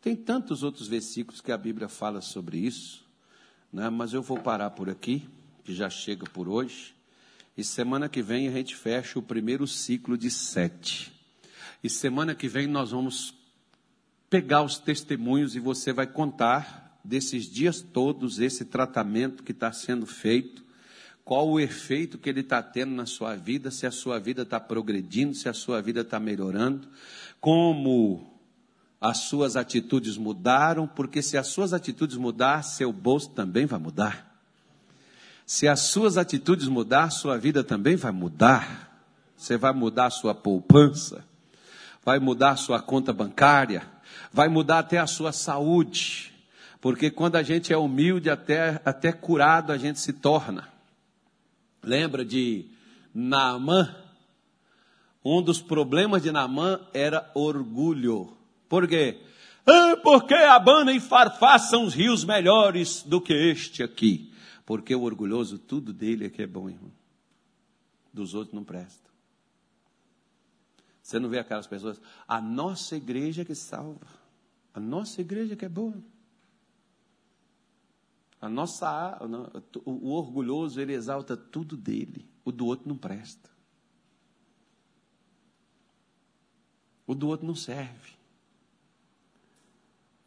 Tem 0.00 0.16
tantos 0.16 0.62
outros 0.62 0.88
versículos 0.88 1.40
que 1.40 1.52
a 1.52 1.58
Bíblia 1.58 1.88
fala 1.88 2.20
sobre 2.20 2.58
isso, 2.58 3.04
né? 3.72 3.90
mas 3.90 4.12
eu 4.12 4.22
vou 4.22 4.38
parar 4.38 4.70
por 4.70 4.88
aqui, 4.88 5.28
que 5.64 5.74
já 5.74 5.90
chega 5.90 6.24
por 6.24 6.48
hoje. 6.48 6.94
E 7.56 7.62
semana 7.62 8.08
que 8.08 8.22
vem 8.22 8.48
a 8.48 8.52
gente 8.52 8.74
fecha 8.74 9.18
o 9.18 9.22
primeiro 9.22 9.66
ciclo 9.66 10.16
de 10.16 10.30
sete. 10.30 11.12
E 11.84 11.90
semana 11.90 12.34
que 12.34 12.48
vem 12.48 12.66
nós 12.66 12.90
vamos 12.90 13.34
pegar 14.30 14.62
os 14.62 14.78
testemunhos 14.78 15.54
e 15.54 15.60
você 15.60 15.92
vai 15.92 16.06
contar 16.06 16.81
desses 17.04 17.46
dias 17.46 17.80
todos 17.80 18.38
esse 18.38 18.64
tratamento 18.64 19.42
que 19.42 19.52
está 19.52 19.72
sendo 19.72 20.06
feito 20.06 20.62
qual 21.24 21.48
o 21.48 21.60
efeito 21.60 22.18
que 22.18 22.28
ele 22.28 22.40
está 22.40 22.62
tendo 22.62 22.92
na 22.92 23.06
sua 23.06 23.36
vida, 23.36 23.70
se 23.70 23.86
a 23.86 23.90
sua 23.90 24.18
vida 24.18 24.42
está 24.42 24.58
progredindo, 24.58 25.34
se 25.34 25.48
a 25.48 25.54
sua 25.54 25.80
vida 25.80 26.00
está 26.00 26.18
melhorando, 26.18 26.88
como 27.40 28.32
as 29.00 29.18
suas 29.18 29.56
atitudes 29.56 30.16
mudaram, 30.16 30.86
porque 30.86 31.22
se 31.22 31.36
as 31.36 31.46
suas 31.48 31.72
atitudes 31.72 32.16
mudar, 32.16 32.62
seu 32.62 32.92
bolso 32.92 33.30
também 33.30 33.66
vai 33.66 33.78
mudar. 33.78 34.32
Se 35.46 35.68
as 35.68 35.80
suas 35.80 36.16
atitudes 36.16 36.66
mudar, 36.66 37.10
sua 37.10 37.38
vida 37.38 37.62
também 37.62 37.96
vai 37.96 38.12
mudar. 38.12 39.04
Você 39.36 39.56
vai 39.56 39.72
mudar 39.72 40.06
a 40.06 40.10
sua 40.10 40.34
poupança, 40.34 41.24
vai 42.04 42.18
mudar 42.18 42.52
a 42.52 42.56
sua 42.56 42.80
conta 42.80 43.12
bancária, 43.12 43.82
vai 44.32 44.48
mudar 44.48 44.80
até 44.80 44.98
a 44.98 45.06
sua 45.06 45.32
saúde. 45.32 46.31
Porque 46.82 47.12
quando 47.12 47.36
a 47.36 47.44
gente 47.44 47.72
é 47.72 47.76
humilde, 47.76 48.28
até, 48.28 48.82
até 48.84 49.12
curado 49.12 49.70
a 49.70 49.78
gente 49.78 50.00
se 50.00 50.12
torna. 50.12 50.68
Lembra 51.80 52.24
de 52.24 52.66
Naamã? 53.14 53.94
Um 55.24 55.40
dos 55.40 55.62
problemas 55.62 56.24
de 56.24 56.32
Naamã 56.32 56.80
era 56.92 57.30
orgulho. 57.36 58.36
Por 58.68 58.88
quê? 58.88 59.22
Ah, 59.64 59.96
porque 60.02 60.34
Abana 60.34 60.92
e 60.92 60.98
Farfá 60.98 61.56
são 61.56 61.84
os 61.84 61.94
rios 61.94 62.24
melhores 62.24 63.04
do 63.04 63.20
que 63.20 63.32
este 63.32 63.84
aqui. 63.84 64.34
Porque 64.66 64.92
o 64.92 65.02
orgulhoso, 65.02 65.60
tudo 65.60 65.92
dele 65.92 66.26
é 66.26 66.30
que 66.30 66.42
é 66.42 66.48
bom, 66.48 66.68
irmão. 66.68 66.90
Dos 68.12 68.34
outros 68.34 68.54
não 68.54 68.64
presta. 68.64 69.08
Você 71.00 71.20
não 71.20 71.28
vê 71.28 71.38
aquelas 71.38 71.68
pessoas, 71.68 72.00
a 72.26 72.40
nossa 72.40 72.96
igreja 72.96 73.44
que 73.44 73.54
salva. 73.54 74.08
A 74.74 74.80
nossa 74.80 75.20
igreja 75.20 75.54
que 75.54 75.64
é 75.64 75.68
boa. 75.68 76.02
A 78.42 78.48
nossa, 78.48 79.20
o 79.84 80.10
orgulhoso, 80.10 80.80
ele 80.80 80.92
exalta 80.92 81.36
tudo 81.36 81.76
dele. 81.76 82.28
O 82.44 82.50
do 82.50 82.66
outro 82.66 82.88
não 82.88 82.96
presta. 82.96 83.48
O 87.06 87.14
do 87.14 87.28
outro 87.28 87.46
não 87.46 87.54
serve. 87.54 88.14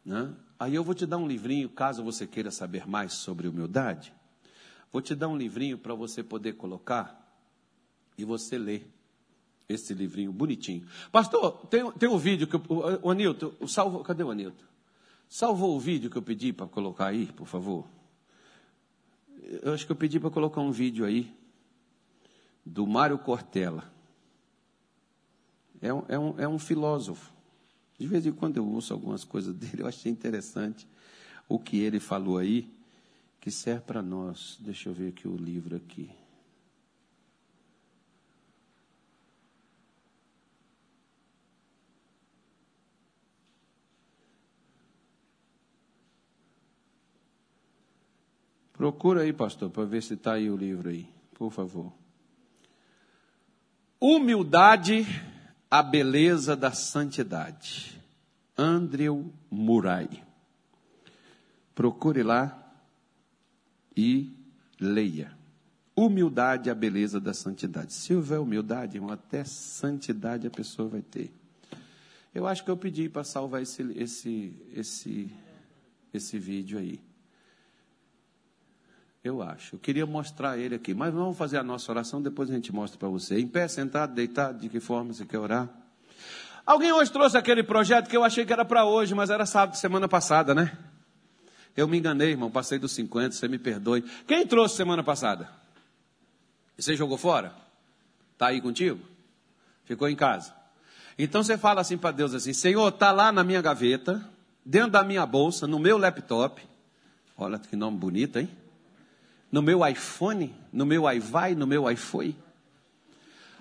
Né? 0.02 0.34
Aí 0.58 0.74
eu 0.74 0.82
vou 0.82 0.94
te 0.94 1.04
dar 1.04 1.18
um 1.18 1.28
livrinho, 1.28 1.68
caso 1.68 2.02
você 2.02 2.26
queira 2.26 2.50
saber 2.50 2.88
mais 2.88 3.12
sobre 3.12 3.48
humildade. 3.48 4.14
Vou 4.90 5.02
te 5.02 5.14
dar 5.14 5.28
um 5.28 5.36
livrinho 5.36 5.76
para 5.76 5.94
você 5.94 6.22
poder 6.22 6.54
colocar 6.54 7.22
e 8.16 8.24
você 8.24 8.56
ler 8.56 8.90
esse 9.68 9.92
livrinho 9.92 10.32
bonitinho. 10.32 10.88
Pastor, 11.12 11.66
tem, 11.66 11.92
tem 11.92 12.08
um 12.08 12.16
vídeo 12.16 12.46
que 12.46 12.56
o, 12.56 12.62
o 13.02 13.10
Anilton, 13.10 13.52
o 13.60 13.68
salvo, 13.68 14.02
cadê 14.02 14.22
o 14.22 14.30
Anilton? 14.30 14.64
Salvou 15.28 15.76
o 15.76 15.80
vídeo 15.80 16.08
que 16.08 16.16
eu 16.16 16.22
pedi 16.22 16.50
para 16.50 16.66
colocar 16.66 17.08
aí, 17.08 17.26
por 17.26 17.46
favor? 17.46 17.95
Eu 19.62 19.72
acho 19.72 19.86
que 19.86 19.92
eu 19.92 19.96
pedi 19.96 20.18
para 20.18 20.30
colocar 20.30 20.60
um 20.60 20.70
vídeo 20.70 21.04
aí 21.04 21.32
do 22.64 22.86
Mário 22.86 23.18
Cortella. 23.18 23.84
É 25.80 25.92
um, 25.92 26.02
é, 26.08 26.18
um, 26.18 26.40
é 26.40 26.48
um 26.48 26.58
filósofo. 26.58 27.32
De 27.98 28.06
vez 28.06 28.26
em 28.26 28.32
quando 28.32 28.56
eu 28.56 28.66
ouço 28.66 28.92
algumas 28.92 29.24
coisas 29.24 29.54
dele, 29.56 29.82
eu 29.82 29.86
achei 29.86 30.10
interessante 30.10 30.86
o 31.48 31.58
que 31.58 31.78
ele 31.78 32.00
falou 32.00 32.38
aí, 32.38 32.68
que 33.40 33.50
serve 33.50 33.82
para 33.82 34.02
nós. 34.02 34.58
Deixa 34.60 34.88
eu 34.88 34.92
ver 34.92 35.08
aqui 35.08 35.28
o 35.28 35.36
livro 35.36 35.76
aqui. 35.76 36.10
Procura 48.76 49.22
aí, 49.22 49.32
pastor, 49.32 49.70
para 49.70 49.84
ver 49.84 50.02
se 50.02 50.14
está 50.14 50.34
aí 50.34 50.50
o 50.50 50.56
livro 50.56 50.90
aí, 50.90 51.08
por 51.34 51.50
favor. 51.50 51.92
Humildade, 53.98 55.06
a 55.70 55.82
beleza 55.82 56.54
da 56.54 56.70
santidade. 56.70 57.98
Andrew 58.56 59.32
Murray. 59.50 60.22
Procure 61.74 62.22
lá 62.22 62.62
e 63.96 64.30
leia. 64.78 65.34
Humildade, 65.96 66.68
a 66.68 66.74
beleza 66.74 67.18
da 67.18 67.32
santidade. 67.32 67.94
Se 67.94 68.14
houver 68.14 68.38
humildade, 68.38 68.98
irmão, 68.98 69.10
até 69.10 69.42
santidade 69.44 70.46
a 70.46 70.50
pessoa 70.50 70.88
vai 70.88 71.00
ter. 71.00 71.32
Eu 72.34 72.46
acho 72.46 72.62
que 72.62 72.70
eu 72.70 72.76
pedi 72.76 73.08
para 73.08 73.24
salvar 73.24 73.62
esse, 73.62 73.82
esse, 73.96 74.52
esse, 74.74 75.30
esse 76.12 76.38
vídeo 76.38 76.78
aí. 76.78 77.00
Eu 79.26 79.42
acho. 79.42 79.74
Eu 79.74 79.80
queria 79.80 80.06
mostrar 80.06 80.56
ele 80.56 80.76
aqui. 80.76 80.94
Mas 80.94 81.12
vamos 81.12 81.36
fazer 81.36 81.58
a 81.58 81.62
nossa 81.64 81.90
oração, 81.90 82.22
depois 82.22 82.48
a 82.48 82.54
gente 82.54 82.72
mostra 82.72 82.96
para 82.96 83.08
você. 83.08 83.40
Em 83.40 83.48
pé, 83.48 83.66
sentado, 83.66 84.14
deitado, 84.14 84.60
de 84.60 84.68
que 84.68 84.78
forma 84.78 85.12
você 85.12 85.26
quer 85.26 85.38
orar? 85.38 85.68
Alguém 86.64 86.92
hoje 86.92 87.10
trouxe 87.10 87.36
aquele 87.36 87.64
projeto 87.64 88.08
que 88.08 88.16
eu 88.16 88.22
achei 88.22 88.46
que 88.46 88.52
era 88.52 88.64
para 88.64 88.84
hoje, 88.84 89.16
mas 89.16 89.28
era 89.28 89.44
sábado, 89.44 89.76
semana 89.76 90.06
passada, 90.06 90.54
né? 90.54 90.78
Eu 91.76 91.88
me 91.88 91.98
enganei, 91.98 92.30
irmão, 92.30 92.52
passei 92.52 92.78
dos 92.78 92.92
50, 92.92 93.32
você 93.32 93.48
me 93.48 93.58
perdoe. 93.58 94.02
Quem 94.28 94.46
trouxe 94.46 94.76
semana 94.76 95.02
passada? 95.02 95.48
Você 96.78 96.94
jogou 96.94 97.18
fora? 97.18 97.52
Está 98.32 98.46
aí 98.46 98.60
contigo? 98.60 99.00
Ficou 99.84 100.08
em 100.08 100.14
casa? 100.14 100.54
Então 101.18 101.42
você 101.42 101.58
fala 101.58 101.80
assim 101.80 101.98
para 101.98 102.12
Deus 102.12 102.32
assim: 102.32 102.52
Senhor, 102.52 102.88
está 102.90 103.10
lá 103.10 103.32
na 103.32 103.42
minha 103.42 103.60
gaveta, 103.60 104.24
dentro 104.64 104.92
da 104.92 105.02
minha 105.02 105.26
bolsa, 105.26 105.66
no 105.66 105.80
meu 105.80 105.98
laptop. 105.98 106.62
Olha 107.36 107.58
que 107.58 107.74
nome 107.74 107.98
bonito, 107.98 108.38
hein? 108.38 108.48
No 109.50 109.62
meu 109.62 109.86
iPhone, 109.86 110.54
no 110.72 110.84
meu 110.84 111.10
iVai, 111.10 111.54
no 111.54 111.66
meu 111.66 111.90
iPhone? 111.90 112.36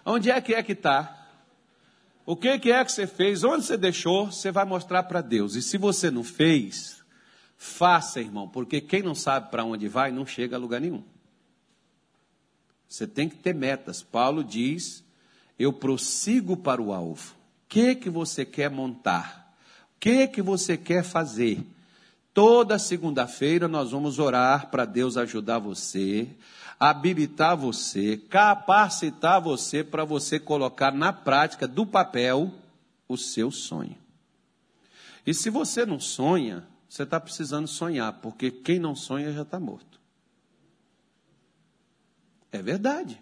Onde 0.05 0.29
é 0.29 0.39
que 0.39 0.53
é 0.53 0.61
que 0.61 0.73
está? 0.73 1.25
O 2.25 2.35
que, 2.35 2.57
que 2.57 2.71
é 2.71 2.83
que 2.83 2.91
você 2.91 3.05
fez? 3.05 3.43
Onde 3.43 3.65
você 3.65 3.77
deixou? 3.77 4.31
Você 4.31 4.51
vai 4.51 4.65
mostrar 4.65 5.03
para 5.03 5.21
Deus. 5.21 5.55
E 5.55 5.61
se 5.61 5.77
você 5.77 6.09
não 6.09 6.23
fez, 6.23 7.03
faça, 7.55 8.19
irmão, 8.19 8.47
porque 8.47 8.81
quem 8.81 9.03
não 9.03 9.13
sabe 9.13 9.51
para 9.51 9.63
onde 9.63 9.87
vai 9.87 10.11
não 10.11 10.25
chega 10.25 10.55
a 10.55 10.59
lugar 10.59 10.81
nenhum. 10.81 11.03
Você 12.87 13.05
tem 13.05 13.29
que 13.29 13.35
ter 13.35 13.53
metas. 13.53 14.01
Paulo 14.01 14.43
diz: 14.43 15.03
Eu 15.57 15.71
prossigo 15.71 16.57
para 16.57 16.81
o 16.81 16.93
alvo. 16.93 17.33
O 17.33 17.67
que 17.67 17.95
que 17.95 18.09
você 18.09 18.45
quer 18.45 18.69
montar? 18.71 19.53
O 19.95 19.99
que 19.99 20.27
que 20.27 20.41
você 20.41 20.77
quer 20.77 21.03
fazer? 21.03 21.63
Toda 22.35 22.77
segunda-feira 22.77 23.65
nós 23.65 23.91
vamos 23.91 24.19
orar 24.19 24.69
para 24.69 24.83
Deus 24.83 25.15
ajudar 25.15 25.57
você, 25.57 26.27
habilitar 26.77 27.55
você, 27.55 28.17
capacitar 28.17 29.39
você 29.39 29.85
para 29.85 30.03
você 30.03 30.37
colocar 30.37 30.91
na 30.91 31.13
prática 31.13 31.65
do 31.65 31.85
papel 31.85 32.53
o 33.07 33.15
seu 33.15 33.49
sonho. 33.51 33.97
E 35.25 35.33
se 35.33 35.49
você 35.49 35.85
não 35.85 35.97
sonha, 35.97 36.67
você 36.89 37.03
está 37.03 37.21
precisando 37.21 37.69
sonhar, 37.69 38.11
porque 38.19 38.51
quem 38.51 38.79
não 38.79 38.97
sonha 38.97 39.31
já 39.31 39.43
está 39.43 39.57
morto. 39.57 39.97
É 42.51 42.61
verdade. 42.61 43.17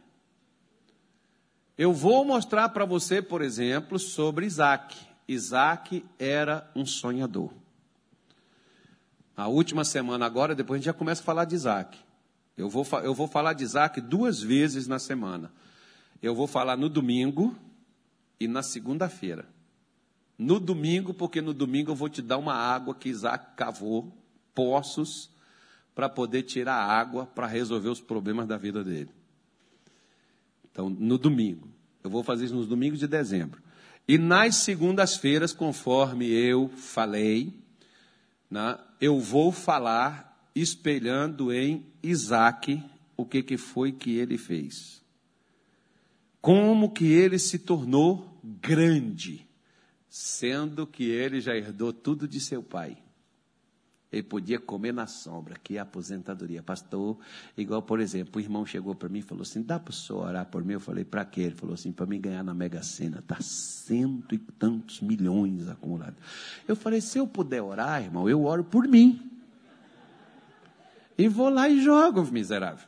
Eu 1.78 1.94
vou 1.94 2.26
mostrar 2.26 2.70
para 2.70 2.84
você, 2.84 3.22
por 3.22 3.44
exemplo, 3.44 4.00
sobre 4.00 4.48
Isaac. 4.48 4.98
Isaac 5.28 6.04
era 6.18 6.68
um 6.76 6.84
sonhador. 6.84 7.62
A 9.36 9.48
última 9.48 9.84
semana 9.84 10.26
agora, 10.26 10.54
depois 10.54 10.78
a 10.78 10.80
gente 10.80 10.86
já 10.86 10.94
começa 10.94 11.22
a 11.22 11.26
falar 11.26 11.46
de 11.46 11.56
Isaac. 11.56 11.98
Eu 12.56 12.70
vou, 12.70 12.86
eu 13.04 13.14
vou 13.14 13.28
falar 13.28 13.54
de 13.54 13.64
Isaac 13.64 14.00
duas 14.00 14.42
vezes 14.42 14.88
na 14.88 15.00
semana. 15.00 15.52
Eu 16.22 16.36
vou 16.36 16.48
falar 16.48 16.78
no 16.78 16.88
domingo 16.88 17.56
e 18.40 18.48
na 18.48 18.62
segunda-feira. 18.62 19.48
No 20.38 20.60
domingo, 20.60 21.14
porque 21.14 21.42
no 21.42 21.54
domingo 21.54 21.92
eu 21.92 21.96
vou 21.96 22.10
te 22.10 22.22
dar 22.22 22.38
uma 22.38 22.54
água 22.54 22.94
que 22.94 23.10
Isaac 23.10 23.56
cavou, 23.56 24.16
poços, 24.54 25.32
para 25.96 26.10
poder 26.10 26.44
tirar 26.44 26.76
água 26.76 27.26
para 27.26 27.48
resolver 27.48 27.90
os 27.90 28.02
problemas 28.02 28.48
da 28.48 28.58
vida 28.58 28.84
dele. 28.84 29.10
Então, 30.72 30.90
no 30.90 31.18
domingo. 31.18 31.68
Eu 32.04 32.10
vou 32.10 32.24
fazer 32.24 32.46
isso 32.46 32.56
nos 32.56 32.68
domingos 32.68 33.00
de 33.00 33.08
dezembro. 33.08 33.62
E 34.08 34.18
nas 34.18 34.56
segundas-feiras, 34.56 35.54
conforme 35.54 36.28
eu 36.28 36.68
falei, 36.68 37.54
né, 38.54 38.78
eu 39.02 39.20
vou 39.20 39.52
falar 39.52 40.48
espelhando 40.54 41.52
em 41.52 41.88
Isaac 42.04 42.84
o 43.18 43.26
que, 43.26 43.42
que 43.42 43.58
foi 43.58 43.92
que 43.92 44.16
ele 44.16 44.38
fez. 44.38 45.02
Como 46.40 46.92
que 46.92 47.06
ele 47.06 47.40
se 47.40 47.58
tornou 47.58 48.40
grande, 48.44 49.50
sendo 50.08 50.86
que 50.86 51.06
ele 51.06 51.42
já 51.42 51.56
herdou 51.56 51.92
tudo 51.92 52.28
de 52.28 52.40
seu 52.40 52.62
pai. 52.62 53.03
Ele 54.14 54.22
podia 54.22 54.60
comer 54.60 54.94
na 54.94 55.08
sombra, 55.08 55.56
que 55.62 55.76
é 55.76 55.80
a 55.80 55.82
aposentadoria. 55.82 56.62
Pastor, 56.62 57.18
igual, 57.58 57.82
por 57.82 58.00
exemplo, 58.00 58.40
o 58.40 58.40
irmão 58.40 58.64
chegou 58.64 58.94
para 58.94 59.10
mim 59.10 59.20
e 59.20 59.22
falou 59.24 59.42
assim: 59.42 59.64
dá 59.64 59.80
para 59.80 59.90
o 59.90 59.94
senhor 59.94 60.28
orar 60.28 60.46
por 60.46 60.64
mim? 60.64 60.74
Eu 60.74 60.80
falei: 60.80 61.04
para 61.04 61.26
quê? 61.26 61.42
Ele 61.42 61.56
falou 61.56 61.74
assim: 61.74 61.92
para 61.92 62.06
mim 62.06 62.22
ganhar 62.22 62.44
na 62.44 62.54
Mega 62.54 62.84
Sena. 62.84 63.18
Está 63.18 63.38
cento 63.42 64.36
e 64.36 64.38
tantos 64.38 65.02
milhões 65.02 65.68
acumulados. 65.68 66.16
Eu 66.68 66.76
falei: 66.76 67.02
se 67.02 67.18
eu 67.18 67.26
puder 67.26 67.64
orar, 67.64 68.04
irmão, 68.04 68.30
eu 68.30 68.46
oro 68.46 68.64
por 68.64 68.88
mim. 68.88 69.32
E 71.18 71.28
vou 71.28 71.50
lá 71.50 71.68
e 71.68 71.82
jogo, 71.82 72.24
miserável. 72.32 72.88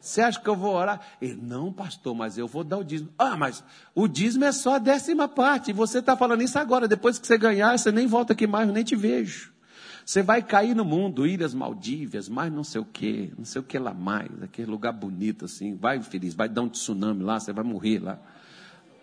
Você 0.00 0.22
acha 0.22 0.40
que 0.40 0.48
eu 0.48 0.56
vou 0.56 0.74
orar? 0.74 1.02
Ele, 1.20 1.36
não, 1.36 1.70
pastor, 1.70 2.14
mas 2.14 2.38
eu 2.38 2.48
vou 2.48 2.64
dar 2.64 2.78
o 2.78 2.84
dízimo. 2.84 3.10
Ah, 3.18 3.36
mas 3.36 3.62
o 3.94 4.08
dízimo 4.08 4.46
é 4.46 4.52
só 4.52 4.76
a 4.76 4.78
décima 4.78 5.28
parte. 5.28 5.70
E 5.70 5.74
você 5.74 5.98
está 5.98 6.16
falando 6.16 6.42
isso 6.42 6.58
agora. 6.58 6.88
Depois 6.88 7.18
que 7.18 7.26
você 7.26 7.36
ganhar, 7.36 7.78
você 7.78 7.92
nem 7.92 8.06
volta 8.06 8.32
aqui 8.32 8.46
mais, 8.46 8.66
eu 8.66 8.72
nem 8.72 8.82
te 8.82 8.96
vejo. 8.96 9.52
Você 10.04 10.22
vai 10.22 10.42
cair 10.42 10.74
no 10.74 10.84
mundo, 10.84 11.26
Ilhas 11.26 11.54
Maldívias, 11.54 12.28
mais 12.28 12.52
não 12.52 12.64
sei 12.64 12.80
o 12.80 12.84
que, 12.84 13.32
não 13.36 13.44
sei 13.44 13.60
o 13.60 13.64
que 13.64 13.78
lá 13.78 13.94
mais, 13.94 14.30
aquele 14.42 14.70
lugar 14.70 14.92
bonito 14.92 15.44
assim. 15.44 15.76
Vai 15.76 16.00
feliz, 16.02 16.34
vai 16.34 16.48
dar 16.48 16.62
um 16.62 16.68
tsunami 16.68 17.22
lá, 17.22 17.38
você 17.38 17.52
vai 17.52 17.64
morrer 17.64 17.98
lá. 18.00 18.18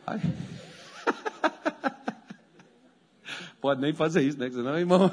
Vai. 0.05 0.21
Pode 3.59 3.81
nem 3.81 3.93
fazer 3.93 4.21
isso, 4.21 4.37
né? 4.37 4.49
Senão 4.49 4.77
irmão, 4.77 5.11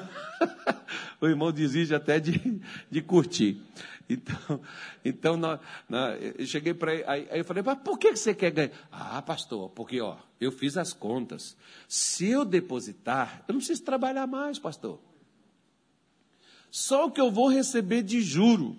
o 1.21 1.27
irmão 1.27 1.51
desiste 1.51 1.95
até 1.95 2.21
de, 2.21 2.61
de 2.91 3.03
curtir. 3.03 3.61
Então, 4.09 4.61
então 5.05 5.37
nós, 5.37 5.61
nós, 5.89 6.35
eu 6.39 6.47
cheguei 6.47 6.75
para 6.75 6.95
ele, 6.95 7.05
aí, 7.07 7.29
aí, 7.31 7.39
eu 7.39 7.45
falei, 7.45 7.63
mas 7.63 7.79
por 7.79 7.99
que 7.99 8.15
você 8.15 8.35
quer 8.35 8.51
ganhar? 8.51 8.71
Ah, 8.93 9.23
pastor, 9.23 9.71
porque 9.71 10.01
ó, 10.01 10.17
eu 10.41 10.53
fiz 10.53 10.77
as 10.77 10.93
contas. 10.93 11.57
Se 11.89 12.29
eu 12.29 12.45
depositar, 12.45 13.43
eu 13.49 13.55
não 13.55 13.59
preciso 13.61 13.83
trabalhar 13.83 14.27
mais, 14.27 14.59
pastor. 14.59 15.01
Só 16.75 17.07
o 17.07 17.11
que 17.13 17.21
eu 17.21 17.31
vou 17.31 17.47
receber 17.47 18.03
de 18.03 18.21
juro. 18.21 18.77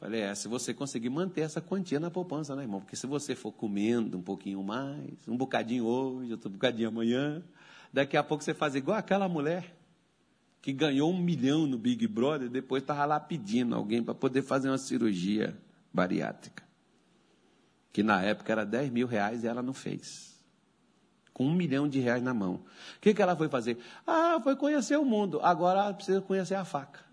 Falei, 0.00 0.22
é, 0.22 0.34
se 0.34 0.48
você 0.48 0.72
conseguir 0.72 1.10
manter 1.10 1.42
essa 1.42 1.60
quantia 1.60 2.00
na 2.00 2.10
poupança, 2.10 2.56
né, 2.56 2.62
irmão? 2.62 2.80
Porque 2.80 2.96
se 2.96 3.06
você 3.06 3.34
for 3.34 3.52
comendo 3.52 4.16
um 4.16 4.22
pouquinho 4.22 4.62
mais, 4.62 5.12
um 5.28 5.36
bocadinho 5.36 5.84
hoje, 5.84 6.32
outro 6.32 6.48
bocadinho 6.48 6.88
amanhã, 6.88 7.44
daqui 7.92 8.16
a 8.16 8.22
pouco 8.22 8.42
você 8.42 8.54
faz 8.54 8.74
igual 8.74 8.96
aquela 8.96 9.28
mulher 9.28 9.76
que 10.62 10.72
ganhou 10.72 11.12
um 11.12 11.20
milhão 11.20 11.66
no 11.66 11.76
Big 11.76 12.06
Brother, 12.06 12.48
depois 12.48 12.82
estava 12.82 13.04
lá 13.04 13.20
pedindo 13.20 13.74
alguém 13.74 14.02
para 14.02 14.14
poder 14.14 14.40
fazer 14.40 14.70
uma 14.70 14.78
cirurgia 14.78 15.54
bariátrica. 15.92 16.64
Que 17.92 18.02
na 18.02 18.22
época 18.22 18.50
era 18.50 18.64
10 18.64 18.90
mil 18.90 19.06
reais 19.06 19.44
e 19.44 19.46
ela 19.46 19.62
não 19.62 19.74
fez 19.74 20.35
com 21.36 21.44
um 21.44 21.52
milhão 21.52 21.86
de 21.86 22.00
reais 22.00 22.22
na 22.22 22.32
mão. 22.32 22.54
O 22.54 23.00
que, 23.02 23.12
que 23.12 23.20
ela 23.20 23.36
foi 23.36 23.46
fazer? 23.46 23.76
Ah, 24.06 24.40
foi 24.42 24.56
conhecer 24.56 24.96
o 24.96 25.04
mundo. 25.04 25.38
Agora 25.42 25.80
ela 25.80 25.92
precisa 25.92 26.22
conhecer 26.22 26.54
a 26.54 26.64
faca. 26.64 27.04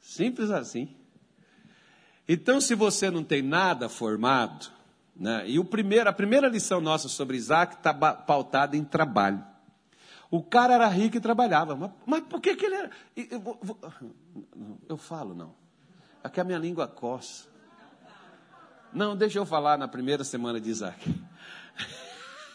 Simples 0.00 0.50
assim. 0.50 0.96
Então, 2.28 2.60
se 2.60 2.74
você 2.74 3.08
não 3.08 3.22
tem 3.22 3.40
nada 3.40 3.88
formado, 3.88 4.72
né, 5.14 5.48
e 5.48 5.60
o 5.60 5.64
primeiro, 5.64 6.10
a 6.10 6.12
primeira 6.12 6.48
lição 6.48 6.80
nossa 6.80 7.08
sobre 7.08 7.36
Isaac 7.36 7.76
está 7.76 7.94
pautada 7.94 8.76
em 8.76 8.82
trabalho. 8.82 9.44
O 10.28 10.42
cara 10.42 10.74
era 10.74 10.88
rico 10.88 11.18
e 11.18 11.20
trabalhava, 11.20 11.76
mas, 11.76 11.92
mas 12.04 12.24
por 12.24 12.40
que, 12.40 12.56
que 12.56 12.66
ele 12.66 12.74
era. 12.74 12.90
Eu, 13.16 13.60
eu, 13.62 14.12
eu 14.88 14.96
falo, 14.96 15.36
não. 15.36 15.61
Aqui 16.22 16.40
a 16.40 16.44
minha 16.44 16.58
língua 16.58 16.86
coça. 16.86 17.48
Não, 18.92 19.16
deixa 19.16 19.38
eu 19.38 19.46
falar 19.46 19.78
na 19.78 19.88
primeira 19.88 20.22
semana 20.22 20.60
de 20.60 20.70
Isaac. 20.70 21.14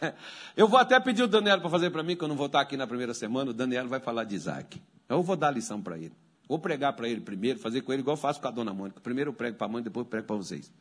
Eu 0.56 0.68
vou 0.68 0.80
até 0.80 1.00
pedir 1.00 1.24
o 1.24 1.28
Daniel 1.28 1.60
para 1.60 1.70
fazer 1.70 1.90
para 1.90 2.02
mim, 2.02 2.16
que 2.16 2.24
eu 2.24 2.28
não 2.28 2.36
vou 2.36 2.48
estar 2.48 2.62
aqui 2.62 2.76
na 2.78 2.88
primeira 2.88 3.14
semana. 3.14 3.52
O 3.52 3.54
Daniel 3.54 3.88
vai 3.88 4.00
falar 4.00 4.24
de 4.24 4.36
Isaac. 4.36 4.82
Eu 5.08 5.22
vou 5.22 5.36
dar 5.36 5.52
lição 5.52 5.82
para 5.82 5.98
ele. 5.98 6.14
Vou 6.48 6.58
pregar 6.58 6.94
para 6.94 7.08
ele 7.08 7.22
primeiro, 7.22 7.60
fazer 7.60 7.82
com 7.82 7.92
ele 7.92 8.02
igual 8.02 8.16
eu 8.16 8.22
faço 8.22 8.40
com 8.42 8.48
a 8.48 8.52
dona 8.52 8.74
Mônica. 8.74 9.00
Primeiro 9.02 9.30
eu 9.32 9.34
prego 9.34 9.58
para 9.58 9.68
a 9.68 9.70
mãe, 9.70 9.84
depois 9.84 10.06
eu 10.06 10.10
prego 10.10 10.26
para 10.26 10.36
vocês. 10.36 10.72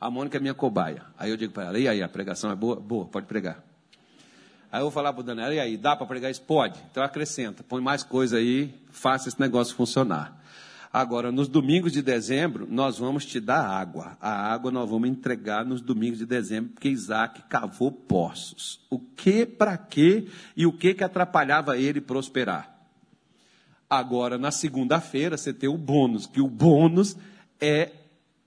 A 0.00 0.10
Mônica 0.10 0.36
é 0.36 0.40
minha 0.40 0.54
cobaia. 0.54 1.02
Aí 1.18 1.30
eu 1.30 1.36
digo 1.36 1.52
para 1.52 1.64
ela: 1.64 1.78
e 1.78 1.88
aí, 1.88 2.02
a 2.02 2.08
pregação 2.08 2.50
é 2.50 2.54
boa? 2.54 2.76
Boa, 2.76 3.06
pode 3.06 3.26
pregar. 3.26 3.64
Aí 4.70 4.80
eu 4.80 4.84
vou 4.84 4.90
falar 4.90 5.12
para 5.12 5.20
o 5.20 5.24
Daniel: 5.24 5.52
e 5.52 5.60
aí, 5.60 5.76
dá 5.76 5.96
para 5.96 6.06
pregar 6.06 6.30
isso? 6.30 6.42
Pode. 6.42 6.78
Então 6.90 7.02
acrescenta, 7.02 7.62
põe 7.62 7.80
mais 7.80 8.02
coisa 8.02 8.36
aí, 8.36 8.74
faça 8.90 9.28
esse 9.28 9.40
negócio 9.40 9.74
funcionar. 9.74 10.43
Agora, 10.94 11.32
nos 11.32 11.48
domingos 11.48 11.90
de 11.90 12.00
dezembro, 12.00 12.68
nós 12.70 12.98
vamos 12.98 13.26
te 13.26 13.40
dar 13.40 13.66
água. 13.66 14.16
A 14.20 14.30
água 14.30 14.70
nós 14.70 14.88
vamos 14.88 15.08
entregar 15.08 15.64
nos 15.64 15.80
domingos 15.80 16.20
de 16.20 16.24
dezembro, 16.24 16.70
porque 16.70 16.88
Isaac 16.88 17.42
cavou 17.48 17.90
poços. 17.90 18.80
O 18.88 19.00
que, 19.00 19.44
para 19.44 19.76
quê 19.76 20.28
e 20.56 20.64
o 20.64 20.72
que 20.72 20.94
que 20.94 21.02
atrapalhava 21.02 21.76
ele 21.76 22.00
prosperar? 22.00 22.72
Agora, 23.90 24.38
na 24.38 24.52
segunda-feira, 24.52 25.36
você 25.36 25.52
tem 25.52 25.68
o 25.68 25.76
bônus, 25.76 26.28
que 26.28 26.40
o 26.40 26.46
bônus 26.46 27.16
é 27.60 27.90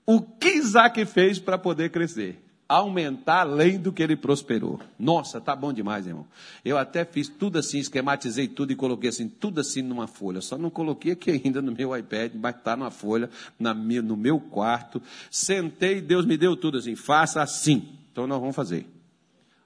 o 0.06 0.22
que 0.22 0.48
Isaac 0.48 1.04
fez 1.04 1.38
para 1.38 1.58
poder 1.58 1.90
crescer 1.90 2.47
aumentar 2.68 3.40
além 3.40 3.78
do 3.78 3.90
que 3.90 4.02
ele 4.02 4.14
prosperou. 4.14 4.78
Nossa, 4.98 5.40
tá 5.40 5.56
bom 5.56 5.72
demais, 5.72 6.06
irmão. 6.06 6.26
Eu 6.62 6.76
até 6.76 7.02
fiz 7.02 7.26
tudo 7.26 7.58
assim, 7.58 7.78
esquematizei 7.78 8.46
tudo 8.46 8.72
e 8.72 8.76
coloquei 8.76 9.08
assim, 9.08 9.26
tudo 9.26 9.60
assim 9.60 9.80
numa 9.80 10.06
folha. 10.06 10.42
Só 10.42 10.58
não 10.58 10.68
coloquei 10.68 11.12
aqui 11.12 11.30
ainda 11.30 11.62
no 11.62 11.72
meu 11.72 11.96
iPad, 11.96 12.32
mas 12.34 12.56
está 12.56 12.76
numa 12.76 12.90
folha, 12.90 13.30
na 13.58 13.72
minha, 13.72 14.02
no 14.02 14.16
meu 14.16 14.38
quarto. 14.38 15.00
Sentei, 15.30 16.02
Deus 16.02 16.26
me 16.26 16.36
deu 16.36 16.54
tudo 16.54 16.76
assim, 16.76 16.94
faça 16.94 17.40
assim. 17.40 17.88
Então 18.12 18.26
nós 18.26 18.38
vamos 18.38 18.54
fazer. 18.54 18.86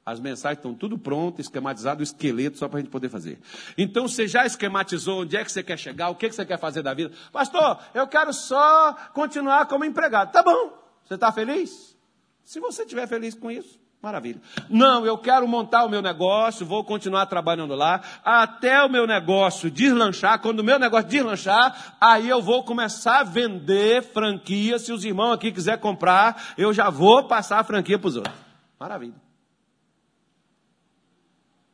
As 0.07 0.20
mensagens 0.20 0.59
estão 0.59 0.74
tudo 0.74 0.96
pronto, 0.96 1.40
esquematizado, 1.40 2.00
o 2.00 2.03
esqueleto, 2.03 2.59
só 2.59 2.68
para 2.68 2.78
a 2.78 2.82
gente 2.82 2.90
poder 2.90 3.09
fazer. 3.09 3.38
Então 3.76 4.07
você 4.07 4.28
já 4.28 4.46
esquematizou 4.46 5.22
onde 5.22 5.36
é 5.36 5.44
que 5.44 5.50
você 5.50 5.62
quer 5.62 5.78
chegar, 5.78 6.09
o 6.09 6.14
que, 6.14 6.28
que 6.28 6.34
você 6.34 6.44
quer 6.44 6.59
fazer 6.59 6.82
da 6.82 6.94
vida? 6.94 7.12
Pastor, 7.32 7.78
eu 7.94 8.07
quero 8.07 8.32
só 8.32 8.94
continuar 9.12 9.66
como 9.66 9.84
empregado. 9.84 10.32
Tá 10.32 10.42
bom, 10.42 10.72
você 11.05 11.14
está 11.14 11.32
feliz? 11.32 11.91
Se 12.45 12.61
você 12.61 12.82
estiver 12.82 13.07
feliz 13.07 13.34
com 13.34 13.51
isso, 13.51 13.80
maravilha. 14.03 14.40
Não, 14.68 15.07
eu 15.07 15.16
quero 15.16 15.47
montar 15.47 15.84
o 15.84 15.88
meu 15.88 16.03
negócio, 16.03 16.66
vou 16.66 16.82
continuar 16.82 17.26
trabalhando 17.26 17.74
lá, 17.74 18.01
até 18.24 18.82
o 18.82 18.90
meu 18.90 19.07
negócio 19.07 19.70
deslanchar. 19.70 20.40
Quando 20.40 20.61
o 20.61 20.64
meu 20.64 20.78
negócio 20.78 21.09
deslanchar, 21.09 21.97
aí 22.01 22.28
eu 22.28 22.43
vou 22.43 22.64
começar 22.64 23.20
a 23.20 23.24
vender 23.24 24.03
franquia. 24.03 24.78
Se 24.78 24.93
os 24.93 25.05
irmãos 25.05 25.32
aqui 25.32 25.53
quiserem 25.53 25.80
comprar, 25.80 26.55
eu 26.59 26.72
já 26.72 26.90
vou 26.90 27.24
passar 27.24 27.61
a 27.61 27.64
franquia 27.64 27.99
para 27.99 28.09
os 28.09 28.16
outros. 28.16 28.34
Maravilha. 28.78 29.14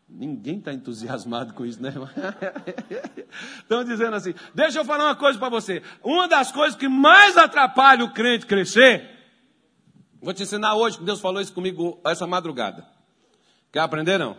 Ninguém 0.09 0.59
está 0.59 0.73
entusiasmado 0.73 1.53
com 1.55 1.67
isso, 1.67 1.83
né? 1.83 1.93
Estão 3.61 3.85
dizendo 3.85 4.17
assim: 4.17 4.35
deixa 4.55 4.79
eu 4.79 4.85
falar 4.85 5.05
uma 5.05 5.15
coisa 5.15 5.39
para 5.39 5.51
você. 5.51 5.83
Uma 6.03 6.27
das 6.27 6.51
coisas 6.51 6.79
que 6.79 6.89
mais 6.89 7.37
atrapalha 7.37 8.05
o 8.05 8.13
crente 8.13 8.47
crescer 8.47 9.18
Vou 10.21 10.35
te 10.35 10.43
ensinar 10.43 10.75
hoje 10.75 10.99
que 10.99 11.05
Deus 11.05 11.21
falou 11.21 11.41
isso 11.41 11.53
comigo 11.53 12.01
essa 12.05 12.27
madrugada. 12.27 12.87
Quer 13.71 13.81
aprender 13.81 14.19
não? 14.19 14.37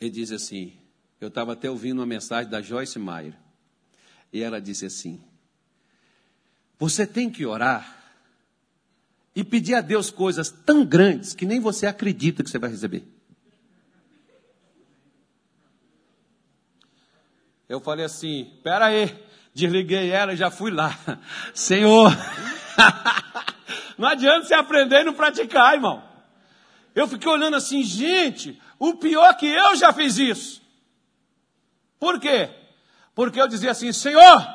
Ele 0.00 0.10
diz 0.10 0.32
assim: 0.32 0.76
eu 1.20 1.28
estava 1.28 1.54
até 1.54 1.70
ouvindo 1.70 1.98
uma 2.00 2.06
mensagem 2.06 2.50
da 2.50 2.60
Joyce 2.60 2.98
Meyer. 2.98 3.34
E 4.32 4.42
ela 4.42 4.60
disse 4.60 4.84
assim: 4.84 5.22
Você 6.78 7.06
tem 7.06 7.30
que 7.30 7.46
orar 7.46 7.94
e 9.34 9.42
pedir 9.42 9.74
a 9.74 9.80
Deus 9.80 10.10
coisas 10.10 10.50
tão 10.50 10.84
grandes 10.84 11.34
que 11.34 11.46
nem 11.46 11.58
você 11.58 11.86
acredita 11.86 12.42
que 12.42 12.50
você 12.50 12.58
vai 12.58 12.70
receber. 12.70 13.06
Eu 17.68 17.80
falei 17.80 18.04
assim: 18.04 18.58
Pera 18.62 18.86
aí, 18.86 19.25
Desliguei 19.56 20.10
ela 20.10 20.34
e 20.34 20.36
já 20.36 20.50
fui 20.50 20.70
lá. 20.70 20.94
Senhor, 21.54 22.14
não 23.96 24.06
adianta 24.06 24.46
você 24.46 24.52
aprender 24.52 25.00
e 25.00 25.04
não 25.04 25.14
praticar, 25.14 25.72
irmão. 25.72 26.04
Eu 26.94 27.08
fiquei 27.08 27.32
olhando 27.32 27.56
assim, 27.56 27.82
gente, 27.82 28.60
o 28.78 28.96
pior 28.96 29.30
é 29.30 29.32
que 29.32 29.46
eu 29.46 29.74
já 29.74 29.94
fiz 29.94 30.18
isso. 30.18 30.60
Por 31.98 32.20
quê? 32.20 32.50
Porque 33.14 33.40
eu 33.40 33.48
dizia 33.48 33.70
assim, 33.70 33.94
Senhor, 33.94 34.46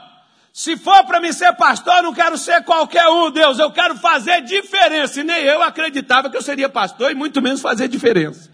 se 0.54 0.78
for 0.78 1.04
para 1.06 1.20
mim 1.20 1.34
ser 1.34 1.52
pastor, 1.54 1.96
eu 1.96 2.04
não 2.04 2.14
quero 2.14 2.38
ser 2.38 2.64
qualquer 2.64 3.08
um, 3.08 3.32
Deus, 3.32 3.58
eu 3.58 3.72
quero 3.72 3.98
fazer 3.98 4.44
diferença. 4.44 5.20
E 5.20 5.24
nem 5.24 5.44
eu 5.44 5.64
acreditava 5.64 6.30
que 6.30 6.38
eu 6.38 6.44
seria 6.44 6.70
pastor 6.70 7.10
e 7.10 7.16
muito 7.16 7.42
menos 7.42 7.60
fazer 7.60 7.88
diferença. 7.88 8.52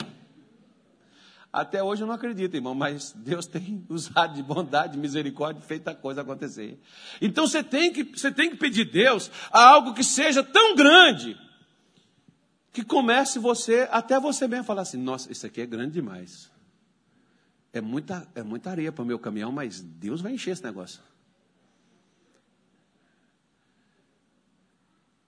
Até 1.51 1.81
hoje 1.81 2.03
eu 2.03 2.07
não 2.07 2.13
acredito, 2.13 2.55
irmão, 2.55 2.75
mas 2.75 3.13
Deus 3.13 3.45
tem 3.45 3.85
usado 3.89 4.35
de 4.35 4.43
bondade, 4.43 4.97
misericórdia, 4.97 5.61
feito 5.61 5.87
a 5.87 5.95
coisa 5.95 6.21
acontecer. 6.21 6.79
Então 7.21 7.47
você 7.47 7.63
tem 7.63 7.91
que, 7.91 8.03
você 8.03 8.31
tem 8.31 8.49
que 8.49 8.57
pedir 8.57 8.85
Deus 8.85 9.31
a 9.51 9.63
algo 9.65 9.93
que 9.93 10.03
seja 10.03 10.43
tão 10.43 10.75
grande, 10.75 11.37
que 12.71 12.83
comece 12.83 13.39
você, 13.39 13.87
até 13.91 14.19
você 14.19 14.47
mesmo 14.47 14.65
falar 14.65 14.81
assim: 14.83 14.97
nossa, 14.97 15.31
isso 15.31 15.45
aqui 15.45 15.61
é 15.61 15.65
grande 15.65 15.93
demais. 15.93 16.51
É 17.73 17.81
muita, 17.81 18.27
é 18.35 18.43
muita 18.43 18.69
areia 18.69 18.91
para 18.91 19.03
o 19.03 19.05
meu 19.05 19.19
caminhão, 19.19 19.51
mas 19.51 19.81
Deus 19.81 20.21
vai 20.21 20.33
encher 20.33 20.51
esse 20.51 20.63
negócio. 20.63 21.01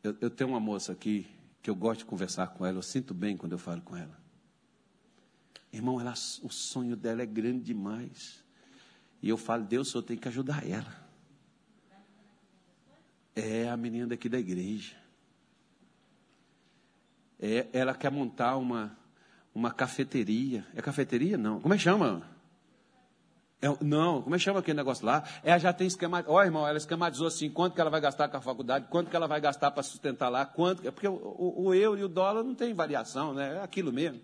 Eu, 0.04 0.16
eu 0.22 0.30
tenho 0.30 0.52
uma 0.52 0.60
moça 0.60 0.92
aqui 0.92 1.28
que 1.62 1.70
eu 1.70 1.76
gosto 1.76 2.00
de 2.00 2.06
conversar 2.06 2.48
com 2.48 2.66
ela, 2.66 2.78
eu 2.78 2.82
sinto 2.82 3.14
bem 3.14 3.36
quando 3.36 3.52
eu 3.54 3.58
falo 3.58 3.82
com 3.82 3.96
ela. 3.96 4.18
Irmão, 5.72 6.00
ela, 6.00 6.14
o 6.42 6.50
sonho 6.50 6.96
dela 6.96 7.22
é 7.22 7.26
grande 7.26 7.64
demais. 7.66 8.44
E 9.22 9.30
eu 9.30 9.38
falo, 9.38 9.64
Deus, 9.64 9.90
o 9.90 9.92
senhor 9.92 10.04
tem 10.04 10.18
que 10.18 10.28
ajudar 10.28 10.68
ela. 10.68 11.10
É 13.36 13.70
a 13.70 13.78
menina 13.78 14.08
daqui 14.08 14.28
da 14.28 14.40
igreja. 14.40 14.96
É, 17.40 17.68
ela 17.72 17.94
quer 17.94 18.12
montar 18.12 18.58
uma, 18.58 18.98
uma 19.54 19.72
cafeteria. 19.72 20.66
É 20.76 20.82
cafeteria? 20.82 21.38
Não. 21.38 21.60
Como 21.62 21.74
é 21.74 21.78
que 21.78 21.84
chama? 21.84 22.28
É, 23.62 23.68
não, 23.82 24.22
como 24.22 24.36
é 24.36 24.38
que 24.38 24.44
chama 24.44 24.60
aquele 24.60 24.78
negócio 24.78 25.06
lá? 25.06 25.24
Ela 25.44 25.58
já 25.58 25.74
tem 25.74 25.86
esquema. 25.86 26.24
Ó, 26.28 26.38
oh, 26.38 26.42
irmão, 26.42 26.66
ela 26.66 26.78
esquematizou 26.78 27.28
assim: 27.28 27.50
quanto 27.50 27.76
que 27.76 27.82
ela 27.82 27.90
vai 27.90 28.00
gastar 28.00 28.30
com 28.30 28.38
a 28.38 28.42
faculdade, 28.42 28.88
quanto 28.90 29.10
que 29.10 29.16
ela 29.16 29.28
vai 29.28 29.42
gastar 29.42 29.72
para 29.72 29.84
sustentar 29.84 30.30
lá, 30.30 30.46
quanto. 30.46 30.82
Porque 30.84 31.08
o, 31.08 31.14
o, 31.14 31.66
o, 31.66 31.74
euro 31.74 32.00
e 32.00 32.04
o 32.04 32.08
dólar 32.08 32.44
não 32.44 32.56
tem 32.56 32.74
variação, 32.74 33.34
né? 33.34 33.58
É 33.58 33.62
aquilo 33.62 33.92
mesmo. 33.92 34.22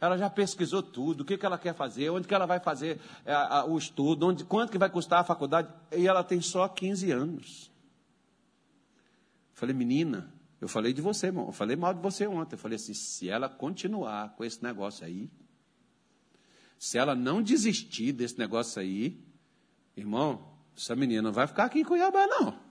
Ela 0.00 0.16
já 0.16 0.30
pesquisou 0.30 0.82
tudo, 0.82 1.20
o 1.20 1.24
que, 1.24 1.36
que 1.36 1.44
ela 1.44 1.58
quer 1.58 1.74
fazer, 1.74 2.08
onde 2.10 2.26
que 2.26 2.34
ela 2.34 2.46
vai 2.46 2.58
fazer 2.58 2.98
é, 3.24 3.34
a, 3.34 3.64
o 3.66 3.76
estudo, 3.76 4.26
onde, 4.26 4.44
quanto 4.44 4.72
que 4.72 4.78
vai 4.78 4.88
custar 4.88 5.20
a 5.20 5.24
faculdade. 5.24 5.68
E 5.94 6.08
ela 6.08 6.24
tem 6.24 6.40
só 6.40 6.66
15 6.66 7.10
anos. 7.10 7.70
Falei, 9.52 9.74
menina, 9.74 10.32
eu 10.60 10.68
falei 10.68 10.92
de 10.92 11.02
você, 11.02 11.26
irmão. 11.26 11.46
Eu 11.46 11.52
falei 11.52 11.76
mal 11.76 11.92
de 11.92 12.00
você 12.00 12.26
ontem. 12.26 12.54
Eu 12.54 12.58
falei 12.58 12.76
assim: 12.76 12.94
se 12.94 13.28
ela 13.28 13.48
continuar 13.48 14.34
com 14.36 14.44
esse 14.44 14.62
negócio 14.62 15.04
aí, 15.04 15.30
se 16.78 16.96
ela 16.96 17.14
não 17.14 17.42
desistir 17.42 18.12
desse 18.12 18.38
negócio 18.38 18.80
aí, 18.80 19.22
irmão, 19.94 20.50
essa 20.74 20.96
menina 20.96 21.20
não 21.20 21.32
vai 21.32 21.46
ficar 21.46 21.64
aqui 21.64 21.80
em 21.80 21.84
Cuiabá, 21.84 22.26
não. 22.26 22.69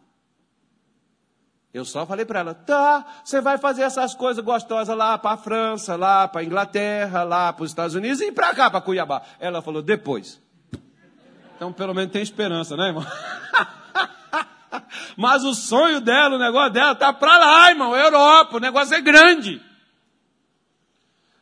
Eu 1.72 1.86
só 1.86 2.06
falei 2.06 2.26
para 2.26 2.40
ela, 2.40 2.54
tá, 2.56 3.06
você 3.24 3.40
vai 3.40 3.60
fazer 3.60 3.84
essas 3.84 4.16
coisas 4.16 4.44
gostosas 4.44 4.98
lá 4.98 5.20
para 5.20 5.36
a 5.36 5.38
França, 5.38 5.96
lá 5.96 6.28
para 6.28 6.42
a 6.42 6.44
Inglaterra, 6.44 7.22
lá 7.22 7.54
para 7.54 7.64
os 7.64 7.70
Estados 7.70 7.94
Unidos 7.94 8.22
e 8.22 8.32
para 8.32 8.56
cá, 8.56 8.72
para 8.72 8.82
Cuiabá. 8.82 9.22
Ela 9.40 9.62
falou, 9.62 9.82
depois. 9.82 10.42
Então, 11.56 11.72
pelo 11.72 11.94
menos 11.94 12.12
tem 12.12 12.24
esperança, 12.24 12.76
né, 12.76 12.88
irmão? 12.88 13.06
Mas 15.16 15.44
o 15.44 15.54
sonho 15.54 16.02
dela, 16.02 16.38
o 16.38 16.40
negócio 16.40 16.74
dela, 16.74 16.96
tá 16.96 17.14
para 17.14 17.38
lá, 17.38 17.70
irmão, 17.70 17.96
Europa, 17.96 18.58
o 18.58 18.60
negócio 18.60 18.96
é 18.96 19.02
grande. 19.02 19.62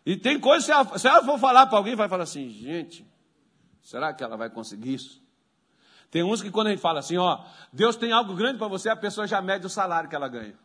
E 0.06 0.18
tem 0.18 0.40
coisa, 0.40 0.66
se 0.66 0.72
ela, 0.72 0.98
se 0.98 1.08
ela 1.08 1.24
for 1.24 1.40
falar 1.40 1.68
para 1.68 1.78
alguém, 1.78 1.96
vai 1.96 2.10
falar 2.10 2.24
assim, 2.24 2.50
gente, 2.50 3.06
será 3.82 4.14
que 4.14 4.24
ela 4.24 4.36
vai 4.36 4.50
conseguir 4.50 4.96
isso? 4.96 5.22
Tem 6.10 6.24
uns 6.24 6.42
que 6.42 6.50
quando 6.50 6.68
a 6.68 6.70
gente 6.72 6.80
fala 6.80 7.00
assim, 7.00 7.18
ó, 7.18 7.44
Deus 7.72 7.96
tem 7.96 8.12
algo 8.12 8.34
grande 8.36 8.58
para 8.58 8.68
você, 8.68 8.90
a 8.90 8.96
pessoa 8.96 9.28
já 9.28 9.42
mede 9.42 9.66
o 9.66 9.70
salário 9.70 10.10
que 10.10 10.16
ela 10.16 10.28
ganha. 10.28 10.56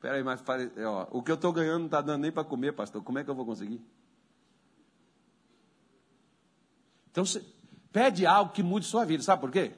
Peraí, 0.00 0.22
mas 0.22 0.42
ó, 0.86 1.08
o 1.10 1.22
que 1.22 1.30
eu 1.30 1.34
estou 1.34 1.52
ganhando 1.52 1.80
não 1.80 1.86
está 1.86 2.00
dando 2.00 2.22
nem 2.22 2.30
para 2.30 2.44
comer, 2.44 2.72
pastor. 2.72 3.02
Como 3.02 3.18
é 3.18 3.24
que 3.24 3.30
eu 3.30 3.34
vou 3.34 3.44
conseguir? 3.44 3.82
Então, 7.10 7.24
você 7.24 7.44
pede 7.92 8.24
algo 8.24 8.52
que 8.52 8.62
mude 8.62 8.86
sua 8.86 9.04
vida. 9.04 9.22
Sabe 9.22 9.40
por 9.40 9.50
quê? 9.50 9.72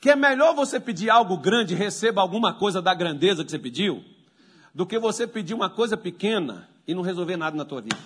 Que 0.00 0.10
é 0.10 0.16
melhor 0.16 0.54
você 0.54 0.80
pedir 0.80 1.10
algo 1.10 1.36
grande 1.36 1.74
e 1.74 1.76
receba 1.76 2.22
alguma 2.22 2.54
coisa 2.54 2.80
da 2.80 2.94
grandeza 2.94 3.44
que 3.44 3.50
você 3.50 3.58
pediu, 3.58 4.02
do 4.74 4.86
que 4.86 4.98
você 4.98 5.26
pedir 5.26 5.52
uma 5.52 5.68
coisa 5.68 5.96
pequena 5.96 6.68
e 6.86 6.94
não 6.94 7.02
resolver 7.02 7.36
nada 7.36 7.56
na 7.56 7.64
tua 7.64 7.82
vida. 7.82 7.98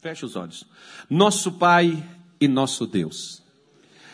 Feche 0.00 0.24
os 0.24 0.36
olhos. 0.36 0.64
Nosso 1.08 1.52
Pai 1.52 2.02
e 2.40 2.48
nosso 2.48 2.86
Deus. 2.86 3.42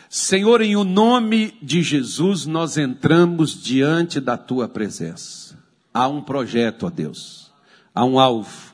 Senhor, 0.09 0.61
em 0.61 0.75
o 0.75 0.83
nome 0.83 1.53
de 1.61 1.81
Jesus, 1.81 2.45
nós 2.45 2.77
entramos 2.77 3.61
diante 3.61 4.19
da 4.19 4.37
tua 4.37 4.67
presença. 4.67 5.57
Há 5.93 6.07
um 6.07 6.21
projeto, 6.21 6.85
ó 6.85 6.89
Deus. 6.89 7.51
Há 7.93 8.05
um 8.05 8.19
alvo. 8.19 8.73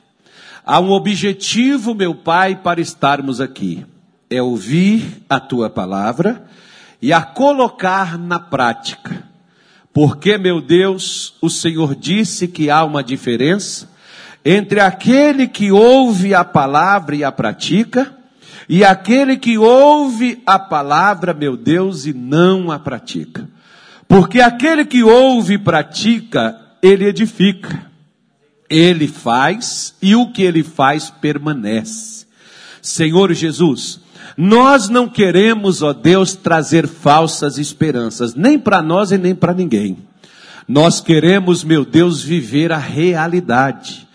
Há 0.64 0.80
um 0.80 0.90
objetivo, 0.90 1.94
meu 1.94 2.14
Pai, 2.14 2.56
para 2.56 2.80
estarmos 2.80 3.40
aqui. 3.40 3.84
É 4.28 4.42
ouvir 4.42 5.22
a 5.28 5.38
tua 5.38 5.70
palavra 5.70 6.46
e 7.00 7.12
a 7.12 7.22
colocar 7.22 8.18
na 8.18 8.38
prática 8.38 9.34
porque, 9.94 10.36
meu 10.36 10.60
Deus, 10.60 11.34
o 11.40 11.48
Senhor 11.48 11.94
disse 11.94 12.48
que 12.48 12.68
há 12.68 12.84
uma 12.84 13.00
diferença 13.00 13.88
entre 14.44 14.80
aquele 14.80 15.48
que 15.48 15.72
ouve 15.72 16.34
a 16.34 16.44
palavra 16.44 17.16
e 17.16 17.24
a 17.24 17.32
pratica, 17.32 18.14
e 18.68 18.84
aquele 18.84 19.36
que 19.36 19.56
ouve 19.56 20.42
a 20.46 20.58
palavra, 20.58 21.32
meu 21.32 21.56
Deus, 21.56 22.06
e 22.06 22.12
não 22.12 22.70
a 22.70 22.78
pratica. 22.78 23.48
Porque 24.06 24.40
aquele 24.40 24.84
que 24.84 25.02
ouve 25.02 25.54
e 25.54 25.58
pratica, 25.58 26.58
ele 26.82 27.06
edifica, 27.06 27.90
ele 28.68 29.08
faz, 29.08 29.94
e 30.00 30.14
o 30.14 30.30
que 30.30 30.42
ele 30.42 30.62
faz 30.62 31.10
permanece. 31.10 32.26
Senhor 32.82 33.32
Jesus, 33.32 34.00
nós 34.36 34.88
não 34.88 35.08
queremos, 35.08 35.82
ó 35.82 35.92
Deus, 35.92 36.34
trazer 36.34 36.86
falsas 36.86 37.56
esperanças, 37.56 38.34
nem 38.34 38.58
para 38.58 38.82
nós 38.82 39.10
e 39.10 39.18
nem 39.18 39.34
para 39.34 39.54
ninguém. 39.54 39.96
Nós 40.66 41.00
queremos, 41.00 41.62
meu 41.62 41.84
Deus, 41.84 42.22
viver 42.22 42.72
a 42.72 42.78
realidade. 42.78 44.06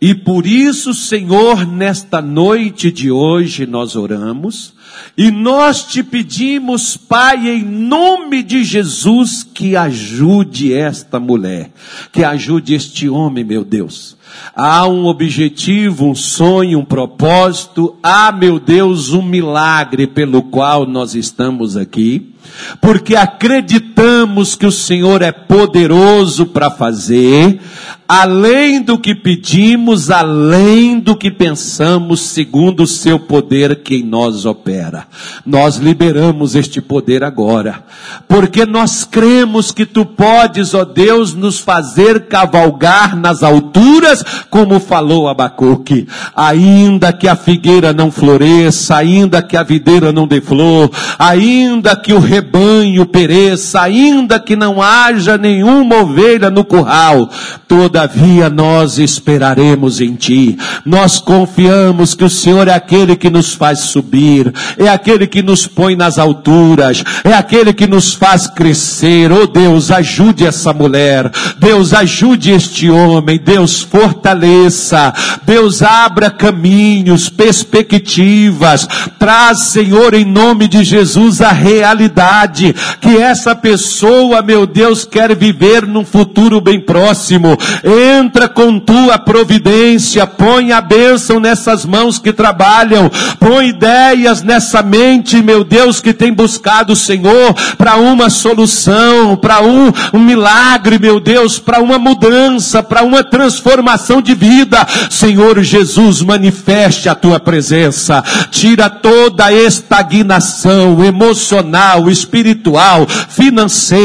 E 0.00 0.14
por 0.14 0.46
isso, 0.46 0.92
Senhor, 0.92 1.66
nesta 1.66 2.20
noite 2.20 2.90
de 2.90 3.10
hoje 3.10 3.66
nós 3.66 3.96
oramos 3.96 4.74
e 5.16 5.30
nós 5.30 5.84
te 5.84 6.02
pedimos, 6.02 6.96
Pai, 6.96 7.48
em 7.48 7.64
nome 7.64 8.42
de 8.42 8.62
Jesus, 8.62 9.42
que 9.42 9.74
ajude 9.74 10.72
esta 10.74 11.18
mulher, 11.18 11.70
que 12.12 12.22
ajude 12.22 12.74
este 12.74 13.08
homem, 13.08 13.42
meu 13.42 13.64
Deus. 13.64 14.16
Há 14.54 14.86
um 14.86 15.06
objetivo, 15.06 16.10
um 16.10 16.14
sonho, 16.14 16.80
um 16.80 16.84
propósito, 16.84 17.96
há, 18.02 18.30
meu 18.30 18.60
Deus, 18.60 19.14
um 19.14 19.22
milagre 19.22 20.06
pelo 20.06 20.42
qual 20.42 20.84
nós 20.84 21.14
estamos 21.14 21.74
aqui 21.74 22.34
porque 22.80 23.16
acreditamos 23.16 24.25
que 24.44 24.66
o 24.66 24.72
Senhor 24.72 25.22
é 25.22 25.32
poderoso 25.32 26.46
para 26.46 26.70
fazer, 26.70 27.60
além 28.08 28.82
do 28.82 28.98
que 28.98 29.14
pedimos, 29.14 30.10
além 30.10 31.00
do 31.00 31.16
que 31.16 31.30
pensamos, 31.30 32.20
segundo 32.20 32.82
o 32.82 32.86
seu 32.86 33.18
poder 33.18 33.82
que 33.82 33.96
em 33.96 34.04
nós 34.04 34.44
opera. 34.44 35.06
Nós 35.44 35.76
liberamos 35.76 36.54
este 36.54 36.80
poder 36.80 37.24
agora, 37.24 37.84
porque 38.28 38.64
nós 38.64 39.04
cremos 39.04 39.72
que 39.72 39.86
tu 39.86 40.04
podes, 40.04 40.74
ó 40.74 40.84
Deus, 40.84 41.34
nos 41.34 41.58
fazer 41.58 42.26
cavalgar 42.26 43.16
nas 43.16 43.42
alturas, 43.42 44.24
como 44.50 44.78
falou 44.78 45.28
Abacuque, 45.28 46.06
ainda 46.34 47.12
que 47.12 47.26
a 47.26 47.34
figueira 47.34 47.92
não 47.92 48.10
floresça, 48.10 48.96
ainda 48.96 49.42
que 49.42 49.56
a 49.56 49.62
videira 49.62 50.12
não 50.12 50.26
dê 50.26 50.40
flor, 50.40 50.90
ainda 51.18 51.96
que 51.96 52.12
o 52.12 52.18
rebanho 52.18 53.06
pereça, 53.06 53.80
ainda 53.80 54.25
que 54.38 54.56
não 54.56 54.82
haja 54.82 55.38
nenhuma 55.38 55.96
ovelha 55.96 56.50
no 56.50 56.64
curral, 56.64 57.30
todavia 57.68 58.50
nós 58.50 58.98
esperaremos 58.98 60.00
em 60.00 60.14
ti. 60.14 60.58
Nós 60.84 61.18
confiamos 61.18 62.14
que 62.14 62.24
o 62.24 62.30
Senhor 62.30 62.68
é 62.68 62.74
aquele 62.74 63.16
que 63.16 63.30
nos 63.30 63.54
faz 63.54 63.80
subir, 63.80 64.52
é 64.76 64.88
aquele 64.88 65.26
que 65.26 65.42
nos 65.42 65.66
põe 65.66 65.94
nas 65.94 66.18
alturas, 66.18 67.02
é 67.24 67.32
aquele 67.32 67.72
que 67.72 67.86
nos 67.86 68.14
faz 68.14 68.46
crescer. 68.46 69.30
Oh 69.30 69.46
Deus, 69.46 69.90
ajude 69.90 70.46
essa 70.46 70.72
mulher. 70.72 71.30
Deus, 71.58 71.92
ajude 71.92 72.50
este 72.50 72.90
homem. 72.90 73.40
Deus, 73.42 73.82
fortaleça. 73.82 75.12
Deus, 75.44 75.82
abra 75.82 76.30
caminhos, 76.30 77.28
perspectivas. 77.28 78.88
Traz, 79.18 79.66
Senhor, 79.66 80.14
em 80.14 80.24
nome 80.24 80.68
de 80.68 80.82
Jesus, 80.84 81.40
a 81.40 81.52
realidade 81.52 82.74
que 83.00 83.16
essa 83.16 83.54
pessoa 83.54 84.05
pessoa, 84.06 84.40
meu 84.40 84.66
Deus, 84.66 85.04
quer 85.04 85.34
viver 85.34 85.84
num 85.84 86.04
futuro 86.04 86.60
bem 86.60 86.78
próximo. 86.80 87.58
Entra 87.84 88.48
com 88.48 88.78
tua 88.78 89.18
providência, 89.18 90.24
põe 90.26 90.70
a 90.70 90.80
bênção 90.80 91.40
nessas 91.40 91.84
mãos 91.84 92.16
que 92.16 92.32
trabalham, 92.32 93.10
põe 93.40 93.70
ideias 93.70 94.42
nessa 94.42 94.80
mente, 94.80 95.42
meu 95.42 95.64
Deus, 95.64 96.00
que 96.00 96.12
tem 96.12 96.32
buscado 96.32 96.92
o 96.92 96.96
Senhor 96.96 97.52
para 97.76 97.96
uma 97.96 98.30
solução, 98.30 99.36
para 99.36 99.60
um, 99.62 99.92
um 100.12 100.20
milagre, 100.20 101.00
meu 101.00 101.18
Deus, 101.18 101.58
para 101.58 101.82
uma 101.82 101.98
mudança, 101.98 102.84
para 102.84 103.02
uma 103.02 103.24
transformação 103.24 104.22
de 104.22 104.34
vida. 104.34 104.86
Senhor 105.10 105.60
Jesus, 105.64 106.22
manifeste 106.22 107.08
a 107.08 107.14
tua 107.16 107.40
presença, 107.40 108.22
tira 108.52 108.88
toda 108.88 109.46
a 109.46 109.52
estagnação 109.52 111.04
emocional, 111.04 112.08
espiritual, 112.08 113.04
financeira. 113.28 113.95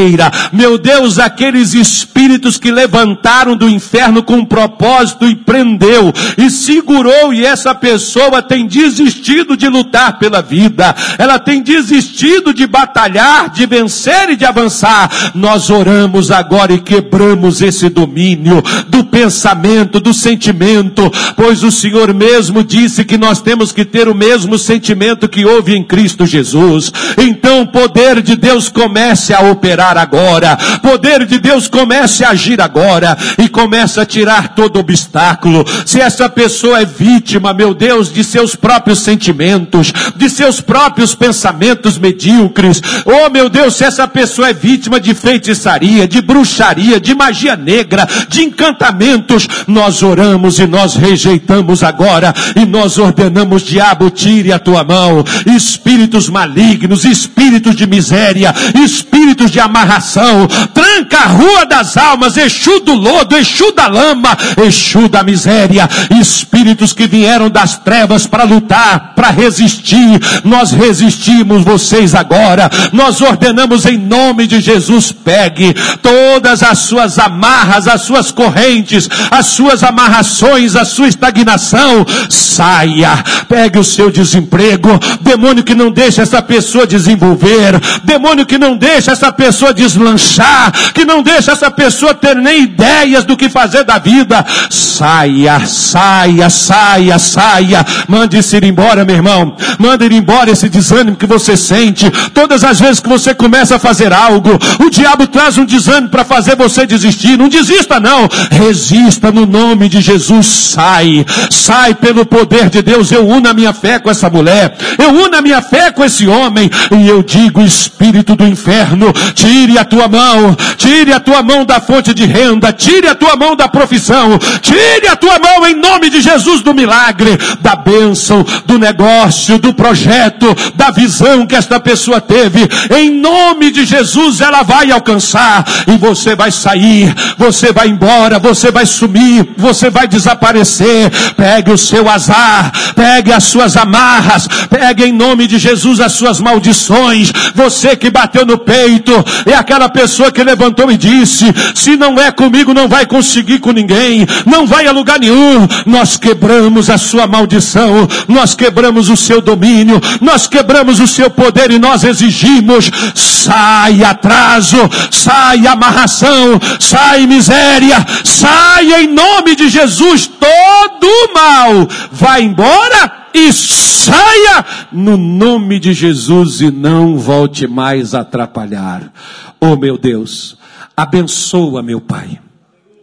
Meu 0.54 0.78
Deus, 0.78 1.20
aqueles 1.20 1.74
espíritos 1.74 2.58
que 2.58 2.72
levantaram 2.72 3.56
do 3.56 3.70
inferno 3.70 4.24
com 4.24 4.36
um 4.36 4.46
propósito 4.46 5.28
e 5.28 5.36
prendeu 5.36 6.14
e 6.38 6.50
segurou 6.50 7.34
e 7.34 7.46
essa 7.46 7.76
pessoa 7.76 8.42
tem 8.42 8.68
desistido 8.68 9.58
de 9.58 9.68
lutar 9.68 10.18
pela 10.18 10.42
vida. 10.42 10.96
Ela 11.18 11.38
tem 11.38 11.62
desistido 11.62 12.54
de 12.54 12.66
batalhar, 12.66 13.50
de 13.50 13.66
vencer 13.66 14.30
e 14.30 14.36
de 14.36 14.46
avançar. 14.46 15.10
Nós 15.36 15.70
oramos 15.70 16.32
agora 16.32 16.74
e 16.74 16.80
quebramos 16.80 17.62
esse 17.62 17.90
domínio 17.90 18.64
do 18.88 19.04
pensamento, 19.04 20.00
do 20.00 20.14
sentimento, 20.14 21.12
pois 21.36 21.64
o 21.64 21.72
Senhor 21.72 22.14
mesmo 22.14 22.64
disse 22.64 23.04
que 23.04 23.18
nós 23.18 23.42
temos 23.42 23.72
que 23.72 23.84
ter 23.84 24.08
o 24.08 24.16
mesmo 24.16 24.58
sentimento 24.58 25.28
que 25.28 25.46
houve 25.46 25.76
em 25.76 25.84
Cristo 25.84 26.26
Jesus. 26.26 26.92
Então 27.18 27.62
o 27.62 27.68
poder 27.68 28.22
de 28.22 28.36
Deus 28.36 28.70
comece 28.70 29.34
a 29.34 29.42
operar 29.42 29.81
agora. 29.82 30.58
Poder 30.82 31.26
de 31.26 31.40
Deus 31.40 31.68
comece 31.68 32.24
a 32.24 32.30
agir 32.30 32.62
agora 32.62 33.18
e 33.38 33.48
comece 33.48 34.00
a 34.00 34.06
tirar 34.06 34.50
todo 34.50 34.80
obstáculo. 34.80 35.66
Se 35.86 36.00
essa 36.00 36.30
pessoa 36.30 36.82
é 36.82 36.86
vítima, 36.86 37.54
meu 37.54 37.74
Deus, 37.74 38.12
de 38.12 38.24
seus 38.24 38.56
próprios 38.56 39.00
sentimentos, 39.00 39.94
de 40.16 40.30
seus 40.30 40.62
próprios 40.62 41.16
pensamentos 41.16 41.98
medíocres, 41.98 42.82
oh 43.06 43.30
meu 43.30 43.50
Deus, 43.50 43.76
se 43.76 43.84
essa 43.84 44.08
pessoa 44.08 44.50
é 44.50 44.54
vítima 44.54 45.00
de 45.00 45.14
feitiçaria, 45.14 46.08
de 46.08 46.22
bruxaria, 46.22 47.00
de 47.00 47.14
magia 47.14 47.56
negra, 47.56 48.08
de 48.28 48.44
encantamentos, 48.44 49.48
nós 49.68 50.04
oramos 50.04 50.60
e 50.60 50.68
nós 50.68 50.96
rejeitamos 50.96 51.84
agora 51.84 52.34
e 52.56 52.66
nós 52.66 52.98
ordenamos, 52.98 53.64
diabo, 53.64 54.10
tire 54.10 54.52
a 54.52 54.60
tua 54.60 54.84
mão, 54.84 55.24
espíritos 55.46 56.30
malignos, 56.30 57.06
espíritos 57.06 57.76
de 57.76 57.88
miséria, 57.88 58.54
espíritos 58.84 59.52
de 59.52 59.60
amarração, 59.72 60.48
tranca 60.74 61.18
a 61.18 61.28
rua 61.28 61.66
das 61.66 61.98
almas, 61.98 62.38
Exu 62.38 62.82
do 62.82 62.94
lodo, 62.94 63.38
Exu 63.38 63.72
da 63.72 63.88
lama, 63.88 64.38
Exu 64.66 65.08
da 65.08 65.24
miséria, 65.24 65.90
espíritos 66.20 66.94
que 66.94 67.08
vieram 67.08 67.50
das 67.50 67.78
trevas 67.78 68.28
para 68.28 68.44
lutar, 68.44 69.14
para 69.16 69.30
resistir, 69.30 70.20
nós 70.44 70.72
resistimos 70.72 71.64
vocês 71.64 72.14
agora, 72.14 72.70
nós 72.92 73.22
ordenamos 73.22 73.86
em 73.86 73.98
nome 73.98 74.46
de 74.46 74.60
Jesus, 74.60 75.12
pegue 75.12 75.74
todas 76.02 76.62
as 76.62 76.80
suas 76.80 77.18
amarras, 77.18 77.88
as 77.88 78.02
suas 78.02 78.32
correntes, 78.32 79.10
as 79.30 79.48
suas 79.48 79.84
amarrações, 79.84 80.76
a 80.76 80.84
sua 80.84 81.08
estagnação, 81.08 82.06
saia, 82.30 83.24
pegue 83.48 83.80
o 83.80 83.84
seu 83.84 84.12
desemprego, 84.12 85.00
demônio 85.22 85.64
que 85.64 85.74
não 85.74 85.92
deixa 85.92 86.22
essa 86.22 86.42
pessoa 86.42 86.86
desenvolver, 86.86 87.80
demônio 88.04 88.46
que 88.46 88.58
não 88.58 88.76
deixa 88.76 89.12
essa 89.12 89.32
pessoa 89.32 89.61
deslanchar, 89.70 90.72
que 90.94 91.06
não 91.06 91.22
deixa 91.22 91.52
essa 91.52 91.70
pessoa 91.70 92.14
ter 92.14 92.36
nem 92.36 92.64
ideias 92.64 93.24
do 93.24 93.38
que 93.38 93.50
fazer 93.50 93.84
da 93.84 94.00
vida, 94.00 94.44
saia, 94.70 95.60
saia, 95.66 96.50
saia, 96.50 97.20
saia, 97.20 97.86
mande-se 98.08 98.58
ir 98.58 98.64
embora, 98.64 99.06
meu 99.06 99.16
irmão, 99.16 99.56
mande 99.78 100.06
ir 100.06 100.12
embora 100.14 100.50
esse 100.50 100.68
desânimo 100.68 101.16
que 101.16 101.26
você 101.26 101.56
sente, 101.56 102.10
todas 102.34 102.64
as 102.64 102.80
vezes 102.80 103.00
que 103.00 103.10
você 103.10 103.34
começa 103.34 103.76
a 103.76 103.80
fazer 103.80 104.12
algo, 104.12 104.58
o 104.84 104.90
diabo 104.90 105.28
traz 105.28 105.58
um 105.58 105.66
desânimo 105.66 106.10
para 106.10 106.26
fazer 106.26 106.56
você 106.56 106.86
desistir, 106.86 107.38
não 107.38 107.48
desista 107.48 108.00
não, 108.00 108.28
resista 108.50 109.32
no 109.32 109.46
nome 109.46 109.88
de 109.88 110.02
Jesus, 110.02 110.48
sai, 110.48 111.26
sai 111.50 111.94
pelo 111.94 112.26
poder 112.26 112.70
de 112.70 112.82
Deus, 112.82 113.12
eu 113.12 113.28
uno 113.28 113.50
a 113.50 113.54
minha 113.54 113.74
fé 113.74 114.00
com 114.00 114.10
essa 114.10 114.30
mulher, 114.30 114.76
eu 114.98 115.10
uno 115.10 115.36
a 115.36 115.42
minha 115.42 115.62
fé 115.62 115.92
com 115.92 116.04
esse 116.04 116.28
homem, 116.28 116.70
e 116.92 117.08
eu 117.08 117.22
digo, 117.22 117.62
espírito 117.62 118.36
do 118.36 118.48
inferno, 118.48 119.14
tire 119.52 119.78
a 119.78 119.84
tua 119.84 120.08
mão, 120.08 120.56
tire 120.78 121.12
a 121.12 121.20
tua 121.20 121.44
mão 121.44 121.66
da 121.66 121.82
fonte 121.82 122.14
de 122.14 122.26
renda, 122.26 122.72
tire 122.72 123.10
a 123.10 123.14
tua 123.14 123.36
mão 123.36 123.54
da 123.54 123.68
profissão, 123.68 124.40
tire 124.62 125.10
a 125.10 125.16
tua 125.18 125.38
mão 125.40 125.68
em 125.68 125.76
nome 125.76 126.10
de 126.10 126.22
Jesus 126.22 126.62
do 126.62 126.74
milagre, 126.74 127.38
da 127.60 127.76
bênção, 127.76 128.46
do 128.66 128.80
negócio, 128.80 129.60
do 129.60 129.74
projeto, 129.74 130.56
da 130.74 130.90
visão 130.90 131.46
que 131.46 131.54
esta 131.54 131.82
pessoa 131.82 132.22
teve, 132.22 132.62
em 132.96 133.10
nome 133.10 133.72
de 133.72 133.84
Jesus 133.84 134.40
ela 134.40 134.64
vai 134.64 134.90
alcançar, 134.90 135.66
e 135.86 135.98
você 135.98 136.34
vai 136.34 136.50
sair, 136.50 137.14
você 137.38 137.74
vai 137.74 137.90
embora, 137.90 138.40
você 138.40 138.72
vai 138.72 138.86
sumir, 138.86 139.50
você 139.58 139.90
vai 139.90 140.08
desaparecer, 140.08 141.12
pegue 141.36 141.72
o 141.72 141.78
seu 141.78 142.10
azar, 142.10 142.72
pegue 142.96 143.34
as 143.34 143.44
suas 143.44 143.76
amarras, 143.76 144.48
pegue 144.70 145.04
em 145.04 145.12
nome 145.12 145.46
de 145.46 145.60
Jesus 145.60 146.00
as 146.00 146.14
suas 146.14 146.40
maldições, 146.40 147.34
você 147.54 147.98
que 147.98 148.10
bateu 148.10 148.46
no 148.46 148.58
peito, 148.58 149.12
é 149.46 149.54
aquela 149.54 149.90
pessoa 149.90 150.32
que 150.32 150.44
levantou 150.44 150.92
e 150.92 150.98
disse, 150.98 151.46
se 151.76 151.96
não 151.96 152.20
é 152.20 152.32
comigo 152.32 152.74
não 152.74 152.88
vai 152.88 153.06
conseguir 153.06 153.60
com 153.60 153.72
ninguém, 153.72 154.26
não 154.46 154.66
vai 154.66 154.88
a 154.88 154.92
lugar 154.92 155.20
nenhum, 155.20 155.68
nós 155.86 156.18
quebramos 156.18 156.90
a 156.90 156.98
sua 156.98 157.28
maldição, 157.28 158.08
nós 158.28 158.56
quebramos 158.56 159.10
o 159.10 159.18
seu 159.18 159.42
domínio, 159.42 160.00
nós 160.20 160.48
quebramos 160.48 161.00
o 161.00 161.08
seu 161.08 161.30
poder 161.30 161.72
e 161.72 161.80
nós 161.80 162.04
exigimos, 162.04 162.92
sai 163.16 164.04
atraso, 164.04 164.78
sai 165.10 165.66
amarração, 165.68 166.60
sai 166.80 167.26
miséria, 167.26 168.06
sai 168.24 169.04
em 169.04 169.08
nome 169.08 169.56
de 169.56 169.70
Jesus 169.70 170.28
todo 170.28 171.34
mal, 171.34 171.88
vai 172.12 172.44
embora 172.44 173.21
e 173.34 173.52
saia 173.54 174.66
no 174.92 175.18
nome 175.18 175.80
de 175.80 175.94
Jesus 175.94 176.62
e 176.62 176.72
não 176.72 177.18
volte 177.18 177.68
mais 177.68 178.14
a 178.14 178.22
atrapalhar. 178.22 179.12
Oh 179.60 179.76
meu 179.76 179.98
Deus, 179.98 180.58
abençoa 180.96 181.82
meu 181.82 182.02
Pai 182.02 182.40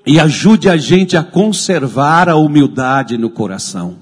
e 0.07 0.19
ajude 0.19 0.69
a 0.69 0.77
gente 0.77 1.17
a 1.17 1.23
conservar 1.23 2.29
a 2.29 2.37
humildade 2.37 3.19
no 3.19 3.29
coração. 3.29 3.97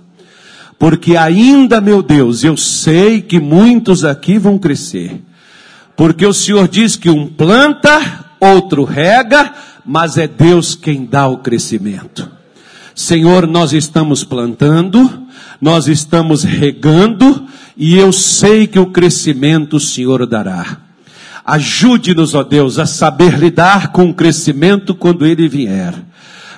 Porque 0.78 1.16
ainda, 1.16 1.80
meu 1.80 2.02
Deus, 2.02 2.44
eu 2.44 2.56
sei 2.56 3.20
que 3.20 3.40
muitos 3.40 4.04
aqui 4.04 4.38
vão 4.38 4.58
crescer. 4.58 5.22
Porque 5.96 6.24
o 6.26 6.32
Senhor 6.32 6.68
diz 6.68 6.96
que 6.96 7.08
um 7.08 7.26
planta, 7.26 8.24
outro 8.38 8.84
rega, 8.84 9.52
mas 9.84 10.18
é 10.18 10.28
Deus 10.28 10.74
quem 10.74 11.06
dá 11.06 11.26
o 11.26 11.38
crescimento. 11.38 12.35
Senhor, 12.96 13.46
nós 13.46 13.74
estamos 13.74 14.24
plantando, 14.24 15.26
nós 15.60 15.86
estamos 15.86 16.44
regando, 16.44 17.46
e 17.76 17.94
eu 17.94 18.10
sei 18.10 18.66
que 18.66 18.78
o 18.78 18.86
crescimento 18.86 19.76
o 19.76 19.80
Senhor 19.80 20.26
dará. 20.26 20.78
Ajude-nos, 21.44 22.34
ó 22.34 22.42
Deus, 22.42 22.78
a 22.78 22.86
saber 22.86 23.38
lidar 23.38 23.92
com 23.92 24.08
o 24.08 24.14
crescimento 24.14 24.94
quando 24.94 25.26
ele 25.26 25.46
vier, 25.46 25.92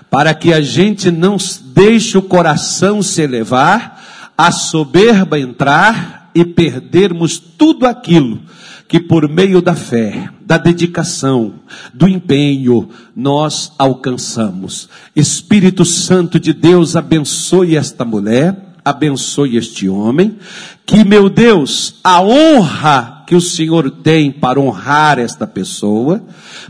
para 0.08 0.32
que 0.32 0.52
a 0.52 0.60
gente 0.60 1.10
não 1.10 1.38
deixe 1.74 2.16
o 2.16 2.22
coração 2.22 3.02
se 3.02 3.20
elevar, 3.20 4.00
a 4.38 4.52
soberba 4.52 5.40
entrar 5.40 6.30
e 6.32 6.44
perdermos 6.44 7.36
tudo 7.36 7.84
aquilo 7.84 8.40
que 8.86 9.00
por 9.00 9.28
meio 9.28 9.60
da 9.60 9.74
fé, 9.74 10.30
da 10.48 10.56
dedicação, 10.56 11.56
do 11.92 12.08
empenho, 12.08 12.88
nós 13.14 13.70
alcançamos. 13.78 14.88
Espírito 15.14 15.84
Santo 15.84 16.40
de 16.40 16.54
Deus, 16.54 16.96
abençoe 16.96 17.76
esta 17.76 18.02
mulher, 18.02 18.56
abençoe 18.82 19.58
este 19.58 19.90
homem, 19.90 20.38
que 20.86 21.04
meu 21.04 21.28
Deus, 21.28 21.96
a 22.02 22.22
honra 22.22 23.24
que 23.26 23.34
o 23.34 23.42
Senhor 23.42 23.90
tem 23.90 24.32
para 24.32 24.58
honrar 24.58 25.18
esta 25.18 25.46
pessoa, 25.46 26.24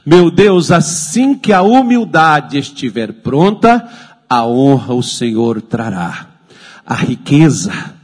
meu 0.05 0.29
Deus, 0.29 0.73
assim 0.73 1.33
que 1.33 1.53
a 1.53 1.63
humildade 1.63 2.59
estiver 2.59 3.13
pronta, 3.13 3.89
a 4.29 4.45
honra 4.45 4.93
o 4.93 5.05
Senhor 5.05 5.63
trará. 5.63 6.27
A 6.85 6.95
riqueza, 6.97 7.95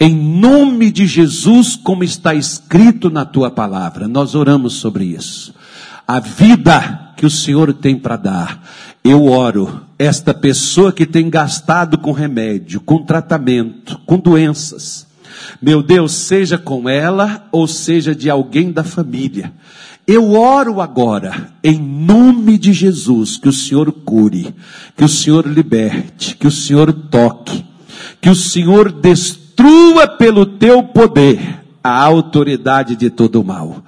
em 0.00 0.16
nome 0.16 0.90
de 0.90 1.06
Jesus, 1.06 1.76
como 1.76 2.02
está 2.02 2.34
escrito 2.34 3.10
na 3.10 3.26
tua 3.26 3.50
palavra. 3.50 4.08
Nós 4.08 4.34
oramos 4.34 4.72
sobre 4.74 5.04
isso. 5.04 5.54
A 6.08 6.18
vida 6.18 7.12
que 7.18 7.26
o 7.26 7.30
Senhor 7.30 7.74
tem 7.74 7.98
para 7.98 8.16
dar. 8.16 8.66
Eu 9.04 9.26
oro, 9.26 9.82
esta 9.98 10.32
pessoa 10.32 10.90
que 10.90 11.04
tem 11.04 11.28
gastado 11.28 11.98
com 11.98 12.12
remédio, 12.12 12.80
com 12.80 13.04
tratamento, 13.04 14.00
com 14.06 14.18
doenças. 14.18 15.06
Meu 15.60 15.82
Deus, 15.82 16.12
seja 16.12 16.56
com 16.56 16.88
ela 16.88 17.46
ou 17.52 17.68
seja 17.68 18.14
de 18.14 18.28
alguém 18.28 18.72
da 18.72 18.82
família 18.82 19.52
Eu 20.06 20.32
oro 20.32 20.80
agora, 20.80 21.52
em 21.62 21.78
nome 21.78 22.58
de 22.58 22.72
Jesus, 22.72 23.36
que 23.36 23.48
o 23.48 23.52
Senhor 23.52 23.92
cure, 23.92 24.54
que 24.96 25.04
o 25.04 25.08
Senhor 25.08 25.46
liberte, 25.46 26.36
que 26.36 26.46
o 26.46 26.50
Senhor 26.50 26.92
toque, 26.92 27.64
que 28.20 28.30
o 28.30 28.34
Senhor 28.34 28.90
destrua 28.90 29.39
pelo 30.18 30.44
teu 30.44 30.82
poder 30.82 31.60
a 31.82 32.02
autoridade 32.04 32.94
de 32.94 33.08
todo 33.08 33.40
o 33.40 33.44
mal. 33.44 33.82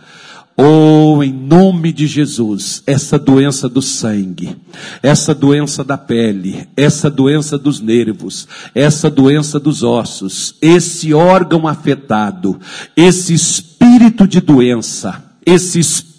Oh, 0.57 1.23
em 1.23 1.33
nome 1.33 1.93
de 1.93 2.07
Jesus, 2.07 2.83
essa 2.87 3.19
doença 3.19 3.69
do 3.69 3.81
sangue, 3.81 4.57
essa 5.03 5.35
doença 5.35 5.83
da 5.83 5.97
pele, 5.97 6.69
essa 6.77 7.11
doença 7.11 7.57
dos 7.57 7.81
nervos, 7.81 8.47
essa 8.75 9.11
doença 9.11 9.59
dos 9.59 9.83
ossos, 9.83 10.55
esse 10.61 11.15
órgão 11.15 11.67
afetado, 11.67 12.61
esse 12.95 13.33
espírito 13.33 14.27
de 14.29 14.41
doença, 14.41 15.23
esse 15.45 15.79
espírito 15.79 16.12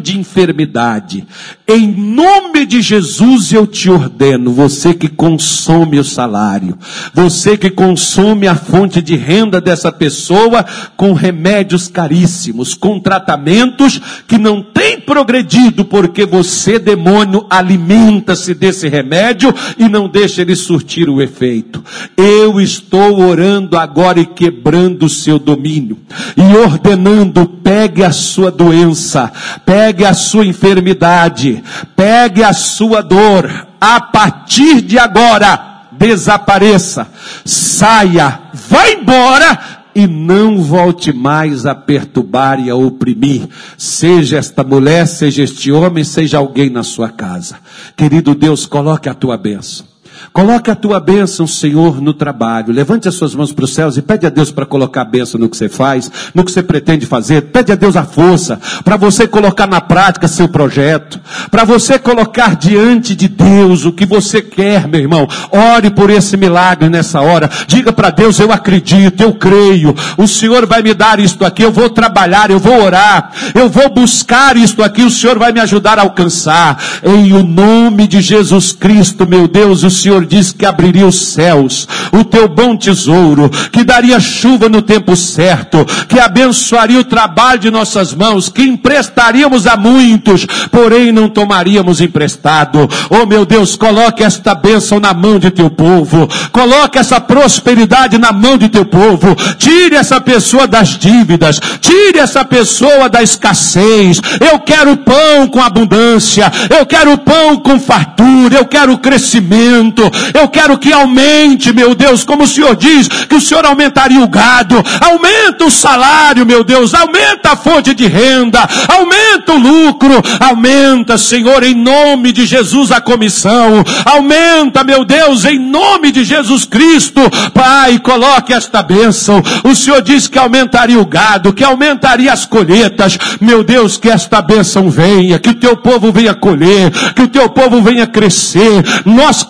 de 0.00 0.16
enfermidade, 0.16 1.26
em 1.66 1.88
nome 1.88 2.64
de 2.64 2.80
Jesus 2.80 3.52
eu 3.52 3.66
te 3.66 3.90
ordeno, 3.90 4.52
você 4.52 4.94
que 4.94 5.08
consome 5.08 5.98
o 5.98 6.04
salário, 6.04 6.78
você 7.12 7.56
que 7.56 7.68
consome 7.68 8.46
a 8.46 8.54
fonte 8.54 9.02
de 9.02 9.16
renda 9.16 9.60
dessa 9.60 9.90
pessoa 9.90 10.64
com 10.96 11.12
remédios 11.12 11.88
caríssimos, 11.88 12.74
com 12.74 13.00
tratamentos 13.00 14.00
que 14.28 14.38
não 14.38 14.62
tem 14.62 14.85
progredido 15.06 15.84
porque 15.84 16.26
você, 16.26 16.78
demônio, 16.78 17.46
alimenta-se 17.48 18.52
desse 18.52 18.88
remédio 18.88 19.54
e 19.78 19.88
não 19.88 20.08
deixa 20.08 20.42
ele 20.42 20.56
surtir 20.56 21.08
o 21.08 21.22
efeito. 21.22 21.82
Eu 22.16 22.60
estou 22.60 23.20
orando 23.20 23.78
agora 23.78 24.18
e 24.18 24.26
quebrando 24.26 25.06
o 25.06 25.08
seu 25.08 25.38
domínio 25.38 25.96
e 26.36 26.56
ordenando, 26.56 27.46
pegue 27.46 28.02
a 28.02 28.10
sua 28.10 28.50
doença, 28.50 29.32
pegue 29.64 30.04
a 30.04 30.12
sua 30.12 30.44
enfermidade, 30.44 31.62
pegue 31.94 32.42
a 32.42 32.52
sua 32.52 33.00
dor, 33.00 33.68
a 33.80 34.00
partir 34.00 34.80
de 34.82 34.98
agora, 34.98 35.86
desapareça, 35.92 37.08
saia, 37.44 38.40
vá 38.52 38.90
embora 38.90 39.75
e 39.96 40.06
não 40.06 40.58
volte 40.58 41.10
mais 41.10 41.64
a 41.64 41.74
perturbar 41.74 42.60
e 42.60 42.68
a 42.68 42.76
oprimir, 42.76 43.48
seja 43.78 44.36
esta 44.36 44.62
mulher, 44.62 45.06
seja 45.06 45.42
este 45.42 45.72
homem, 45.72 46.04
seja 46.04 46.36
alguém 46.36 46.68
na 46.68 46.82
sua 46.82 47.08
casa. 47.08 47.56
Querido 47.96 48.34
Deus, 48.34 48.66
coloque 48.66 49.08
a 49.08 49.14
tua 49.14 49.38
bênção. 49.38 49.95
Coloque 50.36 50.70
a 50.70 50.74
tua 50.74 51.00
bênção, 51.00 51.46
Senhor, 51.46 51.98
no 51.98 52.12
trabalho. 52.12 52.70
Levante 52.70 53.08
as 53.08 53.14
suas 53.14 53.34
mãos 53.34 53.54
para 53.54 53.64
os 53.64 53.72
céus 53.72 53.96
e 53.96 54.02
pede 54.02 54.26
a 54.26 54.28
Deus 54.28 54.50
para 54.50 54.66
colocar 54.66 55.00
a 55.00 55.04
bênção 55.06 55.40
no 55.40 55.48
que 55.48 55.56
você 55.56 55.66
faz, 55.66 56.12
no 56.34 56.44
que 56.44 56.52
você 56.52 56.62
pretende 56.62 57.06
fazer. 57.06 57.40
Pede 57.44 57.72
a 57.72 57.74
Deus 57.74 57.96
a 57.96 58.04
força 58.04 58.60
para 58.84 58.98
você 58.98 59.26
colocar 59.26 59.66
na 59.66 59.80
prática 59.80 60.28
seu 60.28 60.46
projeto, 60.46 61.18
para 61.50 61.64
você 61.64 61.98
colocar 61.98 62.54
diante 62.54 63.14
de 63.16 63.28
Deus 63.28 63.86
o 63.86 63.92
que 63.94 64.04
você 64.04 64.42
quer, 64.42 64.86
meu 64.86 65.00
irmão. 65.00 65.26
Ore 65.50 65.88
por 65.88 66.10
esse 66.10 66.36
milagre 66.36 66.90
nessa 66.90 67.22
hora. 67.22 67.48
Diga 67.66 67.90
para 67.90 68.10
Deus: 68.10 68.38
Eu 68.38 68.52
acredito, 68.52 69.22
eu 69.22 69.32
creio. 69.32 69.94
O 70.18 70.28
Senhor 70.28 70.66
vai 70.66 70.82
me 70.82 70.92
dar 70.92 71.18
isto 71.18 71.46
aqui. 71.46 71.62
Eu 71.62 71.72
vou 71.72 71.88
trabalhar, 71.88 72.50
eu 72.50 72.58
vou 72.58 72.82
orar, 72.82 73.32
eu 73.54 73.70
vou 73.70 73.88
buscar 73.88 74.54
isto 74.54 74.82
aqui. 74.82 75.00
O 75.00 75.10
Senhor 75.10 75.38
vai 75.38 75.50
me 75.50 75.60
ajudar 75.60 75.98
a 75.98 76.02
alcançar. 76.02 76.78
Em 77.02 77.32
o 77.32 77.42
nome 77.42 78.06
de 78.06 78.20
Jesus 78.20 78.70
Cristo, 78.70 79.26
meu 79.26 79.48
Deus, 79.48 79.82
o 79.82 79.90
Senhor 79.90 80.25
disse 80.26 80.54
que 80.54 80.66
abriria 80.66 81.06
os 81.06 81.28
céus, 81.28 81.88
o 82.12 82.24
teu 82.24 82.48
bom 82.48 82.76
tesouro, 82.76 83.48
que 83.70 83.84
daria 83.84 84.20
chuva 84.20 84.68
no 84.68 84.82
tempo 84.82 85.16
certo, 85.16 85.84
que 86.08 86.18
abençoaria 86.18 87.00
o 87.00 87.04
trabalho 87.04 87.60
de 87.60 87.70
nossas 87.70 88.12
mãos, 88.12 88.48
que 88.48 88.62
emprestaríamos 88.62 89.66
a 89.66 89.76
muitos, 89.76 90.46
porém 90.70 91.12
não 91.12 91.28
tomaríamos 91.28 92.00
emprestado. 92.00 92.88
Oh 93.08 93.26
meu 93.26 93.46
Deus, 93.46 93.76
coloque 93.76 94.22
esta 94.22 94.54
bênção 94.54 95.00
na 95.00 95.14
mão 95.14 95.38
de 95.38 95.50
teu 95.50 95.70
povo, 95.70 96.28
coloque 96.52 96.98
essa 96.98 97.20
prosperidade 97.20 98.18
na 98.18 98.32
mão 98.32 98.56
de 98.58 98.68
teu 98.68 98.84
povo, 98.84 99.34
tire 99.58 99.96
essa 99.96 100.20
pessoa 100.20 100.66
das 100.66 100.90
dívidas, 100.98 101.60
tire 101.80 102.18
essa 102.18 102.44
pessoa 102.44 103.08
da 103.08 103.22
escassez. 103.22 104.20
Eu 104.40 104.58
quero 104.58 104.96
pão 104.96 105.46
com 105.48 105.60
abundância, 105.60 106.50
eu 106.70 106.84
quero 106.86 107.16
pão 107.18 107.56
com 107.56 107.78
fartura, 107.78 108.56
eu 108.56 108.64
quero 108.64 108.98
crescimento, 108.98 110.02
eu 110.34 110.48
quero 110.48 110.78
que 110.78 110.92
aumente, 110.92 111.72
meu 111.72 111.94
Deus, 111.94 112.24
como 112.24 112.44
o 112.44 112.46
Senhor 112.46 112.76
diz, 112.76 113.08
que 113.08 113.34
o 113.34 113.40
Senhor 113.40 113.64
aumentaria 113.64 114.20
o 114.20 114.28
gado, 114.28 114.82
aumenta 115.00 115.64
o 115.64 115.70
salário, 115.70 116.46
meu 116.46 116.64
Deus, 116.64 116.94
aumenta 116.94 117.52
a 117.52 117.56
fonte 117.56 117.94
de 117.94 118.06
renda, 118.06 118.66
aumenta 118.88 119.52
o 119.52 119.58
lucro, 119.58 120.22
aumenta, 120.40 121.18
Senhor, 121.18 121.62
em 121.62 121.74
nome 121.74 122.32
de 122.32 122.46
Jesus 122.46 122.90
a 122.90 123.00
comissão, 123.00 123.84
aumenta, 124.04 124.84
meu 124.84 125.04
Deus, 125.04 125.44
em 125.44 125.58
nome 125.58 126.10
de 126.10 126.24
Jesus 126.24 126.64
Cristo, 126.64 127.20
Pai, 127.52 127.98
coloque 127.98 128.52
esta 128.52 128.82
bênção. 128.82 129.42
O 129.64 129.74
Senhor 129.74 130.02
diz 130.02 130.26
que 130.26 130.38
aumentaria 130.38 130.98
o 131.00 131.06
gado, 131.06 131.52
que 131.52 131.64
aumentaria 131.64 132.32
as 132.32 132.44
colheitas, 132.44 133.18
meu 133.40 133.62
Deus, 133.62 133.96
que 133.96 134.08
esta 134.08 134.40
bênção 134.42 134.90
venha, 134.90 135.38
que 135.38 135.50
o 135.50 135.54
teu 135.54 135.76
povo 135.76 136.12
venha 136.12 136.34
colher, 136.34 136.90
que 137.14 137.22
o 137.22 137.28
teu 137.28 137.48
povo 137.48 137.82
venha 137.82 138.06
crescer. 138.06 138.82
Nós 139.04 139.42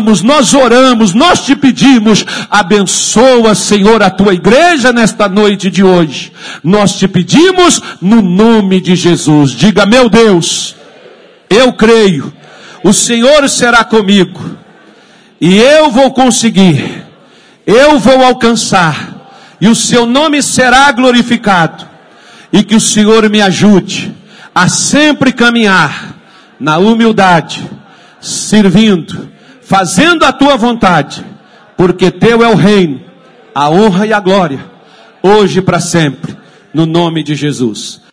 clamamos 0.00 0.22
nós 0.22 0.54
oramos, 0.54 1.14
nós 1.14 1.44
te 1.44 1.54
pedimos, 1.54 2.24
abençoa, 2.50 3.54
Senhor, 3.54 4.02
a 4.02 4.10
tua 4.10 4.34
igreja 4.34 4.92
nesta 4.92 5.28
noite 5.28 5.70
de 5.70 5.84
hoje. 5.84 6.32
Nós 6.64 6.96
te 6.96 7.06
pedimos 7.06 7.80
no 8.00 8.22
nome 8.22 8.80
de 8.80 8.96
Jesus. 8.96 9.50
Diga, 9.50 9.84
meu 9.86 10.08
Deus, 10.08 10.74
eu 11.48 11.72
creio, 11.72 12.32
o 12.82 12.92
Senhor 12.92 13.48
será 13.48 13.84
comigo, 13.84 14.56
e 15.40 15.58
eu 15.58 15.90
vou 15.90 16.10
conseguir, 16.12 17.04
eu 17.66 17.98
vou 17.98 18.24
alcançar, 18.24 19.28
e 19.60 19.68
o 19.68 19.74
seu 19.74 20.06
nome 20.06 20.42
será 20.42 20.90
glorificado, 20.92 21.86
e 22.52 22.62
que 22.62 22.74
o 22.74 22.80
Senhor 22.80 23.28
me 23.28 23.42
ajude 23.42 24.14
a 24.54 24.68
sempre 24.68 25.32
caminhar 25.32 26.16
na 26.58 26.78
humildade, 26.78 27.68
servindo, 28.20 29.29
fazendo 29.70 30.24
a 30.24 30.32
tua 30.32 30.56
vontade, 30.56 31.24
porque 31.76 32.10
teu 32.10 32.42
é 32.42 32.48
o 32.48 32.56
reino, 32.56 33.00
a 33.54 33.70
honra 33.70 34.04
e 34.04 34.12
a 34.12 34.18
glória, 34.18 34.68
hoje 35.22 35.60
e 35.60 35.62
para 35.62 35.78
sempre, 35.78 36.36
no 36.74 36.86
nome 36.86 37.22
de 37.22 37.36
Jesus. 37.36 38.00